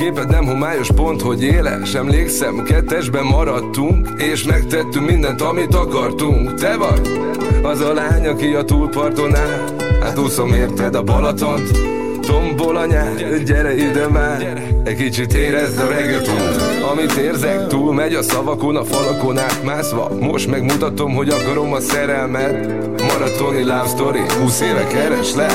[0.06, 1.94] képed nem homályos pont, hogy éles.
[1.94, 6.54] Emlékszem, kettesben maradtunk És megtettünk mindent, amit akartunk.
[6.54, 7.02] Te vagy
[7.64, 9.76] az a lány, aki a túlparton áll.
[10.02, 11.72] Hát úszom érted a Balatont
[12.22, 12.86] Tombol a
[13.46, 14.64] gyere ide már.
[14.84, 16.62] Egy kicsit érezd a reggaetont
[16.92, 22.68] Amit érzek, túl megy a szavakon, a falakon átmászva Most megmutatom, hogy akarom a szerelmet.
[23.02, 25.54] Maratoni love story, 20 éve kereslek.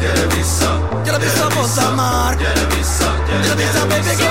[0.00, 2.35] Gyere vissza, gyere vissza, mondtam már
[3.42, 4.25] Gyere vissza, gyere vissza, baby,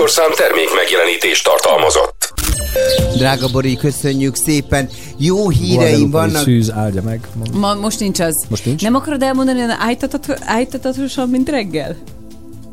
[0.00, 2.32] műsorszám termék megjelenítést tartalmazott.
[3.16, 4.88] Drága Bori, köszönjük szépen.
[5.16, 6.42] Jó híreim Guadalupe vannak.
[6.42, 7.28] Szűz áldja meg.
[7.52, 8.46] Ma, most nincs az.
[8.48, 8.82] Most nincs?
[8.82, 11.96] Nem akarod elmondani olyan állítatat- állítatosan, mint reggel?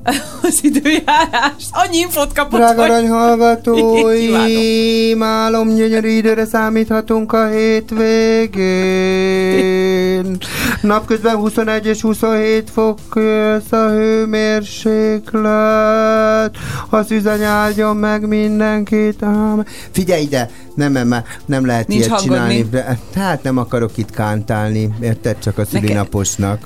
[0.41, 1.53] Az időjárás.
[1.71, 2.89] Annyi infót kapott, Drága hogy...
[2.89, 3.27] arany Kívánom.
[3.27, 8.53] hallgatóim, álom gyönyörű időre számíthatunk a hétvégén.
[10.81, 16.55] Napközben 21 és 27 fok lesz a hőmérséklet.
[16.89, 19.23] A szüzeny áldjon meg mindenkit.
[19.23, 19.63] Ám.
[19.91, 21.15] Figyelj ide, nem, nem,
[21.45, 22.65] nem lehet Nincs ilyet hangod csinálni.
[23.15, 25.39] hát nem akarok itt kántálni, érted?
[25.39, 26.59] Csak a szülinaposnak.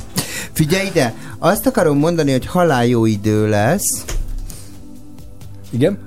[0.53, 4.03] Figyelj ide, azt akarom mondani, hogy halál jó idő lesz.
[5.69, 5.97] Igen?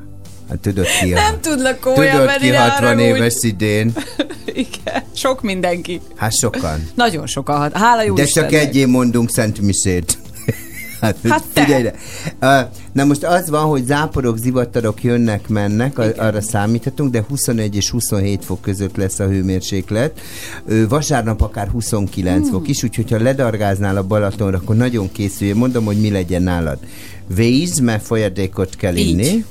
[0.48, 1.14] Hát tudod ki a...
[1.14, 3.02] Nem tudlak komolyan Tudod ki ne 60 haragudj.
[3.04, 3.92] éves idén?
[4.54, 6.00] Igen, sok mindenki.
[6.16, 6.88] Hát sokan.
[6.94, 7.72] Nagyon sokan.
[7.74, 8.50] Hála jó De Istennek.
[8.50, 10.18] csak egyén mondunk Szent Misét.
[11.03, 11.62] Hát, Hát te.
[11.62, 11.95] figyelj ide.
[12.93, 17.91] Na most az van, hogy záporok, zivatarok jönnek, mennek, a, arra számíthatunk, de 21 és
[17.91, 20.20] 27 fok között lesz a hőmérséklet.
[20.89, 22.51] Vasárnap akár 29 Hmm.
[22.51, 25.53] fok is, úgyhogy ha ledargáznál a Balatonra, akkor nagyon készülj.
[25.53, 26.79] Mondom, hogy mi legyen nálad.
[27.35, 29.09] Víz, mert folyadékot kell Így.
[29.09, 29.45] inni.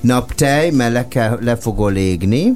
[0.00, 2.52] Naptej, mert le, kell, le fogol égni.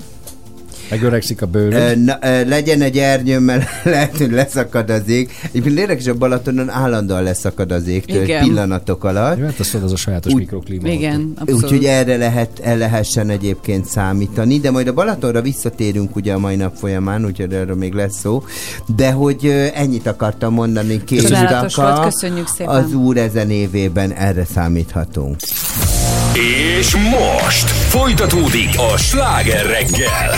[0.90, 2.04] Megöregszik a bőröd.
[2.04, 5.30] Na, legyen egy ernyőm, mert lehet, hogy leszakad az ég.
[5.52, 8.44] Egyébként érdekes, a Balatonon állandóan leszakad az ég, Igen.
[8.44, 9.38] pillanatok alatt.
[9.38, 10.88] Jó, hát tudod, az a sajátos Úgy- mikroklíma.
[10.88, 11.32] Igen.
[11.46, 16.56] Úgyhogy erre lehet, el lehessen egyébként számítani, de majd a Balatonra visszatérünk ugye a mai
[16.56, 18.42] nap folyamán, úgyhogy erről még lesz szó,
[18.96, 21.28] de hogy ennyit akartam mondani, két
[21.74, 22.74] volt, köszönjük szépen.
[22.74, 25.36] az úr ezen évében erre számíthatunk.
[26.34, 30.36] És most folytatódik a sláger reggel.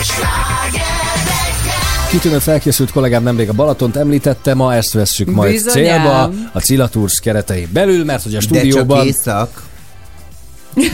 [2.09, 6.01] Kitűnő felkészült kollégám nemrég a Balatont említette, ma ezt vesszük majd Bizonyám.
[6.01, 9.05] célba a Cilaturs keretei belül, mert hogy a stúdióban...
[9.05, 9.61] De csak.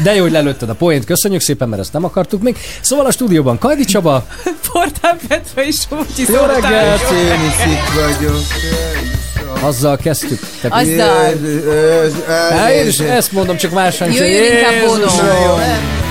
[0.04, 2.58] De jó, hogy lelőtted a poént, köszönjük szépen, mert ezt nem akartuk még.
[2.82, 4.26] Szóval a stúdióban Kajdi Csaba.
[4.72, 8.42] Portán Petra és Somogyi Jó reggelt, én is itt vagyok.
[9.62, 10.40] Azzal kezdtük.
[10.62, 12.70] Tehát, Azzal.
[12.70, 14.00] Ez is ezt mondom, csak más.
[14.00, 16.03] Jöjjön inkább bódom.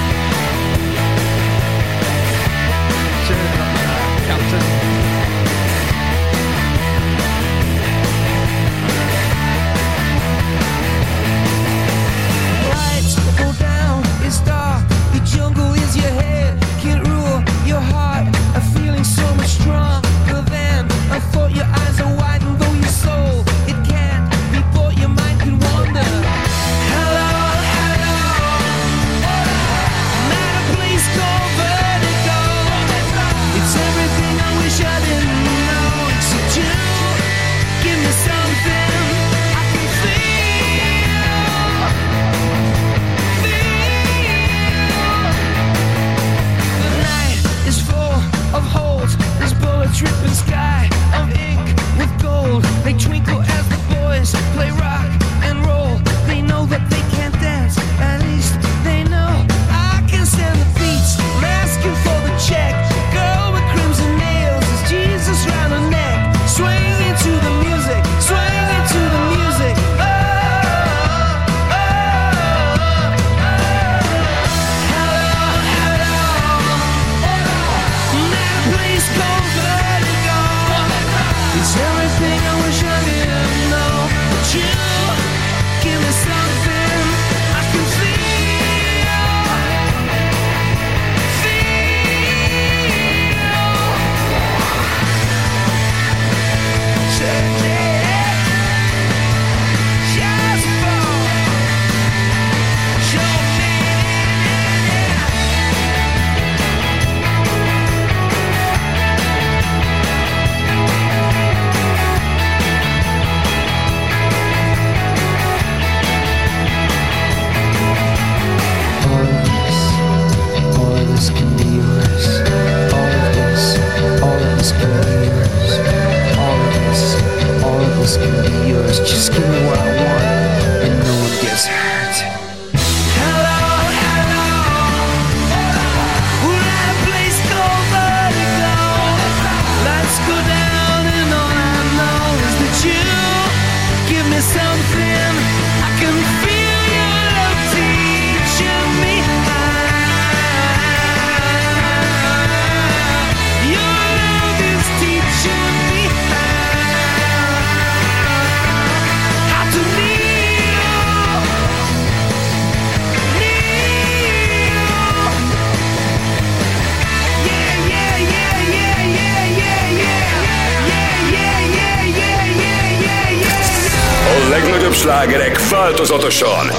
[176.12, 176.71] Változatosan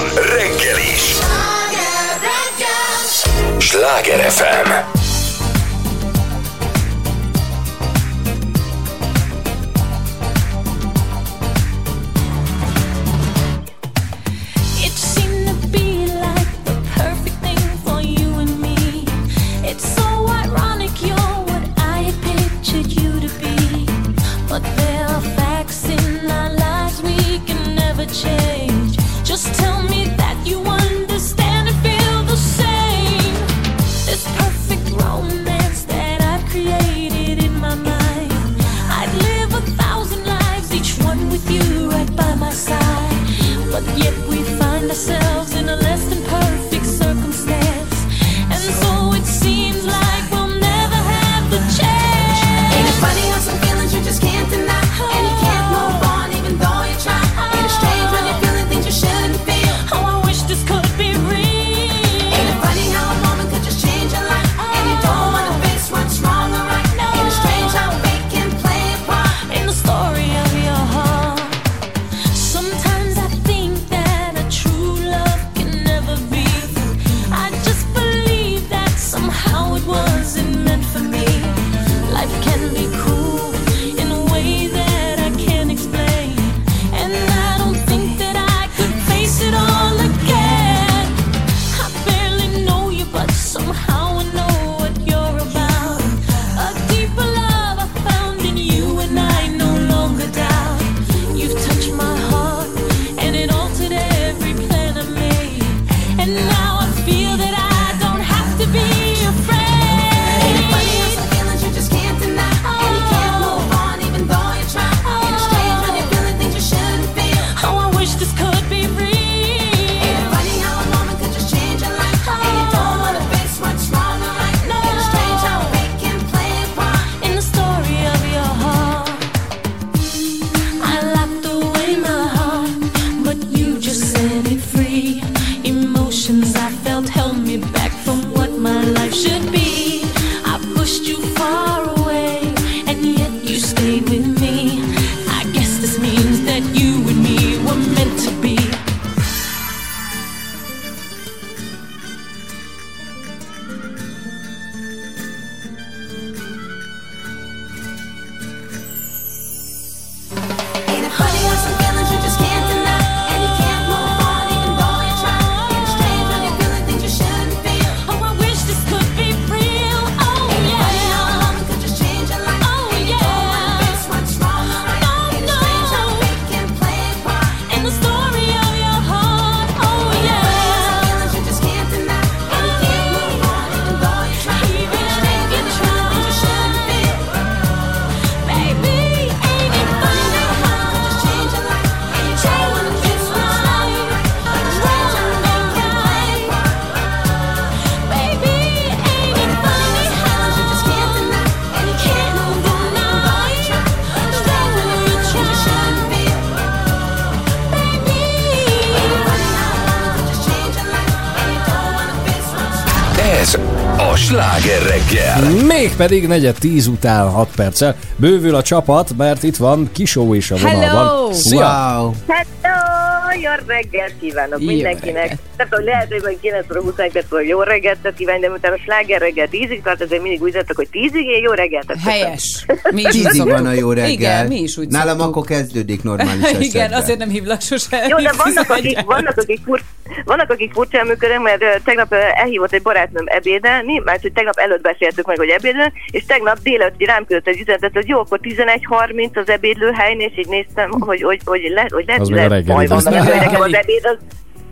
[215.98, 220.56] Mégpedig negyed tíz után 6 perccel bővül a csapat, mert itt van Kisó is a
[220.56, 221.32] vonalban.
[221.32, 221.98] Szia!
[222.00, 222.12] Wow.
[222.26, 223.40] Hello!
[223.40, 225.14] Jó reggelt kívánok Jó mindenkinek!
[225.14, 225.40] reggelt.
[225.56, 228.78] Nem tudom, lehet, hogy majd 9 óra 20 perc jó reggelt kívánni, de utána a
[228.78, 231.94] sláger reggel 10-ig tart, ezért mindig úgy zettek, hogy 10-ig én jó reggelt.
[232.04, 232.66] Helyes.
[232.90, 234.10] Mi is Tízig van a jó reggel.
[234.10, 235.36] Igen, mi is úgy Nálam szoktuk.
[235.36, 236.62] akkor kezdődik normális esetben.
[236.62, 238.06] Igen, azért nem hívlak sose.
[238.08, 239.80] Jó, de vannak, akik, vannak, akik, fur,
[240.24, 245.26] vannak, akik furcsán működnek, mert tegnap elhívott egy barátnőm ebédelni, mert hogy tegnap előtt beszéltük
[245.26, 249.48] meg, hogy ebédelni, és tegnap délelőtt rám küldött egy üzenetet, hogy jó, akkor 11.30 az
[249.48, 253.34] ebédlőhelyen, és így néztem, hogy, hogy, hogy, le, hogy lehet, Az hogy baj nem hogy
[253.34, 254.16] nekem az ebéd az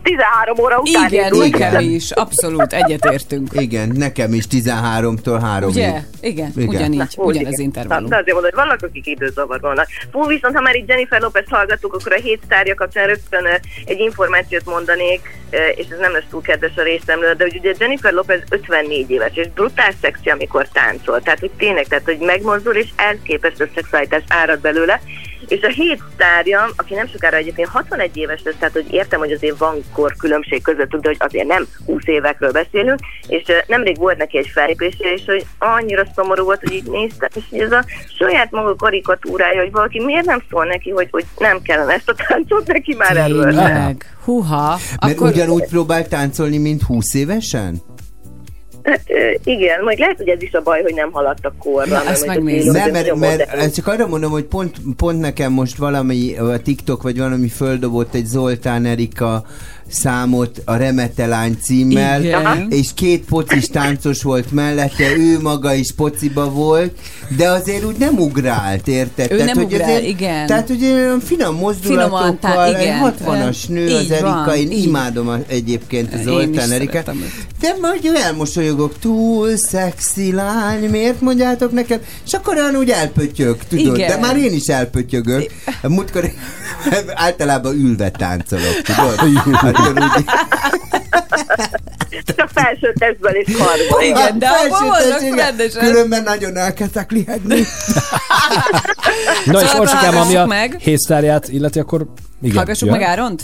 [0.03, 1.47] 13 óra után Igen, indul.
[1.47, 2.11] nekem is.
[2.11, 3.47] Abszolút, egyetértünk.
[3.51, 6.01] Igen, nekem is 13-tól 3 Ugye?
[6.21, 7.65] Igen, ugyanígy, Na, ugyanez igen.
[7.65, 8.09] intervallum.
[8.09, 9.87] Na, de azért mondom, hogy vannak, akik időzavarban vannak.
[10.11, 13.45] Fú, viszont ha már itt Jennifer Lopez hallgattuk, akkor a hét sztárja kapcsán rögtön
[13.85, 15.21] egy információt mondanék,
[15.75, 19.31] és ez nem lesz túl kedves a részemről, de hogy ugye Jennifer Lopez 54 éves,
[19.33, 21.21] és brutál szexi, amikor táncol.
[21.21, 25.01] Tehát, hogy tényleg, tehát, hogy megmozdul, és elképesztő szexualitás árad belőle.
[25.47, 29.31] És a hét sztárja, aki nem sokára egyébként 61 éves lesz, tehát hogy értem, hogy
[29.31, 34.17] azért van kor különbség közöttük, de hogy azért nem 20 évekről beszélünk, és nemrég volt
[34.17, 37.85] neki egy fellépése, és hogy annyira szomorú volt, hogy így néztem, és így ez a
[38.17, 42.15] saját maga karikatúrája, hogy valaki miért nem szól neki, hogy, hogy nem kellene ezt a
[42.27, 43.45] táncot neki már erről.
[43.45, 44.15] Tényleg.
[44.23, 44.79] Húha.
[45.01, 47.81] Mert Akkor ugyanúgy próbált táncolni, mint 20 évesen?
[48.83, 49.01] Hát
[49.43, 51.85] igen, majd lehet, hogy ez is a baj, hogy nem haladt a korra.
[51.85, 52.73] Na, mert ezt megnézzük.
[52.73, 57.01] Nem, mert, mert ezt csak arra mondom, hogy pont, pont nekem most valami a TikTok
[57.01, 59.45] vagy valami földobott egy Zoltán Erika
[59.93, 62.67] számot a Remetelány címmel, Igen.
[62.69, 66.97] és két pocis táncos volt mellette, ő maga is pociba volt,
[67.37, 69.31] de azért úgy nem ugrált, érted?
[69.31, 70.47] Ő nem hogy ugrál, azért, igen.
[70.47, 73.13] Tehát ugye olyan finom mozdulatokkal, igen.
[73.25, 74.83] 60-as nő Így az Erika, van, én így.
[74.85, 76.91] imádom a, egyébként a Én is Zoltán őt.
[77.59, 81.99] de majd elmosolyogok, túl szexi lány, miért mondjátok nekem?
[82.25, 84.07] És akkor olyan úgy elpötyög, tudod, Igen.
[84.07, 85.51] de már én is elpötyögök.
[85.81, 86.31] Múltkor
[87.13, 89.19] általában ülve táncolok, tudod?
[89.83, 90.25] Akkor úgy,
[92.35, 94.01] Csak felső testben és karban.
[94.03, 95.81] Igen, de Felső abban vannak rendesen.
[95.85, 97.55] Különben nagyon elkezdtek lihegni.
[99.45, 100.75] Na és Szóval most ami hallgassuk a meg.
[100.79, 102.05] hétsztárját illeti, akkor
[102.41, 102.55] igen.
[102.55, 102.97] Hallgassuk jön.
[102.97, 103.41] meg Áront?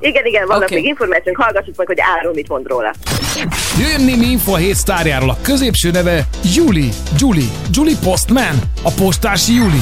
[0.00, 0.74] Igen, igen, vannak Oké.
[0.74, 2.94] még információk, hallgassuk meg, hogy Áron mit mond róla.
[3.78, 5.30] Jöjjön némi info a hét sztárjáról.
[5.30, 6.88] A középső neve Juli.
[7.18, 7.48] Julie.
[7.70, 8.60] Julie Postman.
[8.82, 9.78] A postársi Juli.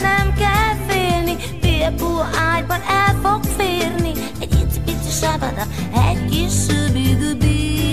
[0.00, 1.36] Nem kell félni,
[5.64, 6.03] sabada, egy kis szübigübi.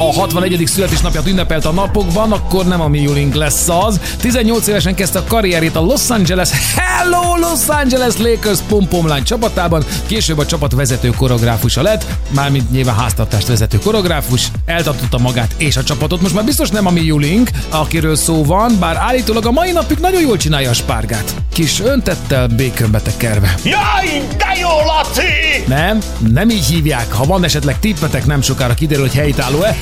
[0.02, 0.64] A 61.
[0.66, 4.00] születésnapját ünnepelt a napokban, akkor nem a mi Julink lesz az.
[4.18, 10.38] 18 évesen kezdte a karrierét a Los Angeles Hello Los Angeles Lakers pompomlány csapatában, később
[10.38, 16.22] a csapat vezető koreográfusa lett, mármint nyilván háztartást vezető koreográfus, eltartotta magát és a csapatot.
[16.22, 19.98] Most már biztos nem a mi Julink, akiről szó van, bár állítólag a mai napig
[19.98, 21.36] nagyon jól csinálja a spárgát.
[21.54, 23.56] Kis öntettel békönbe tekerve.
[23.64, 25.64] Jaj, de jó, Laci!
[25.68, 27.14] Nem, nem így hívják.
[27.14, 29.78] Ha van esetleg tippetek, nem sokára kiderül, hogy helytálló-e.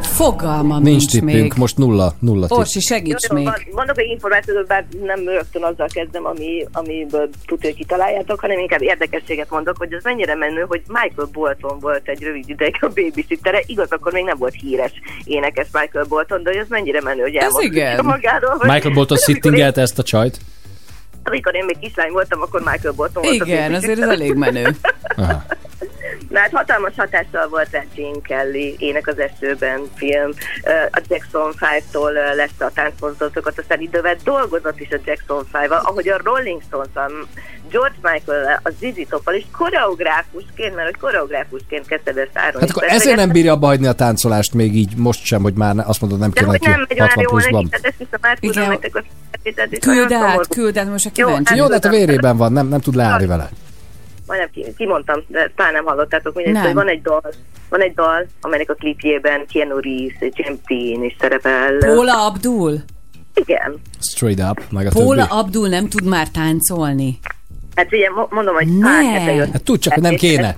[0.00, 1.52] Fogalmam Nincs nincs, tippünk, még.
[1.56, 2.56] most nulla, nulla tipp.
[2.56, 3.68] Orsi, segíts Jó, jó, még.
[3.72, 8.82] Mondok egy információt, bár nem rögtön azzal kezdem, ami, amiből tudja, hogy kitaláljátok, hanem inkább
[8.82, 13.62] érdekességet mondok, hogy ez mennyire menő, hogy Michael Bolton volt egy rövid ideig a babysittere,
[13.66, 14.92] igaz, akkor még nem volt híres
[15.24, 18.04] énekes Michael Bolton, de hogy ez mennyire menő, hogy igen.
[18.04, 18.50] magáról.
[18.58, 20.38] hogy- Michael Bolton amikor én- ezt a csajt.
[21.24, 24.76] Amikor én még kislány voltam, akkor Michael Bolton volt a Igen, azért ez elég menő.
[25.16, 25.42] Aha.
[26.28, 30.30] Na hát hatalmas hatással volt rá Gene Kelly, Ének az esőben film,
[30.90, 36.20] a Jackson 5-tól lesz a táncmozdulatokat aztán idővel dolgozott is a Jackson 5-val, ahogy a
[36.24, 36.88] Rolling stones
[37.70, 42.74] George michael a ZZ Top-val, és koreográfusként, mert hogy koreográfusként kezdted ezt Áron Hát is
[42.74, 46.18] akkor ezért nem bírja hagyni a táncolást még így most sem, hogy már azt mondod
[46.18, 47.70] nem de kéne neki nem megy olyan 60 jól neki, pluszban.
[47.70, 51.48] tehát ezt nektek a feltételt, és Küld át, küld át, most a Jó, kíváncsi.
[51.48, 53.48] hát- Jó, de hát a vérében van, nem, nem tud leállni vele.
[54.26, 57.22] Majdnem ki, kimondtam, de talán nem hallottátok, mindegy, hogy van egy dal,
[57.68, 61.76] van egy dal, amelynek a klipjében Keanu Reeves, James Dean is szerepel.
[61.78, 62.78] Póla Abdul?
[63.34, 63.74] Igen.
[64.00, 65.38] Straight up, meg a Póla többi.
[65.40, 67.18] Abdul nem tud már táncolni.
[67.74, 68.86] Hát ugye mo- mondom, hogy Ne.
[68.86, 69.48] pár.
[69.52, 70.56] Hát tud csak, hogy nem kéne.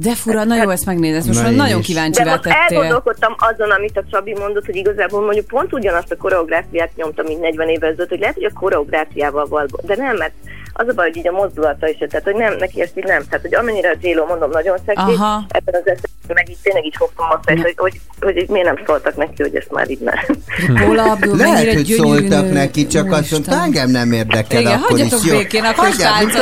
[0.00, 1.26] De fura, na jó, ezt megnézed.
[1.26, 2.58] Most már nagyon kíváncsi De most tettél.
[2.76, 7.40] elgondolkodtam azon, amit a Csabi mondott, hogy igazából mondjuk pont ugyanazt a koreográfiát nyomta, mint
[7.40, 10.32] 40 évvel ezelőtt, hogy lehet, hogy a koreográfiával val, de nem, mert
[10.72, 13.22] az a baj, hogy így a mozdulata is, tehát hogy nem, neki ezt így nem,
[13.28, 15.44] tehát hogy amennyire a J-Lo mondom nagyon szexi, Aha.
[15.48, 18.66] ebben az esetben meg így tényleg így fogtam a fejt, hogy, hogy, hogy így miért
[18.66, 20.12] nem szóltak neki, hogy ezt már így ne.
[20.80, 25.12] Paula Abdul Lehet, hogy szóltak neki, csak azt mondta, engem nem érdekel, Igen, akkor is
[25.24, 25.36] jó.
[25.38, 25.88] békén, akkor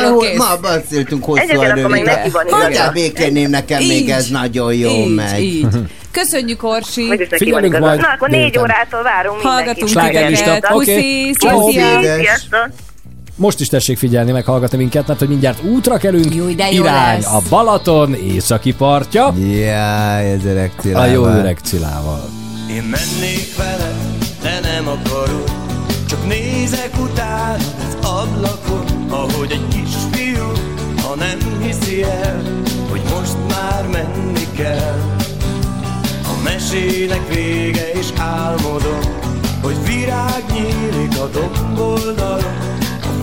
[0.03, 0.39] ahol- kész.
[0.39, 2.63] Ma beszéltünk hosszú Egyébként akkor meg neki van igaza.
[2.63, 5.41] Hagyjál békén, nekem még ez nagyon jó megy.
[5.43, 5.67] így.
[6.11, 7.27] Köszönjük, Orsi.
[7.51, 7.95] Van igaza.
[7.95, 10.45] Na, akkor négy órától várunk Hallgatunk Slágerlista.
[10.55, 10.73] titeket.
[10.73, 12.01] Puszi, szia.
[12.01, 12.69] Sziasztok!
[13.37, 16.35] Most is tessék figyelni, meg hallgatni minket, mert hogy mindjárt útra kelünk.
[16.35, 17.27] Jó, de jó Irány lesz.
[17.27, 19.35] a Balaton északi partja.
[19.39, 22.29] Jaj, ez öreg A jó öreg Cilával.
[22.71, 23.93] Én mennék vele,
[24.43, 25.51] de nem akarod
[26.09, 30.53] Csak nézek utána az ablakon Ahogy egy kisfiú,
[31.03, 32.43] ha nem hiszi el
[32.91, 35.01] Hogy most már menni kell
[36.25, 39.01] A mesének vége és álmodom
[39.63, 42.55] Hogy virág nyílik a domboldalon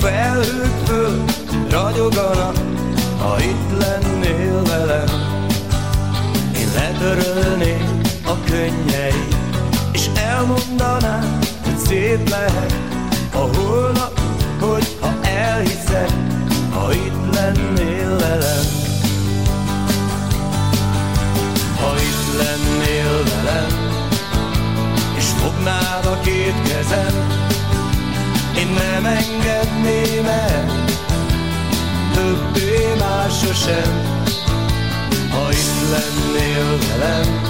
[0.04, 1.24] felhők föl
[1.70, 2.58] ragyoganak
[3.20, 5.08] Ha itt lennél velem.
[6.56, 9.36] Én letörölném a könnyeit
[9.92, 12.74] És elmondanám, hogy szép lehet
[13.34, 14.20] A holnap,
[14.60, 16.14] hogyha elhiszed
[16.74, 18.66] Ha itt lennél velem.
[21.80, 23.92] Ha itt lennél velem
[25.18, 27.44] És fognád a két kezem
[28.58, 30.84] Én nem engedném el
[32.14, 34.14] Többé már sosem
[35.34, 37.42] ha itt lennél velem,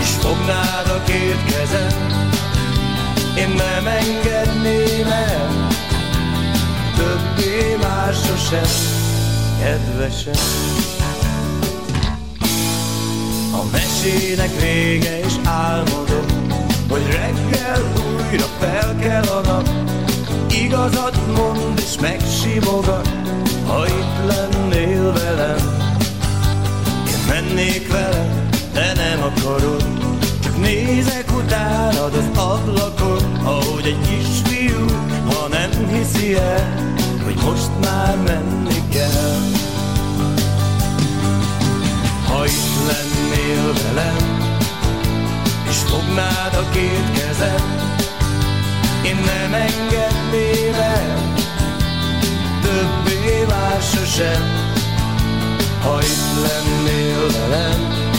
[0.00, 2.10] és fognád a két kezem,
[3.38, 5.66] én nem engedném el,
[6.96, 8.70] többé már sosem,
[9.60, 10.42] kedvesem.
[13.52, 16.51] A mesének vége és álmodom,
[16.92, 19.68] hogy reggel újra fel kell a nap,
[20.50, 23.08] igazat mond és megsimogat,
[23.66, 25.56] ha itt lennél velem.
[27.06, 29.84] Én mennék vele, de nem akarod.
[30.42, 34.86] Csak nézek utánad az ablakon Ahogy egy kisfiú,
[35.26, 39.40] ha nem hiszi el Hogy most már menni kell.
[42.26, 44.31] Ha itt lennél velem
[45.92, 47.64] fognád a két kezem
[49.04, 51.32] Én nem engedném el
[52.62, 54.62] Többé már sosem
[55.82, 58.10] ha itt lennél velem,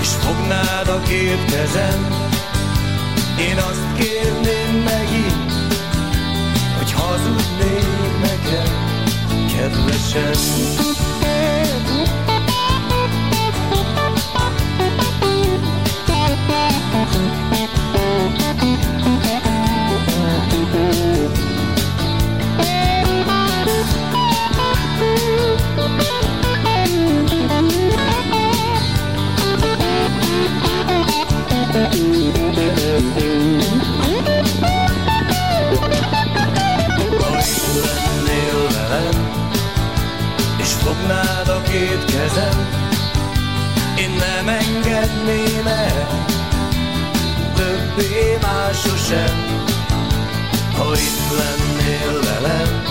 [0.00, 2.08] és fognád a két kezem,
[3.38, 5.52] én azt kérném megint,
[6.76, 8.72] hogy hazudnék nekem,
[9.56, 10.90] kedvesem.
[41.72, 42.68] Két kezem,
[43.98, 46.26] én nem engedném el,
[47.54, 49.66] többé már sosem.
[50.76, 52.82] Ha itt lennél velem,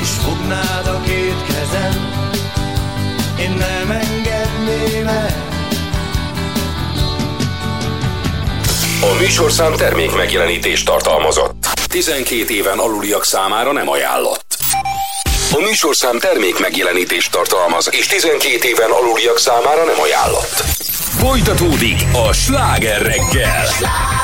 [0.00, 2.08] és fognád a két kezem,
[3.40, 5.48] én nem engedném el,
[9.02, 11.66] A műsorszám termék megjelenítést tartalmazott.
[11.88, 14.39] 12 éven aluliak számára nem ajánlott.
[15.52, 20.62] A műsorszám termék megjelenítést tartalmaz, és 12 éven aluliak számára nem ajánlott.
[21.18, 23.66] Folytatódik a sláger reggel.
[23.66, 24.19] Hearts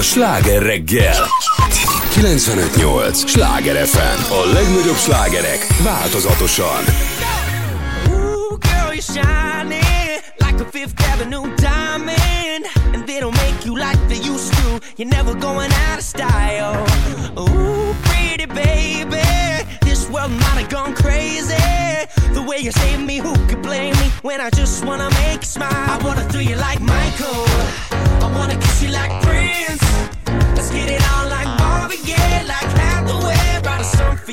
[0.00, 1.26] a Sláger reggel.
[2.16, 3.28] 95.8.
[3.28, 4.18] Sláger FM.
[4.30, 6.84] A legnagyobb slágerek változatosan.
[10.70, 14.78] Fifth Avenue diamond, and they don't make you like they used to.
[14.96, 16.86] You're never going out of style.
[17.38, 19.26] Ooh, pretty baby,
[19.80, 21.64] this world might have gone crazy.
[22.34, 25.50] The way you save me, who could blame me when I just wanna make you
[25.58, 25.90] smile?
[25.94, 27.89] I wanna throw you like Michael.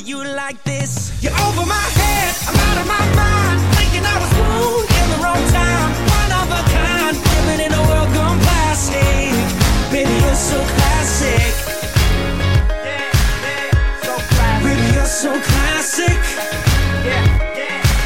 [0.07, 1.11] You like this.
[1.21, 3.59] You're over my head, I'm out of my mind.
[3.75, 5.89] Thinking I was born in the wrong time.
[6.19, 9.35] One of a kind, living in a world gone plastic.
[9.91, 11.51] Baby, you're so classic.
[14.63, 16.19] Baby, you're so classic.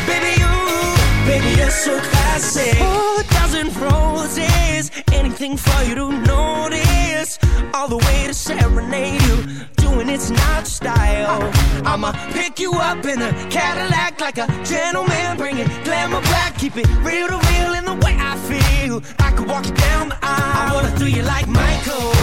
[0.09, 0.53] Baby, you,
[1.29, 2.81] baby, you're so classic.
[2.81, 6.30] A dozen roses, anything for you to notice.
[11.91, 16.77] I'ma pick you up in a Cadillac like a gentleman, bring it glamour back, keep
[16.77, 19.03] it real to real in the way I feel.
[19.19, 20.69] I could walk you down the aisle.
[20.69, 22.13] I wanna do you like Michael.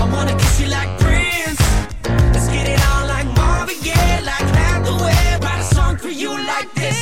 [0.00, 1.60] I wanna kiss you like Prince.
[2.32, 5.40] Let's get it on like Marvin Gaye, like Hathaway.
[5.42, 7.01] Write a song for you like this.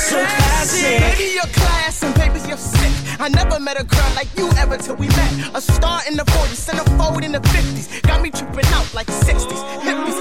[0.00, 1.00] So classic.
[1.00, 2.92] Baby, you're class and baby, you're sick.
[3.20, 5.54] I never met a girl like you ever till we met.
[5.54, 8.02] A star in the 40s, centerfold in the 50s.
[8.02, 9.60] Got me tripping out like 60s.
[9.84, 10.18] Hippies,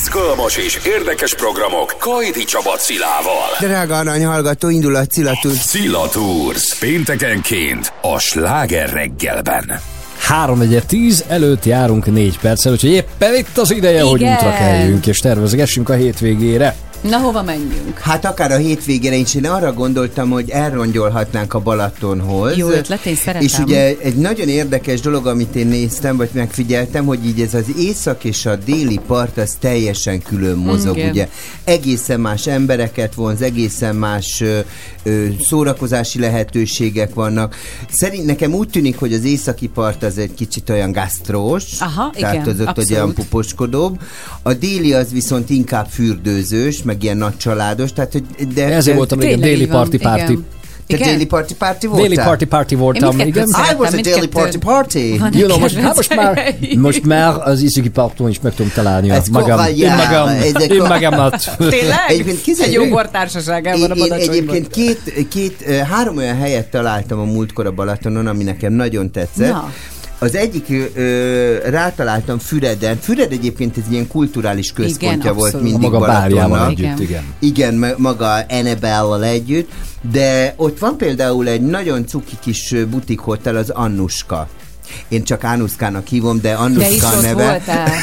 [0.00, 3.56] Izgalmas és érdekes programok Kajdi Csaba Cilával.
[3.60, 5.54] Drága arany hallgató, indul a Cilla Tour.
[5.54, 6.74] Szila Tours.
[6.74, 9.80] Péntekenként a Sláger reggelben.
[10.18, 14.36] 3 10 előtt járunk 4 perccel, úgyhogy éppen itt az ideje, hogy Igen.
[14.36, 16.76] útra keljünk és tervezgessünk a hétvégére.
[17.02, 17.98] Na, hova menjünk?
[17.98, 22.56] Hát akár a hétvégére is, én arra gondoltam, hogy elrongyolhatnánk a Balatonhoz.
[22.56, 23.42] Jó ötlet, én szeretem.
[23.42, 27.64] És ugye egy nagyon érdekes dolog, amit én néztem, vagy megfigyeltem, hogy így ez az
[27.78, 31.10] észak és a déli part az teljesen külön mozog, Igen.
[31.10, 31.28] ugye.
[31.64, 34.58] Egészen más embereket vonz, egészen más ö,
[35.02, 37.56] ö, szórakozási lehetőségek vannak.
[37.90, 42.34] Szerint nekem úgy tűnik, hogy az északi part az egy kicsit olyan gasztrós, Aha, tehát
[42.34, 42.90] igen, az ott abszolút.
[42.90, 44.00] olyan puposkodóbb.
[44.42, 48.64] A déli az viszont inkább fürdőzős, meg ilyen nagy családos, tehát hogy de...
[48.64, 49.94] Ezért de- voltam régen déli party.
[49.94, 50.46] igen.
[50.86, 51.08] Te Igen?
[51.08, 52.08] déli party party voltál?
[52.08, 53.46] Déli party party voltam, Én igen.
[53.48, 55.20] I was a daily party party.
[55.32, 59.10] Jó, no, most, hát most már, most már az északi parton is meg tudom találni
[59.10, 60.28] a magam, én magam,
[60.70, 61.56] én magamat.
[61.58, 61.98] Tényleg?
[62.08, 67.18] Egyébként kizel- Egy jó bortársaságában a Én, én egyébként két, két, három olyan helyet találtam
[67.18, 69.52] a múltkor a Balatonon, ami nekem nagyon tetszett.
[69.52, 69.72] Na.
[70.22, 72.98] Az egyik ö, rátaláltam Füreden.
[73.00, 75.70] Füred egyébként egy ilyen kulturális központja volt abszolút.
[75.70, 76.70] mindig A maga bárjával Balatonnak.
[76.78, 77.24] együtt, Igen.
[77.38, 77.74] igen.
[77.78, 79.70] Igen, maga Annabelle-val együtt,
[80.12, 84.48] de ott van például egy nagyon cuki kis ö, butik hotel, az Annuska.
[85.08, 87.44] Én csak Anuszkának hívom, de De is Annuska a ott neve.
[87.50, 87.88] voltál.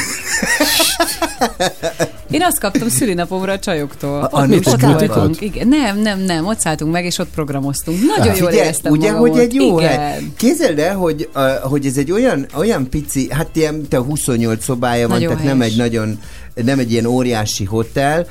[2.30, 4.20] Én azt kaptam szülinapomra a csajoktól.
[4.22, 5.40] A- a Ott, ott butikot?
[5.40, 5.68] Igen.
[5.68, 6.46] Nem, nem, nem.
[6.46, 7.98] Ott szálltunk meg, és ott programoztunk.
[8.16, 9.64] Nagyon jól Figyelj, éreztem ugye, magam hogy egy ott.
[9.66, 9.98] jó Igen.
[9.98, 10.22] hely.
[10.36, 15.08] Képzeld el, hogy, uh, hogy ez egy olyan, olyan pici, hát ilyen te 28 szobája
[15.08, 16.18] van, Nagyon tehát nem egy nagyon
[16.64, 18.26] nem egy ilyen óriási hotel,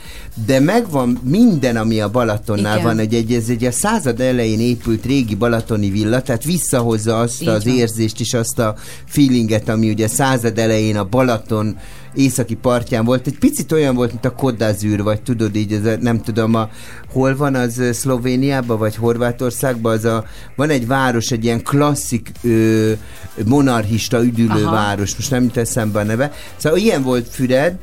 [0.46, 2.86] de megvan minden, ami a Balatonnál Igen.
[2.88, 3.00] van.
[3.00, 7.48] Egy, egy, ez egy a század elején épült régi balatoni villa, tehát visszahozza azt Így
[7.48, 7.76] az van.
[7.76, 11.78] érzést és azt a feelinget, ami ugye század elején a Balaton
[12.18, 13.28] északi partján volt.
[13.28, 16.70] Egy picit olyan volt, mint a Kodazűr, vagy tudod így, ez nem tudom, a,
[17.12, 22.92] hol van az Szlovéniában, vagy Horvátországban, az a, van egy város, egy ilyen klasszik ö,
[23.46, 24.72] monarchista üdülő Aha.
[24.72, 26.32] város, most nem jut eszembe a neve.
[26.56, 27.78] Szóval ilyen volt Füred,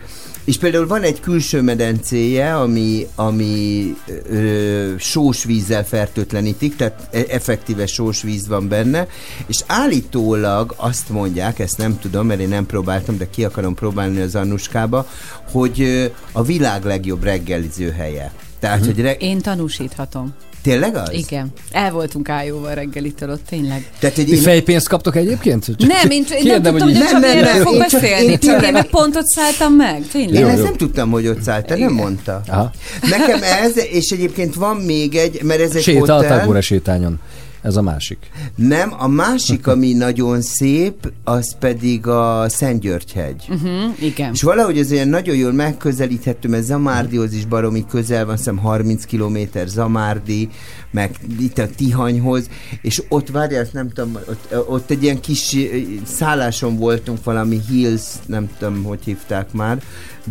[0.44, 3.94] és például van egy külső medencéje, ami, ami
[4.31, 9.06] ö, sós vízzel fertőtlenítik, tehát e- effektíve sós víz van benne,
[9.47, 14.20] és állítólag azt mondják, ezt nem tudom, mert én nem próbáltam, de ki akarom próbálni
[14.20, 15.08] az Annuskába,
[15.50, 18.32] hogy ö, a világ legjobb reggeliző helye.
[18.58, 18.86] Tehát, Mhm.
[18.86, 20.34] hogy re- Én tanúsíthatom.
[20.65, 21.12] Tényleg az?
[21.12, 21.52] Igen.
[21.73, 23.91] El voltunk ájóval reggelitől ott, tényleg.
[23.99, 25.65] Tehát, hogy Ti fejpénzt kaptok egyébként?
[25.65, 28.25] Csak Nem, én, én nem tudtam, hogy Nem, nem, nem, fog én csak- beszélni.
[28.33, 30.34] én csak- Én meg pont ott szálltam meg, tényleg.
[30.43, 32.41] Én ezt nem tudtam, hogy ott szállt, te nem mondta.
[32.49, 32.70] Aha.
[33.10, 36.39] Nekem ez, és egyébként van még egy, mert ez egy a hotel.
[36.39, 37.20] Tagore sétányon.
[37.65, 38.18] Ez a másik.
[38.55, 43.47] Nem, a másik, ami nagyon szép, az pedig a Szentgyörgyhegy.
[43.49, 44.33] Uh-huh, igen.
[44.33, 49.05] És valahogy ez olyan nagyon jól megközelíthető, mert Zamárdihoz is baromi közel van, hiszem 30
[49.05, 50.49] kilométer Zamárdi,
[50.91, 52.49] meg itt a Tihanyhoz,
[52.83, 55.76] és ott várjál, nem tudom, ott, ott egy ilyen kis ö,
[56.07, 59.83] szálláson voltunk, valami Hills, nem tudom, hogy hívták már,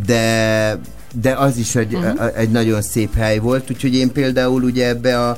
[0.05, 0.79] de
[1.21, 2.03] de az is egy, Mhm.
[2.03, 2.31] uh-huh.
[2.37, 5.37] egy nagyon szép hely volt, úgyhogy én például ugye ebbe a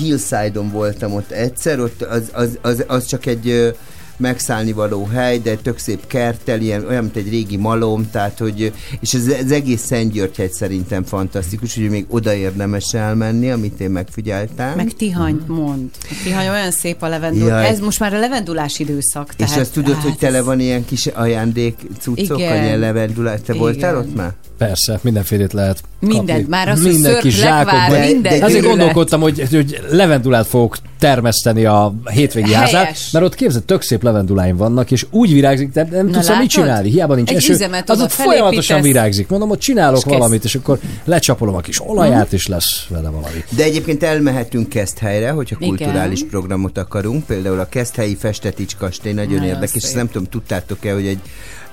[0.00, 3.74] Hillside-on voltam ott egyszer, ott az, az, az, az csak egy
[4.16, 8.72] megszállni való hely, de tök szép kerttel, ilyen, olyan, mint egy régi malom, tehát, hogy,
[9.00, 14.76] és ez, ez egész Szentgyörgyhegy szerintem fantasztikus, hogy még oda érdemes elmenni, amit én megfigyeltem.
[14.76, 15.88] Meg Tihany mond.
[16.02, 17.48] A Tihany olyan szép a levendul.
[17.48, 17.66] Jaj.
[17.66, 19.28] Ez most már a levendulás időszak.
[19.36, 23.38] és Tehát, azt tudod, hát hogy tele van ilyen kis ajándék cuccok, ilyen levendulás.
[23.40, 23.58] Te Igen.
[23.58, 24.32] voltál ott már?
[24.60, 26.44] Persze, mindenfélét lehet Mindent, kapni.
[26.48, 28.00] már az, hogy Minden kis zsákokban.
[28.00, 32.72] minden Azért gondolkodtam, hogy, hogy levendulát fogok termeszteni a hétvégi Helyes.
[32.72, 36.38] házán, mert ott képzeld, tök szép levenduláim vannak, és úgy virágzik, nem, nem Na tudsz
[36.38, 39.28] mit csinálni, hiába nincs Egy eső, az ott folyamatosan virágzik.
[39.28, 43.44] Mondom, ott csinálok És valamit, és akkor lecsapolom a kis olaját, és lesz vele valami.
[43.56, 45.76] De egyébként elmehetünk Keszthelyre, hogyha Igen.
[45.76, 47.26] kulturális programot akarunk.
[47.26, 51.20] Például a Keszthelyi Festetics kastély nagyon, Nagyon érdekes, és nem tudom, tudtátok-e, hogy egy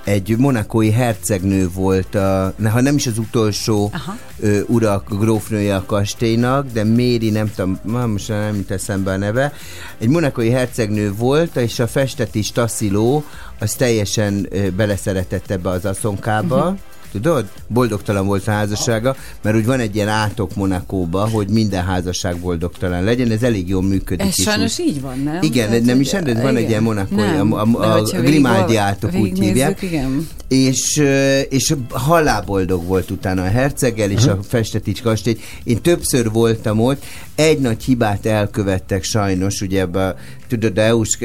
[0.08, 3.92] egy monakói hercegnő volt, a, ha nem is az utolsó
[4.40, 7.80] ö, urak, grófnője a kastélynak, de Méri, nem tudom,
[8.12, 9.54] most nem jut eszembe a neve,
[9.98, 13.22] egy monakói hercegnő volt, és a festetis Tassilo
[13.60, 16.78] az teljesen ö, beleszeretett ebbe az aszonkába, Mhm.
[17.12, 17.46] Tudod?
[17.68, 23.04] Boldogtalan volt a házassága, mert úgy van egy ilyen átok Monakóba, hogy minden házasság boldogtalan
[23.04, 24.28] legyen, ez elég jól működik.
[24.28, 24.88] Ez is sajnos úgy.
[24.88, 25.42] így van, nem?
[25.42, 26.70] Igen, Tehát, nem is rendben, van egy igen.
[26.70, 29.82] ilyen monakói, Nem, a, a, a, Grimaldi átok úgy hívják.
[29.82, 30.28] Igen.
[30.48, 31.02] És,
[31.50, 35.38] és halálboldog volt utána a herceggel és a Festetics kastély.
[35.64, 37.04] Én többször voltam ott,
[37.36, 40.16] egy nagy hibát elkövettek sajnos, ugye ebbe, a-
[40.48, 41.18] tudod, a EU-s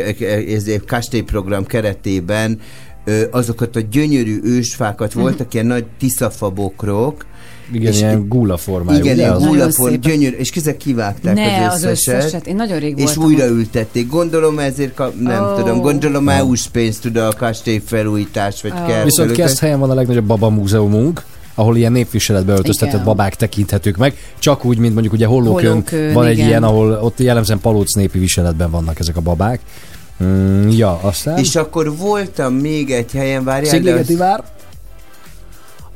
[0.48, 2.60] ez egy kastélyprogram keretében
[3.04, 7.24] ö, azokat a gyönyörű ősfákat voltak, ilyen nagy tiszafabokrok,
[7.72, 8.98] Igen, és- ilyen gula formájú.
[9.04, 10.00] igen, ilyen gulaform, szép.
[10.00, 12.16] gyönyörű, és kizek kivágták Ne, az az összeset.
[12.18, 12.46] összeset.
[12.46, 13.50] Én nagyon rég És voltam újra ott.
[13.50, 14.08] ültették.
[14.08, 15.54] Gondolom ezért, kap, nem Ó.
[15.56, 18.86] tudom, gondolom EU-s pénzt tud a kastély felújítás, vagy Ó.
[18.86, 21.22] kell Viszont kezd helyen van a legnagyobb baba múzeumunk,
[21.54, 23.04] ahol ilyen népviseletbe öltöztetett Igen.
[23.06, 26.48] babák tekinthetők meg, csak úgy, mint mondjuk ugye Hollókön, Hollókön, van egy igen.
[26.48, 29.60] ilyen, ahol ott jellemzően palóc népi viseletben vannak ezek a babák.
[30.24, 31.38] Mm, ja, aztán...
[31.38, 34.44] És akkor voltam még egy helyen, várjál, Szigligeti azt, vár?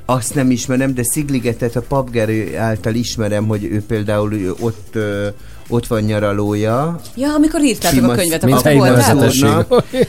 [0.05, 5.27] azt nem ismerem, de Szigligetet a Papgerő által ismerem, hogy ő például ott, ö,
[5.69, 7.01] ott van nyaralója.
[7.15, 9.19] Ja, amikor írtátok a Simasz- könyvet, Mint akkor voltál?
[9.19, 9.25] Hát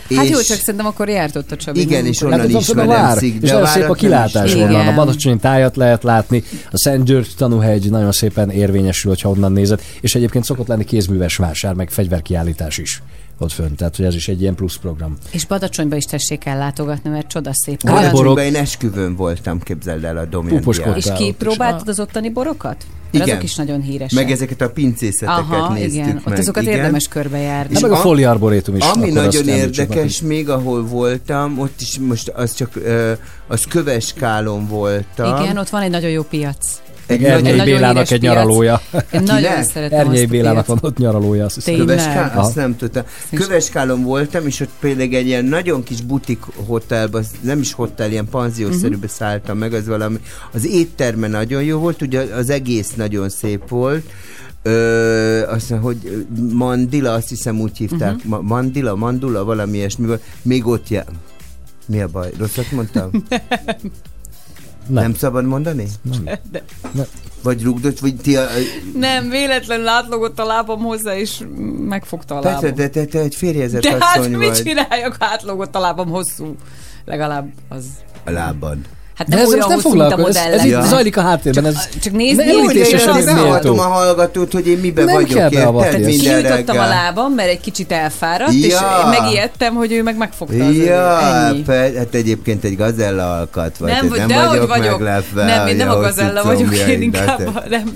[0.07, 1.79] És- jó, csak szerintem akkor járt ott a Csabi.
[1.79, 4.67] Igen, és Akkor- onnan Hát a ismerem vár, és a nagyon szép a kilátás ismerem.
[4.69, 4.79] onnan.
[4.79, 4.95] A Igen.
[4.95, 10.15] Badacsonyi tájat lehet látni, a Szent György tanúhegy nagyon szépen érvényesül, hogyha onnan nézed, és
[10.15, 13.01] egyébként szokott lenni kézműves vásár, meg fegyverkiállítás is
[13.37, 15.17] ott fönt, tehát hogy ez is egy ilyen plusz program.
[15.31, 17.81] És Badacsonyba is tessék el látogatni, mert csodaszép.
[17.83, 17.99] Borok.
[17.99, 20.63] Badacsonyban én esküvőn voltam, képzeld el a Domján.
[20.95, 22.85] És kipróbáltad az ottani borokat?
[23.11, 23.29] Mert Igen.
[23.37, 24.19] azok is nagyon híresek.
[24.19, 26.07] Meg ezeket a pincészeteket Aha, néztük igen.
[26.07, 26.21] meg.
[26.27, 26.75] Ott azokat igen.
[26.75, 27.73] érdemes körbejárni.
[27.73, 28.83] Hát meg a a- Foli Arborétum is.
[28.83, 32.79] Ami nagyon említsük meg, érdekes, még ahol voltam, ott is most az csak,
[33.47, 35.41] az Köveskálon voltam.
[35.41, 36.81] Igen, ott van egy nagyon jó piac.
[37.07, 38.81] Egy Ernyei nagyon Bélának egy nyaralója.
[39.11, 41.75] Én nagyon szeretem a Bélának van ott nyaralója, azt hiszem.
[41.75, 42.31] Köveskál?
[42.35, 43.03] Azt nem tudtam.
[43.33, 48.27] Köveskálon voltam, és ott például egy ilyen nagyon kis butik hotelba, nem is hotel, ilyen
[48.29, 50.17] panziószerűbe szálltam meg, az valami.
[50.53, 54.05] Az étterme nagyon jó volt, ugye az egész nagyon szép volt.
[54.63, 58.27] Ö, azt mondja, hogy Mandila, azt hiszem úgy hívták, Mhm.
[58.29, 60.21] Ma- Mandila, Mandula, valami ilyesmi volt.
[60.41, 61.05] Még ott jár.
[61.85, 62.29] Mi a baj?
[62.37, 63.09] Rosszat mondtam?
[64.87, 65.03] Nem.
[65.03, 65.87] Nem szabad mondani?
[66.51, 66.61] De-
[67.43, 68.45] Vagy rugdott, vagy ti a...
[68.95, 71.43] Nem, véletlenül átlogott a lábam hozzá, és
[71.87, 72.75] megfogta a Persze, lábam.
[72.75, 74.63] de te, te egy férjezett De hát asszony mit vagy.
[74.63, 76.55] csináljak, ha átlogott a lábam hosszú?
[77.05, 77.85] Legalább az
[78.25, 78.77] a lábad.
[79.17, 81.17] Hát De nem ez olyan most nem hosszú, mint a foglalkoz, ez, ez itt zajlik
[81.17, 81.65] a háttérben.
[81.65, 82.85] Ez Csak nézd, ne hogy
[83.25, 83.43] nem én.
[83.43, 85.71] Hallgatom a hallgatót, hogy én miben Nem vagyok, kell?
[85.71, 89.15] Minden Kinyitottam a lábam, mert egy kicsit elfáradt, és Ja.
[89.19, 91.47] megijedtem, hogy ő meg megfogta az Ja, övé.
[91.49, 91.61] Ennyi.
[91.61, 93.91] pe- hát egyébként egy gazella alkat vagy.
[93.91, 94.99] Nem, nem dehogy vagyok, vagyok.
[94.99, 95.45] meglepve.
[95.45, 97.93] Nem, én nem a gazella vagyok, én de inkább nem, nem,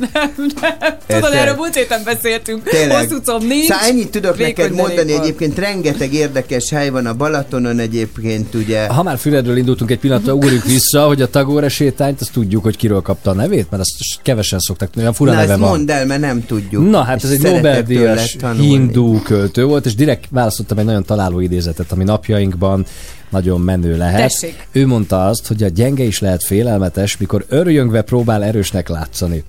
[0.62, 0.94] nem.
[1.08, 2.70] Tudod, erről múlt héten beszéltünk.
[2.90, 3.66] Hosszú comb nincs.
[3.68, 8.88] Szóval ennyit tudok neked mondani, egyébként rengeteg érdekes hely van a Balatonon egyébként, ugye.
[8.88, 12.78] Ha már Füredről indultunk egy pillanatra, ugorjuk vissza, hogy a Tagore sétányt, azt tudjuk, hogy
[12.78, 15.70] kiről kapta a nevét, mert azt kevesen szokták tudni, olyan fura Na, neve ezt van.
[15.70, 16.90] mondd el, mert nem tudjuk.
[16.90, 21.40] Na, hát És ez egy Nobel-díjas hindu költő volt, és direkt választottam egy nagyon találó
[21.40, 22.86] idézetet, ami napjainkban
[23.30, 24.22] nagyon menő lehet.
[24.22, 24.68] Tessék.
[24.72, 29.44] Ő mondta azt, hogy a gyenge is lehet félelmetes, mikor örjöngve próbál erősnek látszani.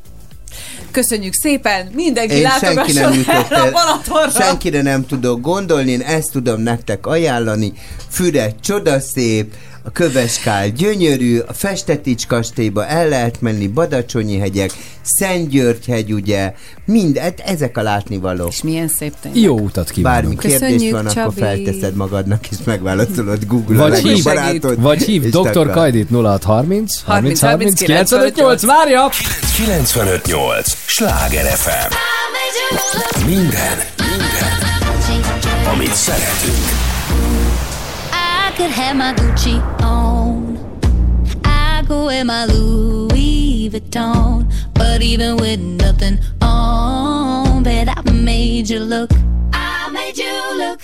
[0.90, 4.40] Köszönjük szépen, mindenki Én senki nem jutott el a Balatonra.
[4.44, 7.72] senkire nem tudok gondolni, én ezt tudom nektek ajánlani.
[8.08, 9.54] Füred csodaszép,
[9.84, 14.70] a Köveskál gyönyörű, a Festetics kastélyba el lehet menni, Badacsonyi hegyek,
[15.02, 16.54] Szentgyörgy hegy, ugye,
[16.84, 18.48] mind, hát ezek a látnivalók.
[18.48, 19.42] És milyen szép tényleg.
[19.42, 20.24] Jó utat kívánunk.
[20.24, 21.40] Bármi kérdés Köszönjük, van, akkor Csabi.
[21.40, 24.80] felteszed magadnak, és megválaszolod Google Vagy a hív, barátod.
[24.80, 25.70] vagy hív Dr.
[25.70, 29.08] Kajdit 0630 30 30 95 958, várja!
[29.56, 30.76] 958!
[30.86, 31.94] Sláger FM!
[33.26, 34.58] Minden, minden,
[35.74, 36.91] amit szeretünk.
[38.52, 40.58] I could have my Gucci on.
[41.42, 44.44] I go wear my Louis Vuitton.
[44.74, 49.10] But even with nothing on, bet I made you look.
[49.54, 50.82] I made you look.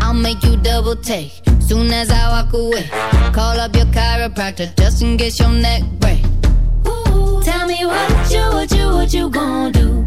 [0.00, 2.88] I'll make you double take soon as I walk away.
[3.34, 6.24] Call up your chiropractor just in case your neck break.
[6.88, 10.06] Ooh, tell me what you, what you, what you gonna do?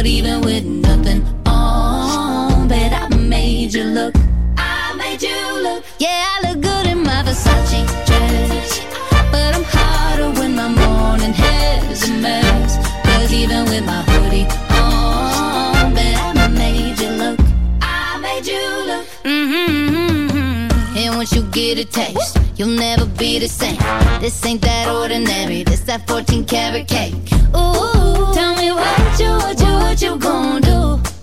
[0.00, 4.14] But even with nothing on, bet I made you look.
[4.56, 5.84] I made you look.
[5.98, 8.80] Yeah, I look good in my Versace dress.
[9.30, 12.78] But I'm hotter when my morning hair's a mess.
[13.04, 17.38] Cause even with my hoodie on, bet I made you look.
[17.82, 19.06] I made you look.
[19.24, 20.96] Mm-hmm.
[20.96, 23.76] And once you get a taste, you'll never be the same.
[24.18, 25.62] This ain't that ordinary.
[25.62, 27.39] This that 14 karat cake.
[27.56, 31.19] Ooh, tell me what you, what you, what you gonna do?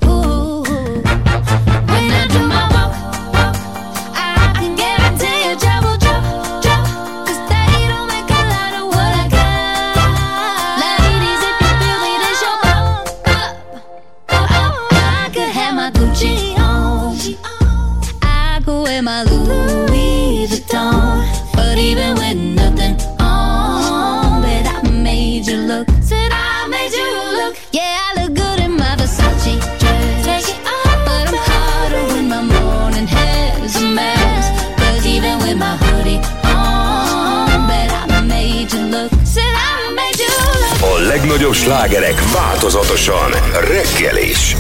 [41.18, 44.56] Legnagyobb slágerek változatosan reggel is.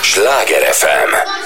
[0.00, 1.41] Sláger FM.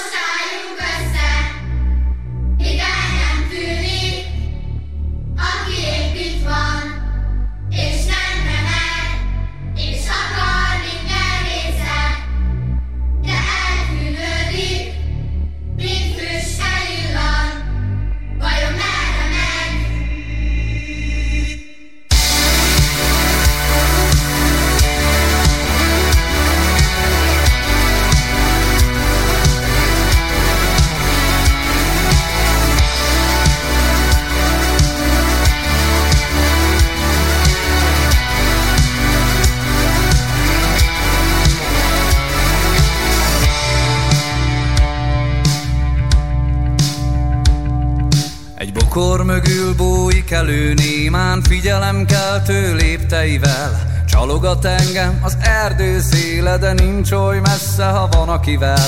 [48.97, 54.03] Akkor mögül bújik elő némán figyelemkeltő lépteivel.
[54.07, 58.87] Csalogat engem az erdő széle, de nincs oly messze, ha van akivel.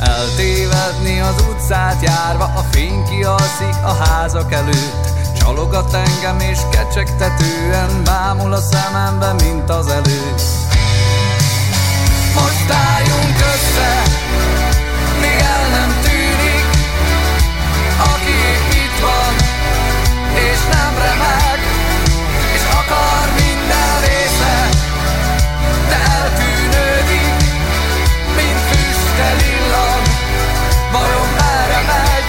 [0.00, 5.04] Eltévedni az utcát járva, a fény kialszik a házak előtt.
[5.38, 10.42] Csalogat engem és kecsegtetően bámul a szemembe, mint az előtt.
[12.34, 14.02] Most álljunk össze,
[15.20, 16.66] még el nem tűnik,
[17.98, 18.36] aki
[18.78, 19.47] itt van
[20.72, 21.58] nem remeg
[22.54, 24.68] És akar minden része
[25.88, 27.26] De eltűnődik
[28.36, 30.02] Mint füstel illan
[30.92, 32.28] Vajon merre megy?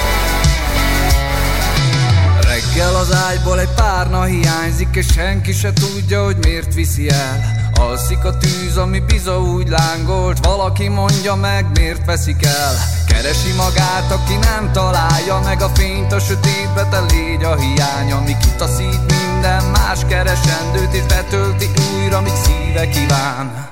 [2.41, 8.23] Reggel az ágyból egy párna hiányzik És senki se tudja, hogy miért viszi el Alszik
[8.23, 14.35] a tűz, ami biza úgy lángolt Valaki mondja meg, miért veszik el Keresi magát, aki
[14.35, 19.99] nem találja meg a fényt A sötétbe te légy a hiány, ami kitaszít minden más
[20.07, 23.69] keresendőt És betölti újra, míg szíve kíván.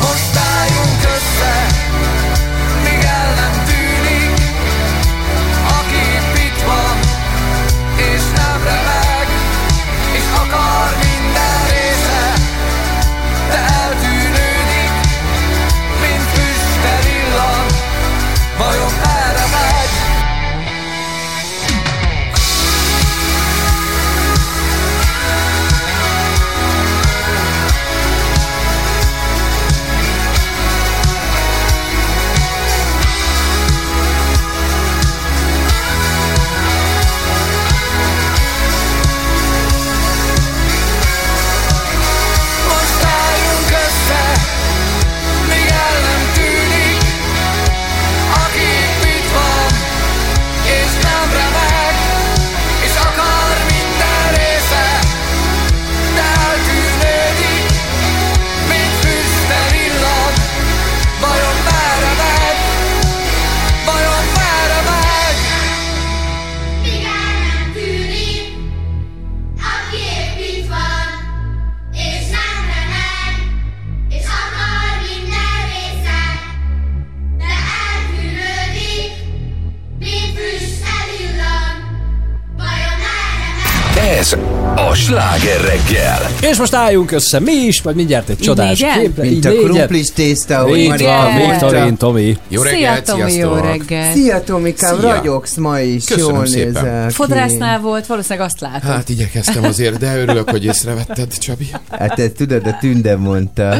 [0.00, 1.66] Most álljunk össze,
[84.98, 86.30] sláger reggel.
[86.50, 89.00] És most álljunk össze mi is, majd mindjárt egy csodás négyen?
[89.00, 89.22] képre.
[89.22, 91.36] Mint a krumplis tészta, ahogy Így van.
[91.50, 92.36] Viktorin, Tomi.
[92.48, 93.64] Jó Szia, reggelt, Tomi, jó sziasztok!
[93.64, 94.12] reggel.
[94.12, 95.14] Szia Tomikám, Szia.
[95.14, 97.10] ragyogsz ma is, Köszönöm jól szépen.
[97.10, 98.90] Fodrásznál volt, valószínűleg azt látod.
[98.90, 101.70] Hát igyekeztem azért, de örülök, hogy észrevetted, Csabi.
[101.90, 103.76] Hát ezt tudod, a Tünde mondta.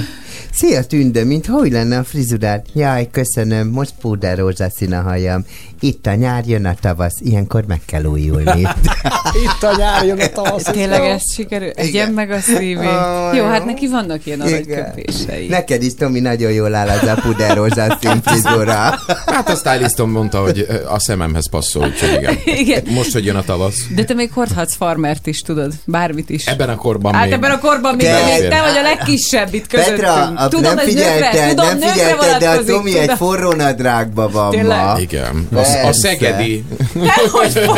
[0.60, 2.62] Szia Tünde, mint hogy lenne a frizurád?
[2.74, 5.44] Jaj, köszönöm, most púder rózsaszín a hajam.
[5.80, 8.60] Itt a nyár, jön a tavasz, ilyenkor meg kell újulni.
[9.44, 10.62] Itt a nyár, jön a tavasz.
[10.62, 11.70] Tényleg ez sikerül?
[11.70, 12.86] Egyen meg a szívét.
[12.86, 13.48] Ah, Jó, jó.
[13.48, 15.46] hát neki vannak ilyen aranyköpései.
[15.48, 18.74] Neked is, Tomi, nagyon jól áll az a puder rózsaszín frizura.
[19.26, 22.36] Hát a stylistom mondta, hogy a szememhez passzol, úgyhogy igen.
[22.64, 22.82] Igen.
[22.90, 23.86] Most, hogy jön a tavasz.
[23.94, 25.72] De te még hordhatsz farmert is, tudod?
[25.84, 26.46] Bármit is.
[26.46, 27.32] Ebben a korban Hát még...
[27.32, 28.06] ebben a korban még
[28.48, 29.96] te vagy a legkisebb itt közöttünk.
[29.96, 33.10] Petra, a, tudom, nem ez nőkre, figyelted, tudom, nem nőkre figyelted, de a Tomi egy
[33.16, 34.78] forró nadrágban van Tényleg?
[34.84, 34.96] ma.
[35.00, 35.48] Igen.
[35.54, 36.64] A, a szegedi...
[36.94, 37.60] Dehogy!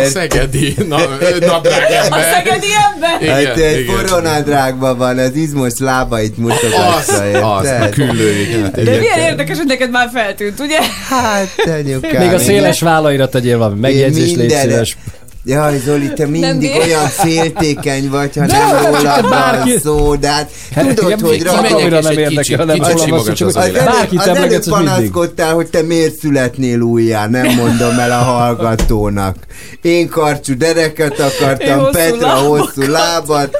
[0.00, 2.18] A szegedi na, ö, nadrágember.
[2.18, 3.22] A szegedi ember!
[3.22, 3.94] Igen, Hát egy igen.
[3.96, 7.94] forró nadrágban van, az izmos lábait Az, mutogatja, az, a érted?
[7.94, 8.70] küllőig.
[8.70, 10.78] De milyen érdekes, hogy neked már feltűnt, ugye?
[11.08, 12.22] Hát, anyukám.
[12.22, 14.96] Még a széles vállaira tegyél valami megjegyzést, légy szíves.
[15.44, 16.80] Jaj, Zoli, te mindig bír.
[16.80, 21.20] olyan féltékeny vagy, ha De, nem rólad van bárki- szó, de hát Hát, tudod, igen,
[21.20, 21.60] hogy rá...
[21.60, 23.52] menjek nem érdekel, hanem rólam van szó, csak
[23.84, 24.86] bárkit emlegetsz, mindig.
[24.86, 29.36] panaszkodtál, hogy te miért születnél újjá, nem mondom el a hallgatónak.
[29.82, 32.46] Én karcsú dereket akartam, hosszú Petra lábak.
[32.58, 33.56] hosszú lábat,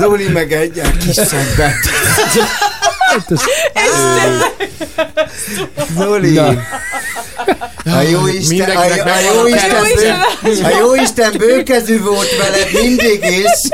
[0.00, 1.74] Zoli meg egy kis szebbet.
[5.96, 6.46] Zoli, Na.
[7.84, 9.84] a jó Isten, a, a, jó Isten,
[10.42, 13.68] bő, a jó Isten bőkezű volt veled mindig is.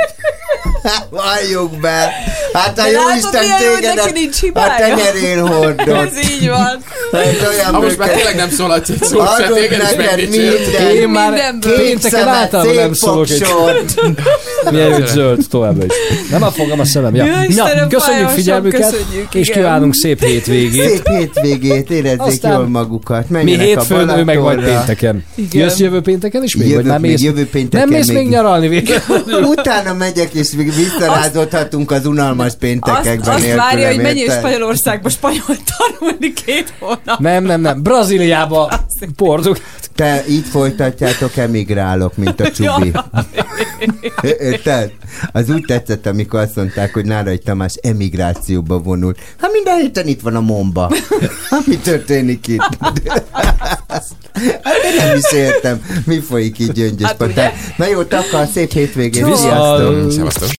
[1.11, 2.13] Valljuk be.
[2.53, 4.13] Hát a jó Isten tégedet
[4.55, 6.07] a tenyerén hordott.
[6.07, 6.83] Ez így van.
[7.13, 9.83] Ez olyan Ha most már tényleg nem szólhatsz egy szót, se téged
[10.19, 10.97] is minden.
[10.97, 15.93] Én már pénteken általában nem szólok egy hogy zöld továbbra is.
[16.31, 17.15] Nem a fogam a szemem.
[17.15, 17.25] Ja.
[17.49, 20.89] Na, köszönjük figyelmüket, köszönjük, és kívánunk szép hétvégét.
[20.89, 23.31] Szép hétvégét, érezzék Aztán jól magukat.
[23.31, 25.25] Mi hétfőn, a ő meg majd pénteken.
[25.35, 25.63] Igen.
[25.63, 26.69] Jössz jövő pénteken is még?
[26.69, 28.29] Jövök vagy már még, jövő pénteken Nem mész még.
[28.29, 29.43] nyaralni véletlenül?
[29.57, 33.35] Utána megyek, és visszarázódhatunk az unalmas Azt, péntekekben.
[33.35, 34.31] azt nélkülem, várja, hogy menjél?
[34.31, 37.19] Spanyolországba spanyol tanulni két hónap.
[37.19, 37.83] Nem, nem, nem.
[37.83, 38.81] Brazíliába,
[39.17, 39.63] Portugál.
[39.95, 42.93] Te így folytatjátok, emigrálok, mint a csubi.
[44.23, 44.93] Érted?
[45.33, 49.15] Az úgy tetszett, amikor azt mondták, hogy Nárai Tamás emigrációba vonul.
[49.41, 50.93] Hát minden héten itt van a momba.
[51.51, 52.69] Hát mi történik itt?
[54.63, 57.53] Hát én nem is értem, mi folyik így gyöngyös Hát?
[57.77, 59.25] Na jó, takar, szép hétvégét.
[59.25, 60.13] Viszont.
[60.13, 60.46] Sziasztok!